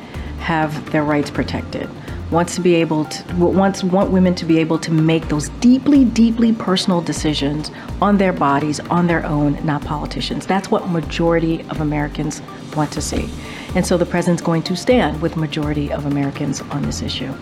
have 0.41 0.93
their 0.93 1.03
rights 1.03 1.31
protected. 1.31 1.89
Wants 2.31 2.55
to 2.55 2.61
be 2.61 2.75
able 2.77 3.05
to 3.05 3.35
wants 3.37 3.85
want 3.85 4.11
women 4.11 4.35
to 4.37 4.45
be 4.45 4.59
able 4.59 4.79
to 4.79 4.91
make 4.91 5.29
those 5.29 5.51
deeply 5.61 6.05
deeply 6.05 6.53
personal 6.53 7.01
decisions 7.01 7.71
on 8.01 8.17
their 8.17 8.33
bodies 8.33 8.81
on 8.81 9.07
their 9.07 9.25
own, 9.27 9.65
not 9.65 9.85
politicians. 9.85 10.47
That's 10.47 10.71
what 10.71 10.89
majority 10.89 11.61
of 11.71 11.81
Americans 11.81 12.41
want 12.75 12.93
to 12.93 13.01
see. 13.01 13.29
And 13.75 13.85
so 13.85 13.97
the 13.97 14.07
president's 14.07 14.43
going 14.43 14.63
to 14.65 14.77
stand 14.77 15.21
with 15.21 15.37
majority 15.37 15.93
of 15.93 16.07
Americans 16.07 16.61
on 16.63 16.83
this 16.83 17.03
issue. 17.03 17.33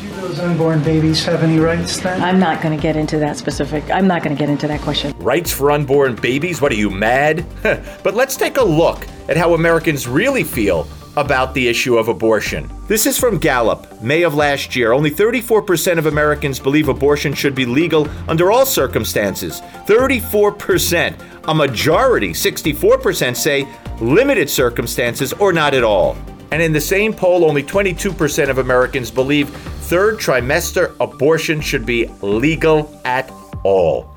Do 0.00 0.08
those 0.20 0.38
unborn 0.38 0.82
babies 0.82 1.24
have 1.24 1.42
any 1.42 1.58
rights 1.58 2.00
then? 2.00 2.22
I'm 2.22 2.38
not 2.38 2.62
going 2.62 2.76
to 2.76 2.80
get 2.80 2.96
into 2.96 3.18
that 3.18 3.36
specific. 3.36 3.90
I'm 3.90 4.06
not 4.06 4.22
going 4.22 4.34
to 4.34 4.38
get 4.38 4.48
into 4.48 4.68
that 4.68 4.80
question. 4.80 5.12
Rights 5.18 5.52
for 5.52 5.70
unborn 5.70 6.14
babies? 6.14 6.60
What 6.60 6.72
are 6.72 6.76
you 6.76 6.90
mad? 6.90 7.44
but 7.62 8.14
let's 8.14 8.36
take 8.36 8.58
a 8.58 8.64
look 8.64 9.06
at 9.28 9.36
how 9.36 9.54
Americans 9.54 10.06
really 10.06 10.44
feel 10.44 10.86
about 11.16 11.54
the 11.54 11.68
issue 11.68 11.96
of 11.96 12.08
abortion. 12.08 12.70
This 12.88 13.06
is 13.06 13.18
from 13.18 13.38
Gallup, 13.38 14.02
May 14.02 14.22
of 14.22 14.34
last 14.34 14.74
year. 14.74 14.92
Only 14.92 15.10
34% 15.10 15.98
of 15.98 16.06
Americans 16.06 16.58
believe 16.58 16.88
abortion 16.88 17.34
should 17.34 17.54
be 17.54 17.66
legal 17.66 18.08
under 18.28 18.50
all 18.50 18.66
circumstances. 18.66 19.60
34%. 19.86 21.20
A 21.48 21.54
majority, 21.54 22.30
64%, 22.30 23.36
say 23.36 23.68
limited 24.00 24.48
circumstances, 24.48 25.32
or 25.34 25.52
not 25.52 25.74
at 25.74 25.82
all. 25.82 26.16
And 26.52 26.62
in 26.62 26.72
the 26.72 26.80
same 26.80 27.12
poll, 27.12 27.44
only 27.44 27.62
22% 27.62 28.48
of 28.48 28.58
Americans 28.58 29.10
believe 29.10 29.48
third 29.48 30.18
trimester 30.18 30.94
abortion 31.00 31.60
should 31.60 31.86
be 31.86 32.06
legal 32.20 33.00
at 33.04 33.30
all. 33.64 34.11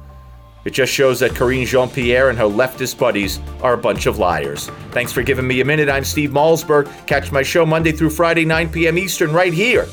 It 0.66 0.74
just 0.74 0.92
shows 0.92 1.20
that 1.20 1.32
Karine 1.32 1.68
Jean 1.68 1.90
Pierre 1.90 2.30
and 2.30 2.38
her 2.40 2.46
leftist 2.46 2.98
buddies 2.98 3.40
are 3.62 3.74
a 3.74 3.78
bunch 3.78 4.08
of 4.08 4.18
liars. 4.18 4.68
Thanks 4.90 5.12
for 5.12 5.22
giving 5.22 5.48
me 5.48 5.62
a 5.62 5.66
minute. 5.66 5.90
I'm 5.90 6.04
Steve 6.04 6.32
Malzberg. 6.32 6.92
Catch 7.06 7.32
my 7.32 7.44
show 7.44 7.68
Monday 7.68 7.92
through 7.92 8.10
Friday, 8.10 8.46
9 8.46 8.72
p.m. 8.72 8.98
Eastern, 8.98 9.32
right 9.32 9.54
here 9.54 9.88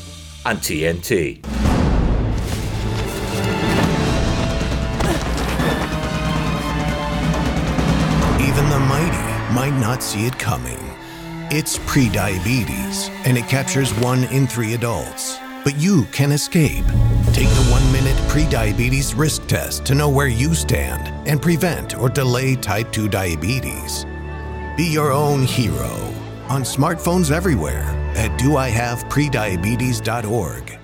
on 0.45 0.57
TNT. 0.57 1.37
Even 8.41 8.69
the 8.69 8.79
mighty 8.89 9.53
might 9.53 9.77
not 9.79 10.01
see 10.01 10.25
it 10.25 10.37
coming. 10.39 10.79
It's 11.51 11.77
prediabetes, 11.77 13.09
and 13.27 13.37
it 13.37 13.47
captures 13.47 13.93
one 13.99 14.23
in 14.25 14.47
three 14.47 14.73
adults. 14.73 15.37
But 15.63 15.77
you 15.77 16.05
can 16.05 16.31
escape. 16.31 16.83
Take 17.31 17.47
the 17.47 17.67
one 17.69 17.89
minute 17.91 18.02
prediabetes 18.33 19.15
risk 19.15 19.45
test 19.45 19.85
to 19.85 19.93
know 19.93 20.09
where 20.09 20.27
you 20.27 20.55
stand 20.55 21.07
and 21.27 21.39
prevent 21.39 21.95
or 21.99 22.09
delay 22.09 22.55
type 22.55 22.91
2 22.91 23.07
diabetes. 23.07 24.07
Be 24.75 24.85
your 24.85 25.11
own 25.11 25.43
hero 25.43 26.11
on 26.49 26.63
smartphones 26.63 27.29
everywhere 27.29 27.83
at 28.15 28.31
doihaveprediabetes.org. 28.39 30.79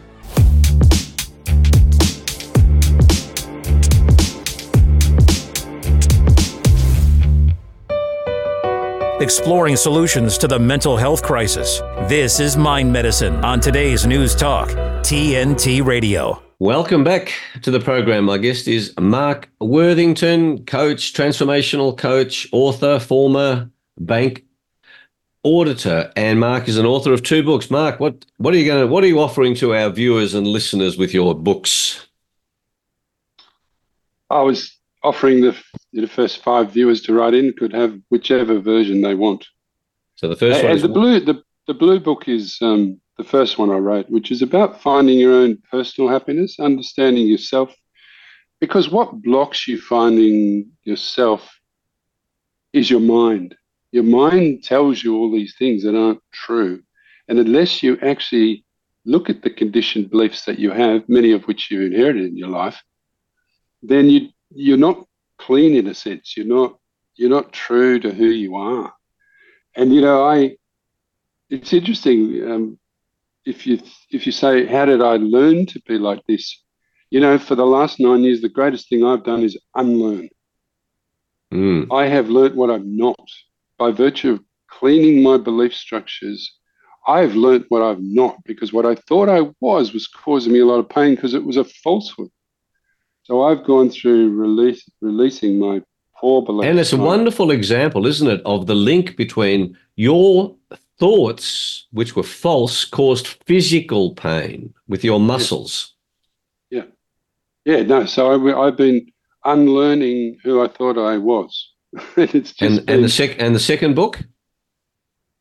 exploring 9.22 9.76
solutions 9.76 10.38
to 10.38 10.48
the 10.48 10.58
mental 10.58 10.96
health 10.96 11.22
crisis. 11.22 11.80
This 12.08 12.40
is 12.40 12.56
Mind 12.56 12.94
Medicine 12.94 13.36
on 13.44 13.60
today's 13.60 14.06
News 14.06 14.34
Talk, 14.34 14.70
TNT 14.70 15.86
Radio. 15.86 16.49
Welcome 16.62 17.06
back 17.06 17.32
to 17.62 17.72
the 17.72 17.80
program. 17.80 18.26
My 18.26 18.38
guest 18.38 18.68
is 18.68 18.94
Mark 19.00 19.48
Worthington, 19.62 20.66
coach, 20.66 21.14
transformational 21.14 21.98
coach, 21.98 22.50
author, 22.52 23.00
former 23.00 23.70
bank 23.98 24.44
auditor, 25.44 26.12
and 26.18 26.38
Mark 26.38 26.68
is 26.68 26.78
an 26.78 26.86
author 26.86 27.14
of 27.14 27.24
two 27.24 27.44
books. 27.44 27.72
Mark, 27.72 28.02
what 28.02 28.26
what 28.40 28.54
are 28.54 28.58
you 28.58 28.66
going 28.66 28.86
to 28.86 28.88
what 28.88 29.06
are 29.06 29.08
you 29.08 29.22
offering 29.22 29.56
to 29.56 29.74
our 29.74 29.90
viewers 29.90 30.34
and 30.34 30.46
listeners 30.46 30.98
with 30.98 31.14
your 31.14 31.34
books? 31.34 32.06
I 34.30 34.42
was 34.42 34.78
offering 35.02 35.40
the 35.40 35.56
the 35.94 36.08
first 36.08 36.44
five 36.44 36.74
viewers 36.74 37.00
to 37.04 37.14
write 37.14 37.36
in 37.36 37.54
could 37.54 37.72
have 37.72 37.98
whichever 38.10 38.60
version 38.60 39.02
they 39.02 39.16
want. 39.16 39.48
So 40.18 40.28
the 40.28 40.36
first 40.36 40.62
one, 40.62 40.74
and 40.74 40.82
the 40.82 40.90
blue 40.90 41.22
the, 41.22 41.42
the 41.68 41.74
blue 41.74 42.02
book 42.02 42.28
is 42.28 42.58
um, 42.62 43.00
the 43.20 43.26
first 43.26 43.58
one 43.58 43.70
I 43.70 43.78
wrote, 43.78 44.10
which 44.10 44.32
is 44.32 44.42
about 44.42 44.82
finding 44.82 45.20
your 45.20 45.34
own 45.34 45.58
personal 45.70 46.10
happiness, 46.10 46.58
understanding 46.58 47.28
yourself, 47.28 47.76
because 48.62 48.90
what 48.90 49.22
blocks 49.22 49.68
you 49.68 49.78
finding 49.80 50.72
yourself 50.84 51.48
is 52.72 52.90
your 52.90 53.02
mind. 53.02 53.56
Your 53.92 54.06
mind 54.06 54.64
tells 54.64 55.04
you 55.04 55.18
all 55.18 55.30
these 55.30 55.54
things 55.60 55.84
that 55.84 55.96
aren't 55.96 56.22
true, 56.32 56.82
and 57.28 57.40
unless 57.40 57.84
you 57.84 58.00
actually 58.02 58.64
look 59.04 59.30
at 59.30 59.42
the 59.42 59.50
conditioned 59.50 60.10
beliefs 60.10 60.46
that 60.46 60.58
you 60.58 60.72
have, 60.72 61.10
many 61.10 61.34
of 61.34 61.44
which 61.44 61.70
you 61.70 61.82
inherited 61.82 62.26
in 62.26 62.38
your 62.38 62.48
life, 62.48 62.82
then 63.84 64.10
you 64.10 64.30
you're 64.52 64.78
not 64.78 65.06
clean 65.38 65.76
in 65.76 65.88
a 65.88 65.94
sense. 65.94 66.38
You're 66.38 66.46
not 66.46 66.80
you're 67.16 67.30
not 67.30 67.52
true 67.52 68.00
to 68.00 68.14
who 68.14 68.28
you 68.28 68.56
are. 68.56 68.94
And 69.76 69.94
you 69.94 70.00
know, 70.00 70.26
I 70.26 70.56
it's 71.50 71.74
interesting. 71.74 72.50
Um, 72.50 72.80
if 73.50 73.66
you 73.66 73.80
if 74.12 74.26
you 74.26 74.32
say, 74.32 74.66
how 74.66 74.86
did 74.86 75.02
I 75.02 75.18
learn 75.18 75.66
to 75.68 75.82
be 75.88 75.98
like 75.98 76.22
this? 76.28 76.64
You 77.10 77.20
know, 77.20 77.40
for 77.40 77.56
the 77.56 77.66
last 77.66 78.00
nine 78.00 78.24
years, 78.24 78.42
the 78.42 78.50
greatest 78.50 78.88
thing 78.88 79.04
I've 79.04 79.24
done 79.24 79.44
is 79.44 79.58
unlearn. 79.76 80.30
Mm. 81.52 81.88
I 81.92 82.06
have 82.08 82.30
learnt 82.30 82.56
what 82.56 82.70
I'm 82.70 82.96
not 82.96 83.28
by 83.80 83.92
virtue 83.92 84.34
of 84.34 84.40
cleaning 84.70 85.24
my 85.24 85.38
belief 85.38 85.74
structures. 85.74 86.40
I've 87.08 87.36
learnt 87.36 87.66
what 87.70 87.82
I'm 87.82 88.14
not 88.14 88.38
because 88.46 88.72
what 88.72 88.86
I 88.86 88.96
thought 89.08 89.30
I 89.30 89.50
was 89.60 89.94
was 89.94 90.08
causing 90.08 90.54
me 90.54 90.60
a 90.60 90.66
lot 90.66 90.80
of 90.80 90.90
pain 90.90 91.16
because 91.16 91.34
it 91.34 91.44
was 91.44 91.58
a 91.58 91.64
falsehood. 91.64 92.30
So 93.24 93.44
I've 93.44 93.64
gone 93.64 93.90
through 93.90 94.36
release, 94.36 94.88
releasing 95.02 95.58
my 95.58 95.82
poor 96.20 96.44
beliefs. 96.44 96.68
And 96.68 96.80
it's 96.80 96.94
a 96.94 96.98
wonderful 96.98 97.50
example, 97.50 98.06
isn't 98.06 98.28
it, 98.28 98.42
of 98.46 98.68
the 98.68 98.76
link 98.76 99.18
between 99.18 99.76
your 99.96 100.56
thoughts, 101.00 101.88
which 101.92 102.16
were 102.16 102.24
false, 102.24 102.86
caused 102.86 103.28
physical 103.48 104.14
pain 104.14 104.74
with 104.88 105.04
your 105.04 105.20
muscles. 105.20 105.96
Yeah. 106.70 106.84
Yeah, 107.66 107.84
no. 107.84 108.06
So 108.06 108.32
I, 108.32 108.68
I've 108.68 108.78
been 108.78 109.08
unlearning 109.46 110.38
who 110.44 110.62
I 110.62 110.68
thought 110.68 110.98
I 110.98 111.18
was. 111.18 111.72
it's 112.18 112.52
just 112.54 112.62
And, 112.62 112.86
been- 112.86 112.96
and, 112.96 113.04
the 113.04 113.10
sec- 113.10 113.42
and 113.42 113.56
the 113.56 113.60
second 113.60 113.96
book? 113.96 114.20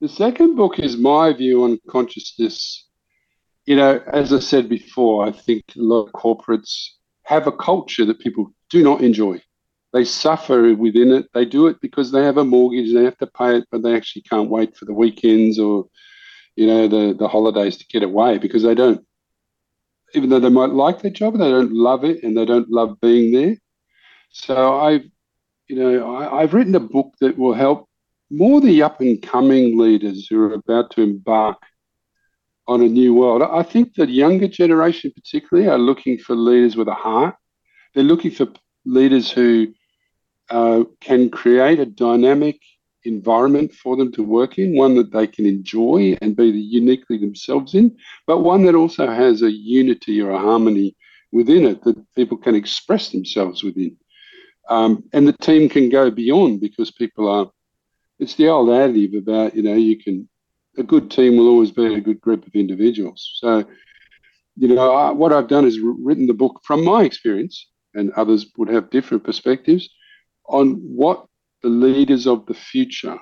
The 0.00 0.08
second 0.08 0.54
book 0.56 0.78
is 0.78 0.96
my 0.96 1.32
view 1.32 1.64
on 1.64 1.78
consciousness. 1.90 2.86
You 3.66 3.76
know, 3.76 4.00
as 4.12 4.32
I 4.32 4.38
said 4.38 4.68
before, 4.68 5.26
I 5.26 5.32
think 5.32 5.64
a 5.76 5.80
lot 5.82 6.04
of 6.06 6.12
corporates 6.12 6.86
have 7.24 7.46
a 7.48 7.52
culture 7.52 8.04
that 8.06 8.20
people 8.20 8.52
do 8.70 8.82
not 8.82 9.02
enjoy. 9.02 9.42
They 9.92 10.04
suffer 10.04 10.74
within 10.74 11.12
it. 11.12 11.26
They 11.32 11.44
do 11.44 11.66
it 11.66 11.80
because 11.80 12.12
they 12.12 12.22
have 12.22 12.36
a 12.36 12.44
mortgage, 12.44 12.92
they 12.92 13.04
have 13.04 13.16
to 13.18 13.26
pay 13.26 13.56
it, 13.56 13.64
but 13.70 13.82
they 13.82 13.94
actually 13.94 14.22
can't 14.22 14.50
wait 14.50 14.76
for 14.76 14.84
the 14.84 14.92
weekends 14.92 15.58
or, 15.58 15.86
you 16.56 16.66
know, 16.66 16.88
the, 16.88 17.14
the 17.18 17.28
holidays 17.28 17.76
to 17.78 17.86
get 17.86 18.02
away 18.02 18.38
because 18.38 18.62
they 18.62 18.74
don't, 18.74 19.04
even 20.14 20.28
though 20.28 20.40
they 20.40 20.50
might 20.50 20.70
like 20.70 21.00
their 21.00 21.10
job, 21.10 21.38
they 21.38 21.50
don't 21.50 21.72
love 21.72 22.04
it 22.04 22.22
and 22.22 22.36
they 22.36 22.44
don't 22.44 22.70
love 22.70 23.00
being 23.00 23.32
there. 23.32 23.56
So 24.30 24.78
I've, 24.78 25.04
you 25.68 25.76
know, 25.76 26.16
I, 26.16 26.40
I've 26.42 26.54
written 26.54 26.74
a 26.74 26.80
book 26.80 27.14
that 27.20 27.38
will 27.38 27.54
help 27.54 27.88
more 28.30 28.60
the 28.60 28.82
up 28.82 29.00
and 29.00 29.20
coming 29.22 29.78
leaders 29.78 30.26
who 30.28 30.40
are 30.42 30.52
about 30.52 30.90
to 30.92 31.02
embark 31.02 31.58
on 32.66 32.82
a 32.82 32.88
new 32.88 33.14
world. 33.14 33.42
I 33.42 33.62
think 33.62 33.94
the 33.94 34.06
younger 34.06 34.48
generation, 34.48 35.10
particularly, 35.14 35.68
are 35.70 35.78
looking 35.78 36.18
for 36.18 36.36
leaders 36.36 36.76
with 36.76 36.88
a 36.88 36.94
heart. 36.94 37.34
They're 37.94 38.04
looking 38.04 38.30
for 38.30 38.48
leaders 38.84 39.30
who 39.30 39.68
uh, 40.50 40.84
can 41.00 41.30
create 41.30 41.78
a 41.78 41.86
dynamic 41.86 42.60
environment 43.04 43.72
for 43.72 43.96
them 43.96 44.12
to 44.12 44.22
work 44.22 44.58
in, 44.58 44.76
one 44.76 44.94
that 44.96 45.12
they 45.12 45.26
can 45.26 45.46
enjoy 45.46 46.16
and 46.20 46.36
be 46.36 46.46
uniquely 46.46 47.18
themselves 47.18 47.74
in, 47.74 47.96
but 48.26 48.40
one 48.40 48.64
that 48.64 48.74
also 48.74 49.06
has 49.06 49.42
a 49.42 49.50
unity 49.50 50.20
or 50.20 50.30
a 50.30 50.38
harmony 50.38 50.96
within 51.32 51.64
it 51.64 51.82
that 51.84 51.96
people 52.14 52.36
can 52.36 52.54
express 52.54 53.10
themselves 53.10 53.62
within. 53.62 53.96
Um, 54.68 55.04
and 55.12 55.26
the 55.26 55.32
team 55.32 55.68
can 55.68 55.88
go 55.88 56.10
beyond 56.10 56.60
because 56.60 56.90
people 56.90 57.28
are 57.28 57.50
it's 58.18 58.34
the 58.34 58.48
old 58.48 58.70
adage 58.70 59.14
about 59.14 59.54
you 59.54 59.62
know 59.62 59.74
you 59.74 59.96
can 59.96 60.28
a 60.76 60.82
good 60.82 61.10
team 61.10 61.36
will 61.36 61.48
always 61.48 61.70
be 61.70 61.94
a 61.94 62.00
good 62.00 62.20
group 62.20 62.46
of 62.46 62.54
individuals 62.54 63.36
so 63.36 63.64
you 64.56 64.68
know 64.68 64.92
I, 64.92 65.10
what 65.10 65.32
i've 65.32 65.48
done 65.48 65.64
is 65.64 65.80
written 65.80 66.26
the 66.26 66.34
book 66.34 66.60
from 66.64 66.84
my 66.84 67.04
experience 67.04 67.68
and 67.94 68.12
others 68.12 68.46
would 68.56 68.68
have 68.68 68.90
different 68.90 69.24
perspectives 69.24 69.88
on 70.48 70.74
what 70.74 71.26
the 71.62 71.68
leaders 71.68 72.26
of 72.26 72.46
the 72.46 72.54
future 72.54 73.18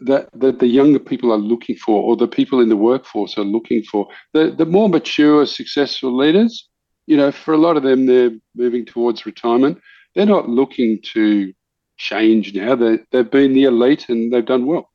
that 0.00 0.28
that 0.34 0.58
the 0.58 0.66
younger 0.66 0.98
people 0.98 1.32
are 1.32 1.38
looking 1.38 1.76
for 1.76 2.02
or 2.02 2.16
the 2.16 2.28
people 2.28 2.60
in 2.60 2.68
the 2.68 2.76
workforce 2.76 3.38
are 3.38 3.44
looking 3.44 3.82
for 3.82 4.06
the 4.34 4.54
the 4.58 4.66
more 4.66 4.88
mature 4.88 5.46
successful 5.46 6.14
leaders 6.14 6.68
you 7.06 7.16
know 7.16 7.32
for 7.32 7.54
a 7.54 7.58
lot 7.58 7.78
of 7.78 7.82
them 7.82 8.04
they're 8.04 8.32
moving 8.54 8.84
towards 8.84 9.24
retirement 9.24 9.78
they're 10.14 10.26
not 10.26 10.48
looking 10.48 11.00
to 11.02 11.52
change 11.96 12.54
now. 12.54 12.74
They, 12.74 12.98
they've 13.10 13.30
been 13.30 13.52
the 13.52 13.64
elite 13.64 14.08
and 14.08 14.32
they've 14.32 14.44
done 14.44 14.66
well. 14.66 14.90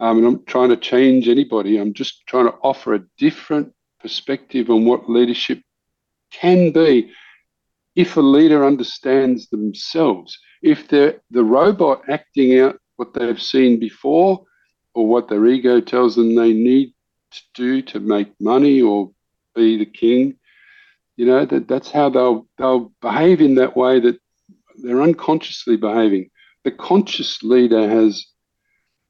Um, 0.00 0.18
and 0.18 0.26
I'm 0.26 0.44
trying 0.44 0.70
to 0.70 0.76
change 0.76 1.28
anybody. 1.28 1.78
I'm 1.78 1.94
just 1.94 2.26
trying 2.26 2.46
to 2.46 2.54
offer 2.62 2.94
a 2.94 3.04
different 3.18 3.72
perspective 4.00 4.70
on 4.70 4.84
what 4.84 5.10
leadership 5.10 5.60
can 6.30 6.72
be 6.72 7.10
if 7.96 8.16
a 8.16 8.20
leader 8.20 8.64
understands 8.64 9.48
themselves. 9.48 10.38
If 10.62 10.88
they're 10.88 11.20
the 11.30 11.44
robot 11.44 12.02
acting 12.08 12.58
out 12.60 12.78
what 12.96 13.14
they've 13.14 13.40
seen 13.40 13.80
before 13.80 14.44
or 14.94 15.06
what 15.06 15.28
their 15.28 15.46
ego 15.46 15.80
tells 15.80 16.16
them 16.16 16.34
they 16.34 16.52
need 16.52 16.94
to 17.32 17.40
do 17.54 17.82
to 17.82 18.00
make 18.00 18.32
money 18.40 18.82
or 18.82 19.10
be 19.54 19.78
the 19.78 19.86
king, 19.86 20.36
you 21.16 21.26
know, 21.26 21.44
that, 21.44 21.68
that's 21.68 21.90
how 21.90 22.08
they'll 22.08 22.46
they'll 22.58 22.92
behave 23.00 23.40
in 23.40 23.54
that 23.56 23.76
way 23.76 24.00
that 24.00 24.18
they're 24.82 25.02
unconsciously 25.02 25.76
behaving. 25.76 26.30
The 26.64 26.70
conscious 26.70 27.42
leader 27.42 27.88
has 27.88 28.26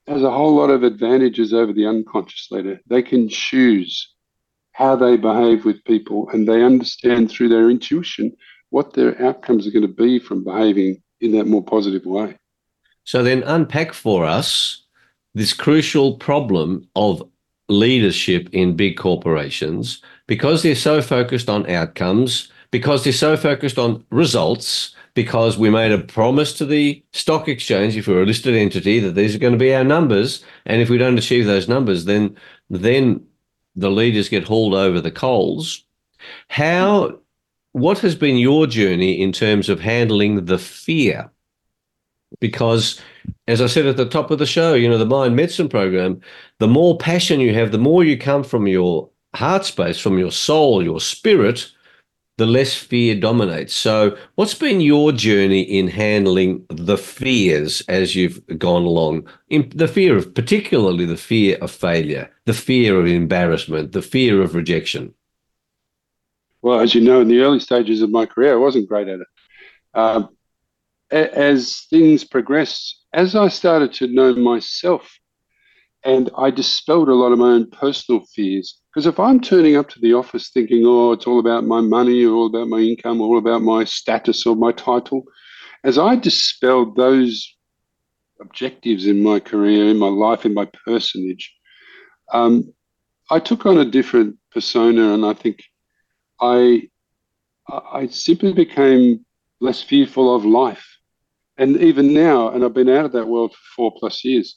has 0.06 0.22
a 0.22 0.30
whole 0.30 0.56
lot 0.56 0.70
of 0.70 0.82
advantages 0.82 1.52
over 1.52 1.72
the 1.72 1.86
unconscious 1.86 2.48
leader. 2.50 2.80
They 2.88 3.02
can 3.02 3.28
choose 3.28 4.12
how 4.72 4.96
they 4.96 5.16
behave 5.16 5.64
with 5.64 5.84
people, 5.84 6.28
and 6.30 6.48
they 6.48 6.64
understand 6.64 7.30
through 7.30 7.50
their 7.50 7.70
intuition 7.70 8.36
what 8.70 8.94
their 8.94 9.20
outcomes 9.22 9.66
are 9.66 9.70
going 9.70 9.86
to 9.86 9.88
be 9.88 10.18
from 10.18 10.44
behaving 10.44 11.02
in 11.20 11.32
that 11.32 11.46
more 11.46 11.62
positive 11.62 12.04
way. 12.06 12.36
So 13.04 13.22
then 13.22 13.42
unpack 13.42 13.92
for 13.92 14.24
us 14.24 14.84
this 15.34 15.52
crucial 15.52 16.16
problem 16.16 16.88
of 16.96 17.22
leadership 17.68 18.48
in 18.52 18.76
big 18.76 18.96
corporations 18.96 20.02
because 20.26 20.62
they're 20.62 20.74
so 20.74 21.00
focused 21.02 21.48
on 21.48 21.68
outcomes, 21.70 22.50
because 22.70 23.04
they're 23.04 23.12
so 23.12 23.36
focused 23.36 23.78
on 23.78 24.04
results, 24.10 24.94
because 25.14 25.58
we 25.58 25.70
made 25.70 25.92
a 25.92 25.98
promise 25.98 26.52
to 26.54 26.64
the 26.64 27.02
stock 27.12 27.48
exchange 27.48 27.96
if 27.96 28.06
we're 28.06 28.22
a 28.22 28.26
listed 28.26 28.54
entity 28.54 28.98
that 29.00 29.14
these 29.14 29.34
are 29.34 29.38
going 29.40 29.52
to 29.52 29.58
be 29.58 29.74
our 29.74 29.84
numbers 29.84 30.44
and 30.66 30.80
if 30.80 30.88
we 30.88 30.98
don't 30.98 31.18
achieve 31.18 31.46
those 31.46 31.68
numbers 31.68 32.04
then 32.04 32.34
then 32.68 33.24
the 33.76 33.90
leaders 33.90 34.28
get 34.28 34.44
hauled 34.44 34.74
over 34.74 35.00
the 35.00 35.10
coals 35.10 35.84
how 36.48 37.18
what 37.72 37.98
has 37.98 38.14
been 38.14 38.36
your 38.36 38.66
journey 38.66 39.20
in 39.20 39.32
terms 39.32 39.68
of 39.68 39.80
handling 39.80 40.44
the 40.44 40.58
fear 40.58 41.30
because 42.40 43.00
as 43.48 43.60
i 43.60 43.66
said 43.66 43.86
at 43.86 43.96
the 43.96 44.08
top 44.08 44.30
of 44.30 44.38
the 44.38 44.46
show 44.46 44.74
you 44.74 44.88
know 44.88 44.98
the 44.98 45.06
mind 45.06 45.36
medicine 45.36 45.68
program 45.68 46.20
the 46.58 46.68
more 46.68 46.96
passion 46.98 47.40
you 47.40 47.54
have 47.54 47.72
the 47.72 47.78
more 47.78 48.04
you 48.04 48.16
come 48.16 48.44
from 48.44 48.66
your 48.66 49.08
heart 49.34 49.64
space 49.64 49.98
from 49.98 50.18
your 50.18 50.32
soul 50.32 50.82
your 50.82 51.00
spirit 51.00 51.72
the 52.40 52.46
less 52.46 52.74
fear 52.74 53.14
dominates. 53.14 53.74
So, 53.74 54.16
what's 54.36 54.54
been 54.54 54.80
your 54.80 55.12
journey 55.12 55.60
in 55.60 55.88
handling 55.88 56.64
the 56.70 56.96
fears 56.96 57.82
as 57.86 58.16
you've 58.16 58.40
gone 58.58 58.84
along? 58.84 59.28
In 59.50 59.70
the 59.74 59.86
fear 59.86 60.16
of, 60.16 60.34
particularly 60.34 61.04
the 61.04 61.18
fear 61.18 61.58
of 61.60 61.70
failure, 61.70 62.30
the 62.46 62.54
fear 62.54 62.98
of 62.98 63.06
embarrassment, 63.06 63.92
the 63.92 64.00
fear 64.00 64.40
of 64.40 64.54
rejection. 64.54 65.12
Well, 66.62 66.80
as 66.80 66.94
you 66.94 67.00
know, 67.00 67.20
in 67.20 67.28
the 67.28 67.40
early 67.40 67.60
stages 67.60 68.02
of 68.02 68.10
my 68.10 68.26
career, 68.26 68.54
I 68.54 68.56
wasn't 68.56 68.88
great 68.88 69.08
at 69.08 69.20
it. 69.20 69.26
Um, 69.94 70.28
as 71.10 71.86
things 71.90 72.22
progressed, 72.24 73.04
as 73.12 73.34
I 73.34 73.48
started 73.48 73.92
to 73.94 74.06
know 74.06 74.34
myself, 74.34 75.10
and 76.04 76.30
I 76.36 76.50
dispelled 76.50 77.08
a 77.08 77.14
lot 77.14 77.32
of 77.32 77.38
my 77.38 77.50
own 77.50 77.70
personal 77.70 78.24
fears. 78.34 78.80
Because 78.88 79.06
if 79.06 79.20
I'm 79.20 79.40
turning 79.40 79.76
up 79.76 79.88
to 79.90 80.00
the 80.00 80.14
office 80.14 80.50
thinking, 80.50 80.82
oh, 80.86 81.12
it's 81.12 81.26
all 81.26 81.40
about 81.40 81.64
my 81.64 81.80
money, 81.80 82.24
or 82.24 82.34
all 82.34 82.46
about 82.46 82.68
my 82.68 82.78
income, 82.78 83.20
or 83.20 83.28
all 83.28 83.38
about 83.38 83.62
my 83.62 83.84
status 83.84 84.46
or 84.46 84.56
my 84.56 84.72
title, 84.72 85.24
as 85.84 85.98
I 85.98 86.16
dispelled 86.16 86.96
those 86.96 87.56
objectives 88.40 89.06
in 89.06 89.22
my 89.22 89.40
career, 89.40 89.88
in 89.88 89.98
my 89.98 90.08
life, 90.08 90.46
in 90.46 90.54
my 90.54 90.68
personage, 90.86 91.54
um, 92.32 92.72
I 93.30 93.38
took 93.38 93.66
on 93.66 93.78
a 93.78 93.84
different 93.84 94.36
persona, 94.52 95.12
and 95.14 95.24
I 95.24 95.34
think 95.34 95.62
I 96.40 96.88
I 97.68 98.06
simply 98.08 98.52
became 98.52 99.24
less 99.60 99.82
fearful 99.82 100.34
of 100.34 100.44
life. 100.44 100.86
And 101.58 101.76
even 101.76 102.14
now, 102.14 102.48
and 102.48 102.64
I've 102.64 102.74
been 102.74 102.88
out 102.88 103.04
of 103.04 103.12
that 103.12 103.28
world 103.28 103.52
for 103.52 103.60
four 103.76 103.92
plus 103.98 104.24
years. 104.24 104.56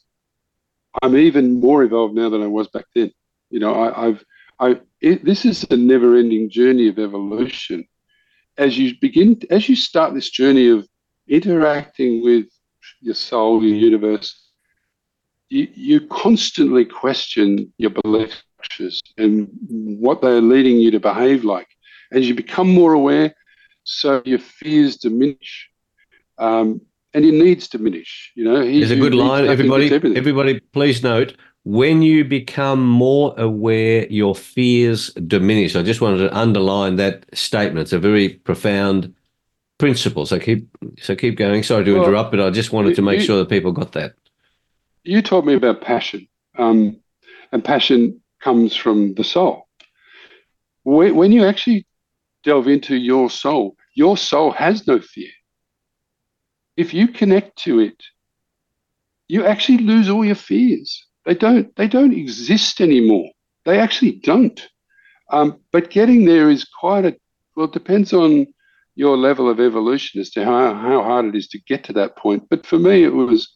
I'm 1.01 1.17
even 1.17 1.59
more 1.59 1.84
evolved 1.84 2.15
now 2.15 2.29
than 2.29 2.41
I 2.41 2.47
was 2.47 2.67
back 2.69 2.86
then. 2.95 3.11
You 3.49 3.59
know, 3.59 3.75
I, 3.75 4.05
have 4.05 4.23
I 4.59 4.79
it, 5.01 5.25
this 5.25 5.45
is 5.45 5.65
a 5.69 5.75
never-ending 5.75 6.49
journey 6.49 6.88
of 6.88 6.99
evolution. 6.99 7.86
As 8.57 8.77
you 8.77 8.93
begin, 9.01 9.41
as 9.49 9.67
you 9.67 9.75
start 9.75 10.13
this 10.13 10.29
journey 10.29 10.69
of 10.69 10.88
interacting 11.27 12.23
with 12.23 12.45
your 13.01 13.15
soul, 13.15 13.63
your 13.63 13.75
universe, 13.75 14.49
you, 15.49 15.67
you 15.73 16.07
constantly 16.07 16.86
question 16.86 17.73
your 17.77 17.91
belief 17.91 18.41
structures 18.55 19.01
and 19.17 19.49
what 19.69 20.21
they 20.21 20.29
are 20.29 20.41
leading 20.41 20.77
you 20.77 20.91
to 20.91 20.99
behave 20.99 21.43
like. 21.43 21.67
As 22.14 22.28
you 22.28 22.36
become 22.36 22.70
more 22.70 22.93
aware, 22.93 23.34
so 23.84 24.22
your 24.26 24.39
fears 24.39 24.97
diminish. 24.97 25.70
Um, 26.38 26.82
and 27.14 27.26
your 27.26 27.34
needs 27.34 27.68
diminish. 27.68 28.32
You 28.36 28.45
know, 28.45 28.64
there's 28.64 28.91
a 28.91 28.95
good 28.95 29.14
line. 29.14 29.45
Everybody, 29.45 29.93
everybody, 29.93 30.59
please 30.59 31.03
note 31.03 31.36
when 31.64 32.01
you 32.01 32.26
become 32.26 32.86
more 32.86 33.34
aware, 33.38 34.05
your 34.07 34.36
fears 34.36 35.11
diminish. 35.14 35.76
I 35.76 35.84
just 35.84 36.01
wanted 36.01 36.18
to 36.18 36.36
underline 36.36 36.97
that 36.97 37.26
statement. 37.34 37.84
It's 37.84 37.93
a 37.93 37.99
very 37.99 38.30
profound 38.30 39.14
principle. 39.78 40.26
So 40.26 40.39
keep 40.39 40.68
so 40.99 41.16
keep 41.16 41.38
going. 41.38 41.64
Sorry 41.64 41.86
to 41.86 41.93
well, 41.93 42.03
interrupt, 42.03 42.32
but 42.32 42.41
I 42.41 42.49
just 42.49 42.72
wanted 42.72 42.95
to 42.95 43.01
make 43.01 43.20
you, 43.20 43.26
sure 43.26 43.38
that 43.38 43.49
people 43.49 43.72
got 43.72 43.93
that. 43.93 44.14
You 45.03 45.22
told 45.22 45.45
me 45.45 45.53
about 45.53 45.82
passion, 45.82 46.28
um, 46.57 46.97
and 47.51 47.64
passion 47.64 48.22
comes 48.41 48.76
from 48.76 49.14
the 49.16 49.24
soul. 49.24 49.68
When, 50.84 51.16
when 51.16 51.32
you 51.32 51.45
actually 51.45 51.86
delve 52.43 52.67
into 52.67 52.95
your 52.95 53.29
soul, 53.29 53.75
your 53.95 54.17
soul 54.17 54.51
has 54.51 54.87
no 54.87 54.99
fear. 54.99 55.31
If 56.75 56.93
you 56.93 57.07
connect 57.07 57.57
to 57.63 57.79
it, 57.79 58.01
you 59.27 59.45
actually 59.45 59.79
lose 59.79 60.09
all 60.09 60.25
your 60.25 60.35
fears 60.35 61.05
they 61.25 61.35
don't 61.35 61.75
they 61.75 61.87
don't 61.87 62.13
exist 62.13 62.81
anymore. 62.81 63.29
They 63.65 63.79
actually 63.79 64.19
don't. 64.23 64.59
Um, 65.31 65.59
but 65.71 65.89
getting 65.89 66.25
there 66.25 66.49
is 66.49 66.65
quite 66.65 67.05
a 67.05 67.15
well. 67.55 67.67
It 67.67 67.73
depends 67.73 68.13
on 68.13 68.47
your 68.95 69.17
level 69.17 69.49
of 69.49 69.59
evolution 69.59 70.21
as 70.21 70.29
to 70.31 70.45
how, 70.45 70.73
how 70.75 71.01
hard 71.01 71.25
it 71.25 71.35
is 71.35 71.47
to 71.47 71.59
get 71.67 71.83
to 71.85 71.93
that 71.93 72.15
point. 72.17 72.43
But 72.49 72.65
for 72.65 72.77
me, 72.77 73.03
it 73.03 73.13
was 73.13 73.49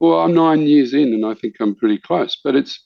well. 0.00 0.20
I'm 0.20 0.34
nine 0.34 0.62
years 0.62 0.92
in, 0.92 1.14
and 1.14 1.24
I 1.24 1.34
think 1.34 1.56
I'm 1.60 1.76
pretty 1.76 1.98
close. 1.98 2.38
But 2.42 2.56
it's 2.56 2.78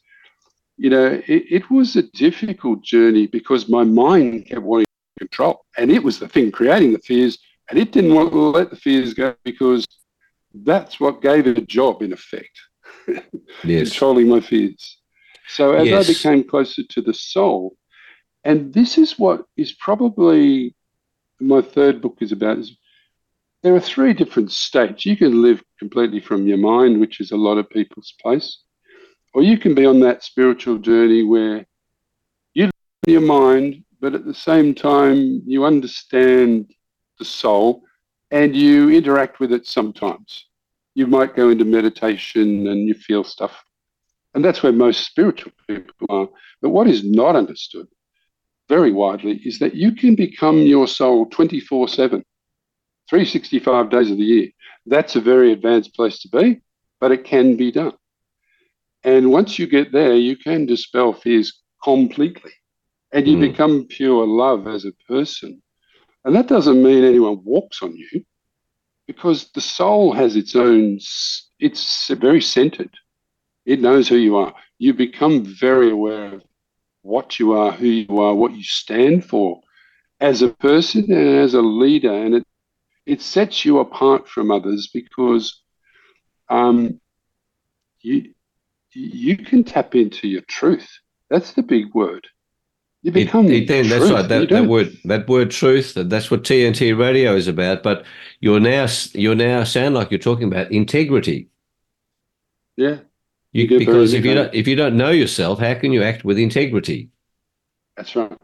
you 0.77 0.91
know 0.91 1.23
it, 1.27 1.45
it 1.51 1.71
was 1.71 1.97
a 1.97 2.03
difficult 2.03 2.83
journey 2.85 3.27
because 3.27 3.69
my 3.69 3.85
mind 3.85 4.47
kept 4.47 4.63
wanting 4.63 4.87
control, 5.23 5.65
and 5.79 5.91
it 5.91 6.03
was 6.03 6.19
the 6.19 6.29
thing 6.29 6.51
creating 6.51 6.93
the 6.93 6.99
fears, 7.11 7.39
and 7.69 7.79
it 7.79 7.93
didn't 7.93 8.15
want 8.15 8.33
to 8.33 8.39
let 8.39 8.71
the 8.71 8.77
fears 8.77 9.15
go 9.15 9.35
because 9.45 9.87
that's 10.55 11.01
what 11.01 11.23
gave 11.23 11.47
it 11.47 11.59
a 11.59 11.63
job 11.79 12.03
in 12.03 12.13
effect 12.13 12.55
yes. 13.65 13.89
controlling 13.89 14.29
my 14.29 14.41
fears. 14.41 14.99
So 15.49 15.73
as 15.73 15.87
yes. 15.87 16.09
I 16.09 16.13
became 16.13 16.49
closer 16.49 16.83
to 16.95 17.01
the 17.01 17.15
soul, 17.15 17.77
and 18.45 18.73
this 18.73 18.99
is 18.99 19.19
what 19.19 19.45
is 19.57 19.73
probably 19.73 20.75
my 21.41 21.61
third 21.61 22.01
book 22.01 22.19
is 22.21 22.33
about 22.33 22.59
is 22.59 22.77
there 23.63 23.75
are 23.75 23.81
three 23.81 24.13
different 24.13 24.51
states. 24.51 25.07
You 25.07 25.17
can 25.17 25.43
live 25.43 25.63
completely 25.79 26.21
from 26.21 26.47
your 26.47 26.59
mind, 26.59 27.01
which 27.01 27.21
is 27.21 27.31
a 27.31 27.37
lot 27.37 27.59
of 27.59 27.71
people's 27.71 28.15
place, 28.21 28.59
or 29.35 29.43
you 29.43 29.59
can 29.59 29.75
be 29.75 29.87
on 29.87 30.01
that 30.01 30.25
spiritual 30.25 30.79
journey 30.79 31.23
where 31.23 31.65
you 32.55 32.65
live 32.67 32.73
in 33.07 33.13
your 33.13 33.23
mind, 33.23 33.85
but 34.03 34.15
at 34.15 34.27
the 34.27 34.35
same 34.35 34.75
time 34.75 35.41
you 35.47 35.65
understand 35.65 36.71
the 37.19 37.25
soul 37.25 37.83
and 38.31 38.55
you 38.55 38.91
interact 38.91 39.41
with 39.41 39.53
it 39.53 39.67
sometimes 39.67 40.47
you 40.95 41.07
might 41.07 41.35
go 41.35 41.51
into 41.51 41.65
meditation 41.65 42.67
and 42.69 42.87
you 42.87 42.95
feel 42.95 43.25
stuff. 43.25 43.65
And 44.35 44.45
that's 44.45 44.63
where 44.63 44.73
most 44.73 45.07
spiritual 45.07 45.53
people 45.67 46.07
are. 46.09 46.29
But 46.61 46.71
what 46.71 46.87
is 46.87 47.05
not 47.05 47.37
understood 47.37 47.87
very 48.69 48.93
widely 48.93 49.41
is 49.45 49.59
that 49.59 49.75
you 49.75 49.93
can 49.93 50.15
become 50.15 50.59
your 50.59 50.87
soul 50.87 51.27
24 51.27 51.89
7, 51.89 52.25
365 53.09 53.91
days 53.91 54.11
of 54.11 54.17
the 54.17 54.23
year. 54.23 54.49
That's 54.87 55.17
a 55.17 55.21
very 55.21 55.53
advanced 55.53 55.95
place 55.95 56.19
to 56.21 56.29
be, 56.29 56.61
but 57.01 57.13
it 57.13 57.25
can 57.25 57.57
be 57.57 57.71
done. 57.71 57.95
And 59.05 59.31
once 59.31 59.59
you 59.59 59.67
get 59.67 59.93
there, 59.93 60.15
you 60.15 60.37
can 60.37 60.67
dispel 60.67 61.13
fears 61.13 61.61
completely 61.83 62.53
and 63.13 63.27
you 63.27 63.37
mm. 63.37 63.53
become 63.53 63.87
pure 63.87 64.27
love 64.27 64.67
as 64.67 64.85
a 64.85 64.93
person. 65.07 65.63
And 66.25 66.35
that 66.35 66.49
doesn't 66.49 66.83
mean 66.83 67.05
anyone 67.05 67.45
walks 67.45 67.83
on 67.83 67.95
you 67.95 68.25
because 69.07 69.51
the 69.53 69.61
soul 69.61 70.13
has 70.13 70.37
its 70.37 70.57
own, 70.57 70.99
it's 71.59 72.09
very 72.09 72.41
centered. 72.41 72.95
It 73.67 73.81
knows 73.81 74.09
who 74.09 74.17
you 74.17 74.37
are. 74.37 74.55
You 74.79 74.95
become 74.95 75.45
very 75.45 75.91
aware 75.91 76.35
of 76.35 76.43
what 77.03 77.39
you 77.39 77.53
are, 77.53 77.73
who 77.73 77.87
you 77.87 78.19
are, 78.21 78.35
what 78.35 78.53
you 78.53 78.63
stand 78.63 79.25
for 79.25 79.61
as 80.21 80.43
a 80.43 80.49
person 80.49 81.05
and 81.13 81.39
as 81.39 81.55
a 81.55 81.61
leader. 81.61 82.13
And 82.13 82.37
it, 82.37 82.47
it 83.05 83.21
sets 83.21 83.65
you 83.65 83.81
apart 83.81 84.29
from 84.29 84.51
others 84.51 84.89
because 84.93 85.61
um, 86.49 87.01
you, 88.01 88.33
you 88.93 89.37
can 89.37 89.65
tap 89.65 89.95
into 89.95 90.29
your 90.29 90.43
truth. 90.43 90.89
That's 91.29 91.53
the 91.53 91.63
big 91.63 91.93
word. 91.95 92.27
You 93.03 93.11
become 93.11 93.47
it, 93.47 93.69
it, 93.69 93.89
that's 93.89 94.11
right. 94.11 94.29
That, 94.29 94.49
that 94.49 94.67
word, 94.67 94.97
that 95.07 95.29
word, 95.29 95.51
truth. 95.51 95.95
That's 95.97 96.31
what 96.31 96.45
TNT 96.45 96.97
radio 96.97 97.35
is 97.35 97.49
about. 97.49 97.83
But 97.83 98.05
you're 98.39 98.61
now, 98.61 98.87
you're 99.13 99.35
now 99.35 99.65
sound 99.65 99.97
like 99.97 100.13
you're 100.13 100.21
talking 100.21 100.47
about 100.47 100.71
integrity. 100.71 101.49
Yeah. 102.77 102.99
You, 103.51 103.65
you 103.65 103.79
because 103.81 104.13
if 104.15 104.25
you 104.25 104.35
don't, 104.35 104.55
if 104.55 104.69
you 104.69 104.77
don't 104.77 104.97
know 104.97 105.11
yourself, 105.11 105.59
how 105.59 105.75
can 105.75 105.93
you 105.93 106.03
act 106.03 106.25
with 106.25 106.39
integrity? 106.39 107.11
That's 107.97 108.15
right. 108.15 108.39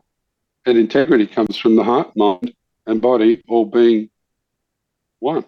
And 0.66 0.76
integrity 0.76 1.28
comes 1.28 1.56
from 1.56 1.76
the 1.76 1.84
heart, 1.84 2.14
mind, 2.16 2.52
and 2.86 3.00
body 3.00 3.42
all 3.48 3.64
being 3.64 4.10
one. 5.20 5.44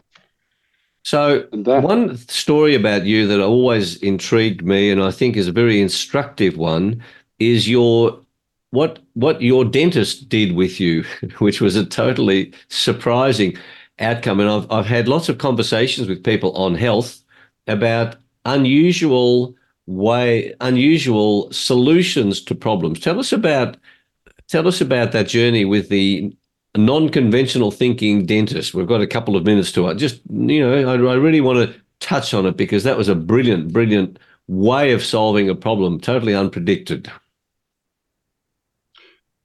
So, 1.02 1.46
one 1.52 2.16
story 2.16 2.74
about 2.74 3.04
you 3.04 3.26
that 3.26 3.40
always 3.40 3.96
intrigued 4.02 4.64
me, 4.64 4.90
and 4.90 5.02
I 5.02 5.10
think 5.10 5.36
is 5.36 5.48
a 5.48 5.52
very 5.52 5.80
instructive 5.80 6.56
one, 6.56 7.02
is 7.38 7.68
your 7.68 8.20
what 8.70 9.00
what 9.14 9.42
your 9.42 9.64
dentist 9.64 10.28
did 10.28 10.52
with 10.52 10.80
you, 10.80 11.04
which 11.38 11.60
was 11.60 11.76
a 11.76 11.84
totally 11.84 12.52
surprising 12.68 13.56
outcome. 13.98 14.40
And 14.40 14.48
I've 14.48 14.70
I've 14.70 14.86
had 14.86 15.08
lots 15.08 15.28
of 15.28 15.38
conversations 15.38 16.08
with 16.08 16.24
people 16.24 16.52
on 16.56 16.74
health 16.74 17.22
about 17.66 18.16
unusual 18.44 19.54
way 19.86 20.54
unusual 20.60 21.50
solutions 21.52 22.40
to 22.42 22.54
problems. 22.54 23.00
Tell 23.00 23.18
us 23.18 23.32
about 23.32 23.76
tell 24.48 24.66
us 24.68 24.80
about 24.80 25.12
that 25.12 25.28
journey 25.28 25.64
with 25.64 25.88
the 25.88 26.34
non-conventional 26.76 27.70
thinking 27.72 28.26
dentist. 28.26 28.74
We've 28.74 28.86
got 28.86 29.00
a 29.00 29.06
couple 29.06 29.36
of 29.36 29.44
minutes 29.44 29.72
to 29.72 29.88
it. 29.88 29.96
Just 29.96 30.20
you 30.30 30.60
know, 30.60 30.90
I, 30.90 31.12
I 31.12 31.14
really 31.14 31.40
want 31.40 31.58
to 31.58 31.80
touch 32.00 32.32
on 32.34 32.46
it 32.46 32.56
because 32.56 32.84
that 32.84 32.96
was 32.96 33.08
a 33.08 33.14
brilliant, 33.14 33.72
brilliant 33.72 34.18
way 34.48 34.92
of 34.92 35.04
solving 35.04 35.48
a 35.48 35.54
problem, 35.54 36.00
totally 36.00 36.32
unpredicted. 36.32 37.10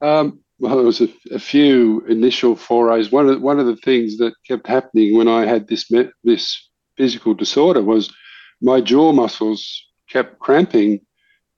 Um, 0.06 0.40
well, 0.60 0.76
there 0.76 0.86
was 0.86 1.02
a, 1.02 1.08
a, 1.32 1.40
few 1.40 2.06
initial 2.08 2.56
forays. 2.56 3.12
One 3.12 3.28
of 3.28 3.42
one 3.42 3.60
of 3.60 3.66
the 3.66 3.76
things 3.78 4.18
that 4.18 4.36
kept 4.48 4.68
happening 4.68 5.18
when 5.18 5.28
I 5.28 5.48
had 5.48 5.68
this 5.68 5.92
this 6.24 6.70
physical 6.96 7.34
disorder 7.34 7.82
was 7.82 8.14
my 8.62 8.82
jaw 8.82 9.14
muscles 9.14 9.84
kept 10.08 10.38
cramping 10.38 11.00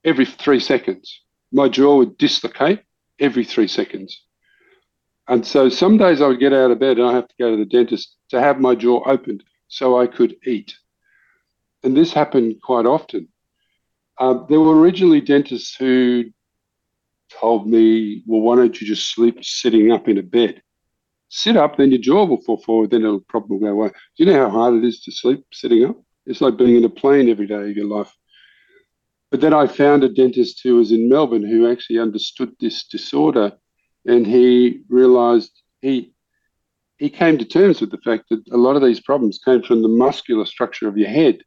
every 0.02 0.24
three 0.24 0.60
seconds. 0.60 1.20
My 1.52 1.68
jaw 1.68 1.98
would 1.98 2.16
dislocate 2.16 2.80
every 3.20 3.44
three 3.44 3.68
seconds, 3.68 4.18
and 5.28 5.46
so 5.46 5.68
some 5.68 5.98
days 5.98 6.22
I 6.22 6.28
would 6.28 6.40
get 6.40 6.54
out 6.54 6.70
of 6.70 6.78
bed 6.78 6.96
and 6.96 7.06
I 7.06 7.12
have 7.12 7.28
to 7.28 7.34
go 7.38 7.50
to 7.50 7.56
the 7.58 7.66
dentist 7.66 8.16
to 8.30 8.40
have 8.40 8.60
my 8.60 8.74
jaw 8.74 9.02
opened 9.06 9.44
so 9.68 10.00
I 10.00 10.06
could 10.06 10.34
eat. 10.46 10.74
And 11.84 11.94
this 11.94 12.14
happened 12.14 12.62
quite 12.62 12.86
often. 12.86 13.28
Uh, 14.16 14.46
there 14.48 14.60
were 14.60 14.80
originally 14.80 15.20
dentists 15.20 15.76
who 15.76 16.24
told 17.28 17.68
me, 17.68 18.22
well, 18.26 18.40
why 18.40 18.56
don't 18.56 18.80
you 18.80 18.86
just 18.86 19.12
sleep 19.12 19.44
sitting 19.44 19.92
up 19.92 20.08
in 20.08 20.18
a 20.18 20.22
bed? 20.22 20.62
Sit 21.28 21.56
up, 21.56 21.76
then 21.76 21.90
your 21.90 22.00
jaw 22.00 22.24
will 22.24 22.40
fall 22.40 22.62
forward, 22.62 22.90
then 22.90 23.04
it'll 23.04 23.20
probably 23.20 23.58
go 23.58 23.66
away. 23.66 23.88
Do 23.88 23.94
you 24.16 24.26
know 24.26 24.48
how 24.48 24.50
hard 24.50 24.74
it 24.74 24.84
is 24.84 25.00
to 25.02 25.12
sleep 25.12 25.44
sitting 25.52 25.84
up? 25.84 25.96
It's 26.26 26.40
like 26.40 26.56
being 26.56 26.76
in 26.76 26.84
a 26.84 26.90
plane 26.90 27.28
every 27.28 27.46
day 27.46 27.70
of 27.70 27.76
your 27.76 27.86
life. 27.86 28.12
But 29.30 29.42
then 29.42 29.52
I 29.52 29.66
found 29.66 30.04
a 30.04 30.08
dentist 30.08 30.60
who 30.62 30.76
was 30.76 30.90
in 30.90 31.08
Melbourne 31.08 31.46
who 31.46 31.70
actually 31.70 31.98
understood 31.98 32.54
this 32.60 32.84
disorder 32.84 33.52
and 34.06 34.26
he 34.26 34.80
realized 34.88 35.50
he 35.82 36.14
he 36.98 37.10
came 37.10 37.38
to 37.38 37.44
terms 37.44 37.80
with 37.80 37.92
the 37.92 37.98
fact 37.98 38.24
that 38.30 38.42
a 38.50 38.56
lot 38.56 38.74
of 38.74 38.82
these 38.82 38.98
problems 38.98 39.38
came 39.44 39.62
from 39.62 39.82
the 39.82 39.88
muscular 39.88 40.44
structure 40.44 40.88
of 40.88 40.98
your 40.98 41.08
head. 41.08 41.38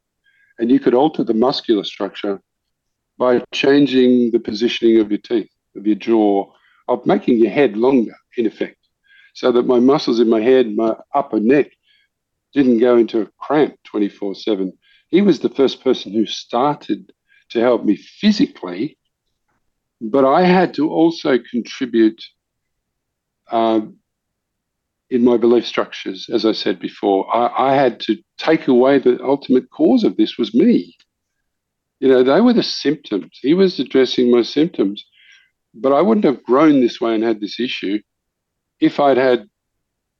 And 0.59 0.71
you 0.71 0.79
could 0.79 0.93
alter 0.93 1.25
the 1.25 1.33
muscular 1.33 1.83
structure 1.83 2.39
by 3.17 3.43
changing 3.51 4.31
the 4.31 4.39
positioning 4.39 5.01
of 5.01 5.11
your 5.11 5.19
teeth 5.19 5.49
of 5.75 5.85
your 5.85 5.95
jaw, 5.95 6.51
of 6.87 7.05
making 7.05 7.37
your 7.37 7.51
head 7.51 7.77
longer, 7.77 8.15
in 8.37 8.45
effect, 8.45 8.77
so 9.33 9.51
that 9.51 9.67
my 9.67 9.79
muscles 9.79 10.19
in 10.19 10.29
my 10.29 10.41
head, 10.41 10.75
my 10.75 10.95
upper 11.13 11.39
neck, 11.39 11.71
didn't 12.53 12.79
go 12.79 12.97
into 12.97 13.21
a 13.21 13.29
cramp 13.39 13.75
24 13.85 14.35
7. 14.35 14.73
He 15.09 15.21
was 15.21 15.39
the 15.39 15.49
first 15.49 15.83
person 15.83 16.13
who 16.13 16.25
started 16.25 17.11
to 17.49 17.59
help 17.59 17.83
me 17.83 17.95
physically, 17.95 18.97
but 19.99 20.25
I 20.25 20.43
had 20.43 20.73
to 20.75 20.89
also 20.89 21.37
contribute 21.51 22.21
uh, 23.49 23.81
in 25.09 25.23
my 25.25 25.35
belief 25.35 25.67
structures, 25.67 26.29
as 26.31 26.45
I 26.45 26.53
said 26.53 26.79
before. 26.79 27.33
I, 27.35 27.71
I 27.71 27.75
had 27.75 27.99
to 28.01 28.17
take 28.37 28.67
away 28.67 28.97
the 28.97 29.21
ultimate 29.21 29.69
cause 29.69 30.05
of 30.05 30.15
this 30.15 30.37
was 30.37 30.55
me. 30.55 30.95
You 31.99 32.07
know, 32.07 32.23
they 32.23 32.39
were 32.41 32.53
the 32.53 32.63
symptoms. 32.63 33.37
He 33.41 33.53
was 33.53 33.79
addressing 33.79 34.31
my 34.31 34.41
symptoms. 34.41 35.05
But 35.73 35.93
I 35.93 36.01
wouldn't 36.01 36.25
have 36.25 36.43
grown 36.43 36.81
this 36.81 36.99
way 36.99 37.15
and 37.15 37.23
had 37.23 37.39
this 37.39 37.59
issue 37.59 37.99
if 38.79 38.99
I'd 38.99 39.17
had 39.17 39.49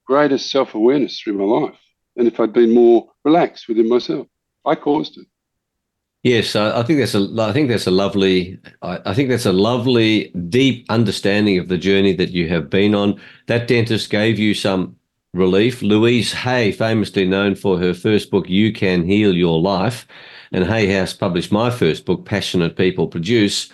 greater 0.06 0.38
self 0.38 0.76
awareness 0.76 1.20
through 1.20 1.34
my 1.34 1.43
life 1.43 1.80
and 2.16 2.28
if 2.28 2.39
I'd 2.39 2.54
been 2.54 2.74
more 2.74 3.08
relaxed 3.24 3.68
within 3.68 3.89
myself. 3.89 4.28
I 4.66 4.76
caused 4.76 5.18
it. 5.18 5.26
Yes, 6.24 6.56
I, 6.56 6.84
think 6.84 6.99
that's 6.99 7.16
a. 7.16 7.28
I 7.39 7.52
think 7.52 7.70
that's 7.70 7.88
a 7.88 7.91
lovely. 7.91 8.60
I, 8.84 9.12
think 9.16 9.30
that's 9.30 9.47
a 9.47 9.52
lovely, 9.52 10.32
deep 10.49 10.86
understanding 10.89 11.58
of 11.58 11.68
the 11.68 11.80
journey 11.80 12.14
that 12.14 12.30
you 12.30 12.47
have 12.47 12.70
been 12.70 12.93
on. 12.93 13.20
That 13.47 13.68
dentist 13.68 14.12
gave 14.12 14.38
you 14.38 14.54
some 14.54 14.95
relief. 15.34 15.82
Louise 15.82 16.32
Hay, 16.32 16.74
famously 16.74 17.26
known 17.26 17.56
for 17.56 17.80
her 17.80 17.95
first 17.95 18.30
book, 18.30 18.47
"You 18.47 18.72
Can 18.72 19.04
Heal 19.04 19.36
Your 19.36 19.60
Life," 19.60 20.06
and 20.52 20.64
Hay 20.64 20.86
House 20.93 21.12
published 21.12 21.52
my 21.52 21.72
first 21.72 22.06
book, 22.06 22.24
"Passionate 22.24 22.76
People 22.76 23.08
Produce." 23.08 23.72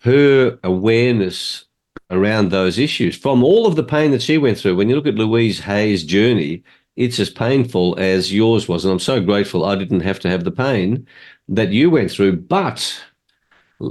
Her 0.00 0.58
awareness 0.62 1.64
around 2.10 2.50
those 2.50 2.78
issues 2.78 3.16
from 3.16 3.44
all 3.44 3.66
of 3.66 3.76
the 3.76 3.82
pain 3.82 4.10
that 4.12 4.22
she 4.22 4.38
went 4.38 4.58
through. 4.58 4.76
When 4.76 4.88
you 4.88 4.96
look 4.96 5.06
at 5.06 5.14
Louise 5.14 5.60
Hay's 5.60 6.04
journey, 6.04 6.62
it's 6.96 7.20
as 7.20 7.30
painful 7.30 7.96
as 7.98 8.34
yours 8.34 8.68
was, 8.68 8.84
and 8.84 8.92
I'm 8.92 8.98
so 8.98 9.20
grateful 9.20 9.64
I 9.64 9.76
didn't 9.76 10.00
have 10.00 10.18
to 10.20 10.28
have 10.28 10.44
the 10.44 10.50
pain 10.50 11.06
that 11.48 11.70
you 11.70 11.90
went 11.90 12.10
through. 12.10 12.36
But 12.36 13.00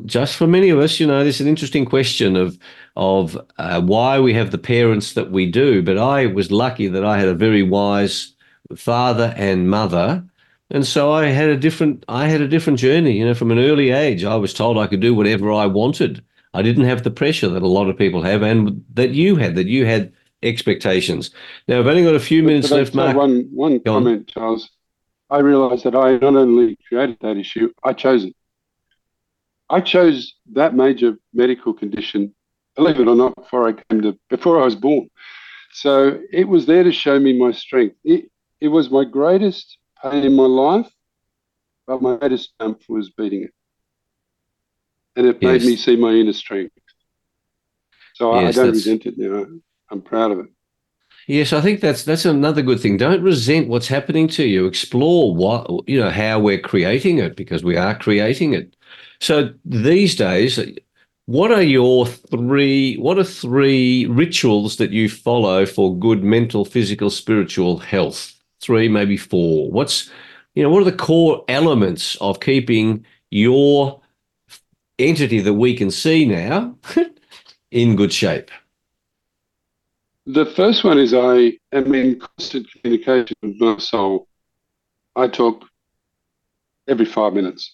just 0.06 0.36
for 0.36 0.48
many 0.48 0.70
of 0.70 0.80
us, 0.80 1.00
you 1.00 1.08
know, 1.08 1.24
there's 1.24 1.40
an 1.40 1.48
interesting 1.48 1.86
question 1.86 2.36
of 2.36 2.58
of 2.96 3.40
uh, 3.58 3.80
why 3.82 4.20
we 4.20 4.34
have 4.34 4.52
the 4.52 4.58
parents 4.58 5.14
that 5.14 5.32
we 5.32 5.50
do. 5.50 5.82
But 5.82 5.98
I 5.98 6.26
was 6.26 6.52
lucky 6.52 6.88
that 6.88 7.06
I 7.06 7.20
had 7.20 7.28
a 7.28 7.36
very 7.36 7.64
wise 7.64 8.34
father 8.76 9.34
and 9.38 9.70
mother, 9.70 10.24
and 10.70 10.86
so 10.86 11.12
I 11.12 11.28
had 11.28 11.50
a 11.50 11.58
different 11.58 12.04
I 12.08 12.28
had 12.28 12.42
a 12.42 12.48
different 12.48 12.80
journey. 12.80 13.18
You 13.18 13.26
know, 13.26 13.34
from 13.34 13.52
an 13.52 13.60
early 13.60 13.92
age, 13.92 14.24
I 14.24 14.36
was 14.36 14.54
told 14.54 14.78
I 14.78 14.88
could 14.88 15.00
do 15.00 15.14
whatever 15.14 15.52
I 15.52 15.66
wanted. 15.66 16.24
I 16.54 16.62
didn't 16.62 16.86
have 16.86 17.04
the 17.04 17.12
pressure 17.12 17.50
that 17.50 17.64
a 17.64 17.68
lot 17.68 17.90
of 17.90 17.98
people 17.98 18.22
have, 18.24 18.42
and 18.42 18.84
that 18.94 19.12
you 19.12 19.36
had. 19.36 19.56
That 19.56 19.68
you 19.68 19.86
had 19.86 20.12
expectations. 20.44 21.32
Now, 21.68 21.80
I've 21.80 21.88
only 21.88 22.04
got 22.04 22.16
a 22.16 22.20
few 22.20 22.44
minutes 22.44 22.72
left, 22.72 22.94
Mark. 22.94 23.16
One 23.16 23.50
one 23.54 23.80
comment, 23.80 24.20
on. 24.20 24.34
Charles. 24.34 24.70
I 25.30 25.40
realized 25.40 25.84
that 25.84 25.96
I 25.96 26.14
not 26.14 26.36
only 26.36 26.78
created 26.88 27.18
that 27.22 27.38
issue, 27.38 27.72
I 27.84 27.94
chose 27.94 28.24
it. 28.24 28.36
I 29.70 29.82
chose 29.82 30.36
that 30.54 30.74
major 30.76 31.18
medical 31.34 31.74
condition, 31.74 32.34
believe 32.76 33.00
it 33.00 33.08
or 33.08 33.16
not, 33.16 33.36
before 33.36 33.68
I 33.68 33.74
came 33.74 34.02
to 34.02 34.18
before 34.30 34.62
I 34.62 34.66
was 34.66 34.76
born. 34.76 35.10
So 35.74 36.20
it 36.32 36.48
was 36.48 36.66
there 36.66 36.84
to 36.84 36.92
show 36.92 37.20
me 37.20 37.38
my 37.38 37.52
strength. 37.52 37.98
It 38.04 38.32
it 38.62 38.70
was 38.70 38.90
my 38.90 39.04
greatest 39.04 39.77
pain 40.02 40.24
in 40.24 40.36
my 40.36 40.46
life, 40.46 40.90
but 41.86 42.02
my 42.02 42.16
greatest 42.18 42.52
triumph 42.58 42.84
was 42.90 43.10
beating 43.12 43.44
it. 43.44 43.54
And 45.16 45.28
it 45.28 45.38
yes. 45.42 45.62
made 45.62 45.68
me 45.68 45.76
see 45.76 45.96
my 45.96 46.12
inner 46.12 46.34
strength. 46.34 46.74
So 48.14 48.40
yes, 48.40 48.58
I, 48.58 48.62
I 48.62 48.66
don't 48.66 48.74
resent 48.74 49.06
it 49.06 49.18
now. 49.18 49.46
I'm 49.90 50.02
proud 50.02 50.32
of 50.32 50.40
it. 50.40 50.48
Yes, 51.28 51.52
I 51.52 51.60
think 51.60 51.82
that's 51.82 52.04
that's 52.04 52.26
another 52.26 52.62
good 52.62 52.80
thing. 52.80 52.98
Don't 52.98 53.22
resent 53.22 53.68
what's 53.68 53.90
happening 53.90 54.30
to 54.30 54.46
you. 54.46 54.66
Explore 54.66 55.36
what 55.36 55.70
you 55.88 56.00
know 56.00 56.10
how 56.10 56.40
we're 56.40 56.60
creating 56.60 57.18
it 57.18 57.36
because 57.36 57.64
we 57.64 57.76
are 57.76 57.98
creating 57.98 58.54
it. 58.54 58.76
So 59.20 59.54
these 59.66 60.16
days, 60.16 60.58
what 61.26 61.52
are 61.52 61.62
your 61.62 62.06
three? 62.08 62.96
What 62.96 63.20
are 63.20 63.26
three 63.26 64.06
rituals 64.06 64.78
that 64.78 64.92
you 64.92 65.10
follow 65.10 65.66
for 65.66 65.98
good 65.98 66.24
mental, 66.24 66.64
physical, 66.64 67.10
spiritual 67.10 67.80
health? 67.80 68.37
Three, 68.68 68.90
maybe 68.90 69.16
four. 69.16 69.72
What's 69.72 70.12
you 70.54 70.62
know 70.62 70.70
what 70.70 70.82
are 70.82 70.92
the 70.92 70.98
core 70.98 71.46
elements 71.48 72.18
of 72.20 72.42
keeping 72.42 73.06
your 73.32 74.02
entity 75.00 75.40
that 75.40 75.54
we 75.54 75.74
can 75.74 75.90
see 75.90 76.26
now 76.26 76.76
in 77.72 77.96
good 77.96 78.12
shape? 78.12 78.52
The 80.26 80.46
first 80.46 80.84
one 80.84 81.00
is 81.00 81.14
I 81.14 81.54
am 81.72 81.96
in 81.96 82.20
constant 82.20 82.68
communication 82.70 83.38
with 83.42 83.56
my 83.58 83.78
soul. 83.78 84.28
I 85.16 85.30
talk 85.30 85.64
every 86.90 87.06
five 87.06 87.32
minutes. 87.32 87.74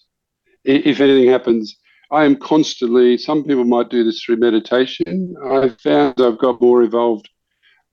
If 0.62 1.00
anything 1.00 1.28
happens, 1.28 1.76
I 2.12 2.24
am 2.24 2.36
constantly, 2.36 3.18
some 3.18 3.42
people 3.42 3.64
might 3.64 3.90
do 3.90 4.04
this 4.04 4.22
through 4.22 4.36
meditation. 4.36 5.34
I've 5.44 5.80
found 5.80 6.20
I've 6.20 6.38
got 6.38 6.60
more 6.60 6.84
evolved. 6.84 7.28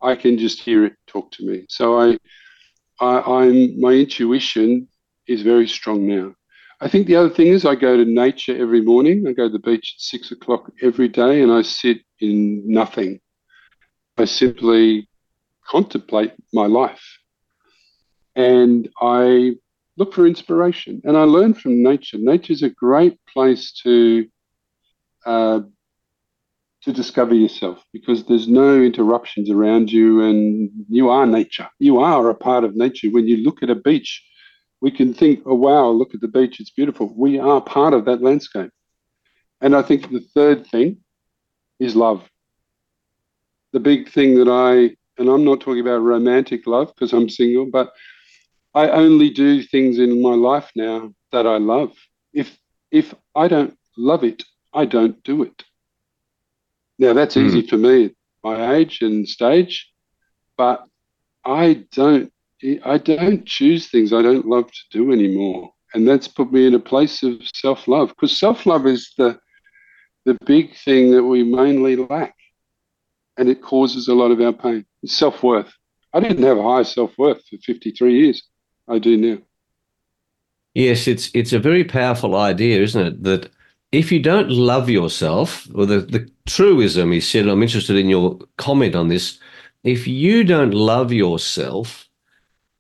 I 0.04 0.14
can 0.16 0.38
just 0.38 0.60
hear 0.60 0.86
it 0.86 0.94
talk 1.08 1.32
to 1.32 1.44
me. 1.44 1.66
So 1.68 2.00
I, 2.00 2.20
I 3.02 3.20
I'm 3.22 3.80
my 3.80 3.94
intuition 3.94 4.88
is 5.28 5.42
very 5.42 5.68
strong 5.68 6.08
now. 6.08 6.34
I 6.80 6.88
think 6.88 7.08
the 7.08 7.16
other 7.16 7.30
thing 7.30 7.48
is 7.48 7.66
I 7.66 7.76
go 7.76 7.98
to 7.98 8.06
nature 8.06 8.58
every 8.58 8.82
morning. 8.82 9.26
I 9.28 9.34
go 9.34 9.48
to 9.48 9.52
the 9.52 9.60
beach 9.60 9.96
at 9.98 10.02
six 10.02 10.32
o'clock 10.32 10.72
every 10.82 11.08
day 11.08 11.42
and 11.42 11.52
I 11.52 11.62
sit 11.62 12.00
in 12.20 12.64
nothing. 12.66 13.20
I 14.18 14.26
simply 14.26 15.08
contemplate 15.68 16.34
my 16.54 16.66
life 16.66 17.04
and 18.36 18.90
I 19.00 19.56
look 19.98 20.14
for 20.14 20.26
inspiration 20.26 21.02
and 21.04 21.18
I 21.18 21.24
learn 21.24 21.54
from 21.54 21.84
nature. 21.84 22.18
Nature 22.20 22.54
is 22.54 22.64
a 22.64 22.70
great 22.70 23.18
place 23.32 23.72
to 23.84 24.28
uh, 25.26 25.62
to 26.84 26.92
discover 26.92 27.34
yourself 27.34 27.84
because 27.94 28.26
there's 28.26 28.48
no 28.48 28.82
interruptions 28.82 29.50
around 29.50 29.92
you 29.92 30.22
and 30.22 30.72
you 30.90 31.10
are 31.10 31.26
nature. 31.26 31.70
You 31.80 32.00
are 32.00 32.30
a 32.30 32.36
part 32.36 32.64
of 32.64 32.76
nature. 32.76 33.10
When 33.10 33.28
you 33.28 33.38
look 33.38 33.62
at 33.62 33.70
a 33.70 33.76
beach, 33.76 34.24
we 34.82 34.90
can 34.90 35.14
think, 35.14 35.42
oh, 35.46 35.56
wow, 35.56 35.90
look 35.90 36.16
at 36.16 36.22
the 36.22 36.28
beach, 36.28 36.60
it's 36.60 36.72
beautiful. 36.72 37.14
We 37.16 37.40
are 37.40 37.62
part 37.62 37.94
of 37.94 38.06
that 38.06 38.22
landscape. 38.22 38.72
And 39.62 39.76
I 39.76 39.84
think 39.84 40.10
the 40.10 40.26
third 40.34 40.66
thing 40.66 40.98
is 41.80 41.96
love 41.96 42.28
the 43.74 43.80
big 43.80 44.10
thing 44.10 44.36
that 44.36 44.50
I, 44.50 44.96
and 45.20 45.30
I'm 45.30 45.44
not 45.46 45.62
talking 45.62 45.82
about 45.82 46.00
romantic 46.00 46.68
love 46.68 46.94
because 46.94 47.14
I'm 47.14 47.30
single, 47.30 47.66
but 47.66 47.92
I 48.74 48.90
only 48.90 49.30
do 49.30 49.62
things 49.64 50.00
in 50.00 50.22
my 50.22 50.34
life 50.34 50.70
now 50.76 51.14
that 51.32 51.46
I 51.48 51.58
love. 51.58 51.94
If 52.34 52.58
if 52.92 53.14
I 53.36 53.48
don't 53.48 53.78
love 53.98 54.24
it, 54.24 54.44
I 54.74 54.86
don't 54.86 55.22
do 55.24 55.44
it. 55.44 55.64
Now 57.02 57.14
that's 57.14 57.36
mm. 57.36 57.48
easy 57.48 57.68
for 57.68 57.78
me 57.78 58.06
at 58.06 58.12
my 58.44 58.76
age 58.76 59.00
and 59.02 59.28
stage, 59.28 59.92
but 60.56 60.86
I 61.44 61.86
don't 61.92 62.32
I 62.86 63.00
don't 63.00 63.44
choose 63.44 63.90
things 63.90 64.14
I 64.14 64.22
don't 64.22 64.46
love 64.46 64.68
to 64.72 64.82
do 64.92 65.12
anymore. 65.12 65.72
And 65.94 66.08
that's 66.08 66.28
put 66.28 66.54
me 66.54 66.68
in 66.68 66.76
a 66.76 66.80
place 66.80 67.24
of 67.24 67.42
self-love 67.56 68.10
because 68.10 68.38
self-love 68.38 68.86
is 68.86 69.12
the 69.18 69.40
the 70.26 70.38
big 70.46 70.78
thing 70.78 71.12
that 71.12 71.24
we 71.24 71.44
mainly 71.44 71.96
lack 71.96 72.36
and 73.36 73.50
it 73.50 73.64
causes 73.64 74.08
a 74.08 74.14
lot 74.14 74.30
of 74.30 74.40
our 74.40 74.54
pain. 74.54 74.86
Self 75.04 75.42
worth. 75.42 75.74
I 76.14 76.20
didn't 76.20 76.44
have 76.44 76.60
a 76.60 76.64
high 76.64 76.84
self 76.84 77.18
worth 77.18 77.42
for 77.48 77.58
53 77.66 78.22
years. 78.22 78.44
I 78.88 79.00
do 79.00 79.18
now. 79.18 79.40
Yes, 80.76 81.08
it's 81.08 81.32
it's 81.34 81.52
a 81.52 81.60
very 81.60 81.84
powerful 81.84 82.36
idea, 82.36 82.80
isn't 82.80 83.08
it? 83.08 83.24
That 83.24 83.50
if 83.92 84.12
you 84.12 84.22
don't 84.22 84.50
love 84.50 84.90
yourself, 84.90 85.68
or 85.76 85.86
the, 85.86 86.00
the 86.00 86.30
truism 86.46 87.12
is 87.12 87.28
said, 87.28 87.48
I'm 87.48 87.62
interested 87.62 87.98
in 87.98 88.10
your 88.10 88.40
comment 88.58 88.96
on 88.96 89.10
this. 89.10 89.38
If 89.84 90.08
you 90.08 90.44
don't 90.44 90.74
love 90.74 91.12
yourself, 91.12 92.08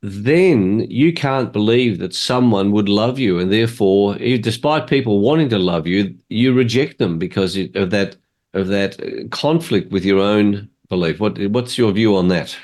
then 0.01 0.80
you 0.89 1.14
can't 1.14 1.51
believe 1.51 1.99
that 1.99 2.16
someone 2.16 2.72
would 2.72 2.89
love 2.89 3.20
you. 3.20 3.39
And 3.39 3.51
therefore, 3.51 4.16
despite 4.16 4.88
people 4.88 5.20
wanting 5.20 5.49
to 5.49 5.59
love 5.59 5.86
you, 5.86 6.16
you 6.30 6.53
reject 6.53 6.97
them 6.97 7.20
because 7.20 7.57
of 7.76 7.89
that 7.91 8.16
of 8.53 8.68
that 8.68 9.01
uh, 9.01 9.28
conflict 9.30 9.91
with 9.91 10.03
your 10.03 10.20
own 10.20 10.70
belief. 10.89 11.20
What 11.20 11.38
what's 11.49 11.78
your 11.78 11.91
view 11.91 12.16
on 12.16 12.30
that? 12.30 12.57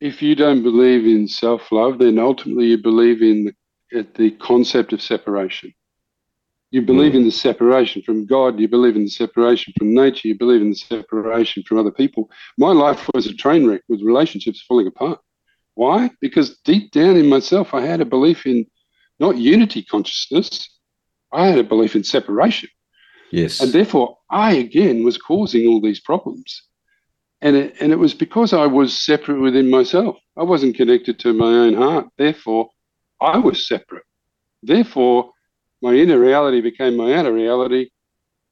If 0.00 0.22
you 0.22 0.34
don't 0.34 0.62
believe 0.62 1.04
in 1.06 1.28
self 1.28 1.72
love, 1.72 1.98
then 1.98 2.18
ultimately 2.18 2.66
you 2.66 2.78
believe 2.78 3.22
in 3.22 3.54
the 3.90 4.30
concept 4.40 4.92
of 4.92 5.00
separation. 5.00 5.72
You 6.76 6.82
believe 6.82 7.12
mm. 7.12 7.20
in 7.20 7.24
the 7.24 7.30
separation 7.30 8.02
from 8.02 8.26
God. 8.26 8.60
You 8.60 8.68
believe 8.68 8.96
in 8.96 9.04
the 9.04 9.10
separation 9.10 9.72
from 9.78 9.94
nature. 9.94 10.28
You 10.28 10.36
believe 10.36 10.60
in 10.60 10.68
the 10.68 10.76
separation 10.76 11.62
from 11.62 11.78
other 11.78 11.90
people. 11.90 12.30
My 12.58 12.70
life 12.70 13.08
was 13.14 13.26
a 13.26 13.32
train 13.32 13.66
wreck 13.66 13.80
with 13.88 14.02
relationships 14.02 14.60
falling 14.60 14.86
apart. 14.86 15.18
Why? 15.72 16.10
Because 16.20 16.58
deep 16.66 16.92
down 16.92 17.16
in 17.16 17.30
myself, 17.30 17.72
I 17.72 17.80
had 17.80 18.02
a 18.02 18.04
belief 18.04 18.44
in 18.44 18.66
not 19.18 19.38
unity 19.38 19.84
consciousness. 19.84 20.68
I 21.32 21.46
had 21.46 21.58
a 21.58 21.64
belief 21.64 21.96
in 21.96 22.04
separation. 22.04 22.68
Yes. 23.32 23.58
And 23.58 23.72
therefore, 23.72 24.18
I 24.28 24.56
again 24.56 25.02
was 25.02 25.16
causing 25.16 25.66
all 25.66 25.80
these 25.80 26.00
problems. 26.00 26.62
And 27.40 27.56
it, 27.56 27.76
and 27.80 27.90
it 27.90 27.98
was 27.98 28.12
because 28.12 28.52
I 28.52 28.66
was 28.66 29.02
separate 29.02 29.40
within 29.40 29.70
myself. 29.70 30.18
I 30.36 30.42
wasn't 30.42 30.76
connected 30.76 31.18
to 31.20 31.32
my 31.32 31.54
own 31.54 31.72
heart. 31.72 32.08
Therefore, 32.18 32.68
I 33.18 33.38
was 33.38 33.66
separate. 33.66 34.04
Therefore, 34.62 35.30
my 35.86 35.94
inner 35.94 36.18
reality 36.18 36.60
became 36.60 36.96
my 36.96 37.14
outer 37.14 37.32
reality, 37.32 37.90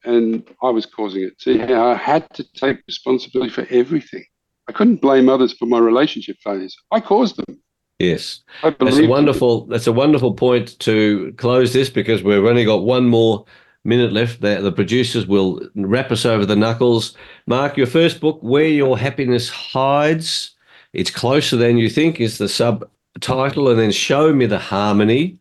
and 0.04 0.48
I 0.62 0.70
was 0.70 0.86
causing 0.86 1.24
it. 1.24 1.40
See 1.40 1.58
how 1.58 1.88
I 1.88 1.96
had 1.96 2.32
to 2.34 2.44
take 2.52 2.78
responsibility 2.86 3.50
for 3.50 3.66
everything. 3.70 4.24
I 4.68 4.72
couldn't 4.72 5.00
blame 5.00 5.28
others 5.28 5.52
for 5.52 5.66
my 5.66 5.80
relationship 5.80 6.36
failures. 6.44 6.76
I 6.92 7.00
caused 7.00 7.36
them. 7.36 7.60
Yes, 7.98 8.42
that's 8.62 8.98
a 8.98 9.08
wonderful. 9.08 9.66
That's 9.66 9.88
a 9.88 9.92
wonderful 9.92 10.34
point 10.34 10.78
to 10.80 11.34
close 11.38 11.72
this 11.72 11.90
because 11.90 12.22
we've 12.22 12.44
only 12.44 12.64
got 12.64 12.84
one 12.84 13.06
more 13.08 13.44
minute 13.82 14.12
left. 14.12 14.40
The, 14.40 14.60
the 14.60 14.72
producers 14.72 15.26
will 15.26 15.60
rap 15.74 16.12
us 16.12 16.24
over 16.24 16.46
the 16.46 16.56
knuckles. 16.56 17.16
Mark, 17.48 17.76
your 17.76 17.88
first 17.88 18.20
book, 18.20 18.38
Where 18.42 18.68
Your 18.68 18.96
Happiness 18.96 19.48
Hides. 19.48 20.54
It's 20.92 21.10
closer 21.10 21.56
than 21.56 21.78
you 21.78 21.90
think, 21.90 22.20
is 22.20 22.38
the 22.38 22.48
subtitle, 22.48 23.68
and 23.68 23.80
then 23.80 23.90
Show 23.90 24.32
Me 24.32 24.46
the 24.46 24.60
Harmony. 24.60 25.38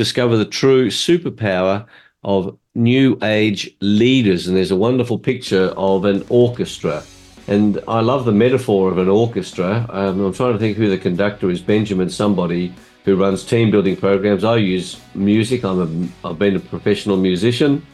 Discover 0.00 0.38
the 0.38 0.46
true 0.46 0.88
superpower 0.88 1.84
of 2.24 2.56
new 2.74 3.18
age 3.22 3.70
leaders. 3.80 4.46
And 4.46 4.56
there's 4.56 4.70
a 4.70 4.76
wonderful 4.88 5.18
picture 5.18 5.66
of 5.76 6.06
an 6.06 6.24
orchestra. 6.30 7.02
And 7.46 7.78
I 7.86 8.00
love 8.00 8.24
the 8.24 8.32
metaphor 8.32 8.90
of 8.90 8.96
an 8.96 9.10
orchestra. 9.10 9.84
Um, 9.90 10.24
I'm 10.24 10.32
trying 10.32 10.54
to 10.54 10.58
think 10.58 10.78
who 10.78 10.88
the 10.88 10.96
conductor 10.96 11.50
is, 11.50 11.60
Benjamin 11.60 12.08
somebody 12.08 12.72
who 13.04 13.14
runs 13.14 13.44
team 13.44 13.70
building 13.70 13.94
programs. 13.94 14.42
I 14.42 14.56
use 14.56 14.98
music. 15.14 15.64
I'm 15.64 15.80
a, 16.24 16.28
I've 16.28 16.38
been 16.38 16.56
a 16.56 16.60
professional 16.60 17.18
musician. 17.18 17.84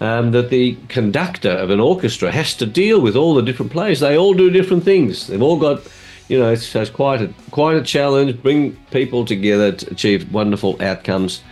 Um, 0.00 0.32
that 0.32 0.50
the 0.50 0.76
conductor 0.88 1.52
of 1.64 1.70
an 1.70 1.80
orchestra 1.80 2.30
has 2.30 2.54
to 2.56 2.66
deal 2.66 3.00
with 3.00 3.16
all 3.16 3.34
the 3.34 3.42
different 3.42 3.72
players. 3.72 4.00
They 4.00 4.18
all 4.18 4.34
do 4.34 4.50
different 4.50 4.84
things. 4.84 5.28
They've 5.28 5.40
all 5.40 5.58
got, 5.58 5.80
you 6.28 6.38
know, 6.38 6.50
it's, 6.50 6.74
it's 6.74 6.90
quite 6.90 7.22
a 7.22 7.32
quite 7.52 7.76
a 7.76 7.82
challenge. 7.82 8.42
Bring 8.42 8.76
people 8.90 9.24
together 9.24 9.72
to 9.72 9.90
achieve 9.90 10.30
wonderful 10.30 10.76
outcomes. 10.82 11.42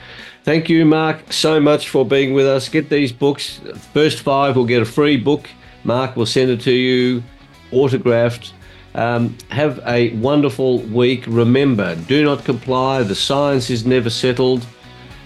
Thank 0.44 0.68
you, 0.68 0.84
Mark, 0.84 1.32
so 1.32 1.60
much 1.60 1.88
for 1.88 2.04
being 2.04 2.34
with 2.34 2.46
us. 2.46 2.68
Get 2.68 2.88
these 2.88 3.12
books. 3.12 3.60
First 3.94 4.20
five 4.20 4.56
will 4.56 4.64
get 4.64 4.82
a 4.82 4.84
free 4.84 5.16
book. 5.16 5.48
Mark 5.84 6.16
will 6.16 6.26
send 6.26 6.50
it 6.50 6.60
to 6.62 6.72
you, 6.72 7.22
autographed. 7.70 8.52
Um, 8.96 9.36
have 9.50 9.80
a 9.86 10.10
wonderful 10.16 10.80
week. 10.80 11.24
Remember, 11.28 11.94
do 11.94 12.24
not 12.24 12.44
comply. 12.44 13.04
The 13.04 13.14
science 13.14 13.70
is 13.70 13.86
never 13.86 14.10
settled. 14.10 14.66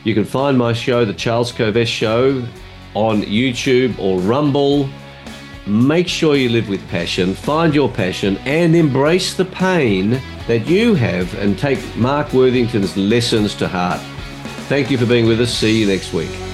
You 0.04 0.14
can 0.14 0.26
find 0.26 0.58
my 0.58 0.74
show, 0.74 1.06
The 1.06 1.14
Charles 1.14 1.50
Kovess 1.50 1.88
Show, 1.88 2.46
on 2.92 3.22
YouTube 3.22 3.98
or 3.98 4.20
Rumble. 4.20 4.86
Make 5.66 6.08
sure 6.08 6.36
you 6.36 6.50
live 6.50 6.68
with 6.68 6.86
passion, 6.88 7.34
find 7.34 7.74
your 7.74 7.90
passion, 7.90 8.36
and 8.44 8.76
embrace 8.76 9.34
the 9.34 9.46
pain 9.46 10.20
that 10.46 10.66
you 10.66 10.94
have 10.94 11.34
and 11.38 11.58
take 11.58 11.80
Mark 11.96 12.34
Worthington's 12.34 12.96
lessons 12.98 13.54
to 13.56 13.66
heart. 13.66 14.00
Thank 14.68 14.90
you 14.90 14.98
for 14.98 15.06
being 15.06 15.26
with 15.26 15.40
us. 15.40 15.54
See 15.54 15.78
you 15.78 15.86
next 15.86 16.12
week. 16.12 16.45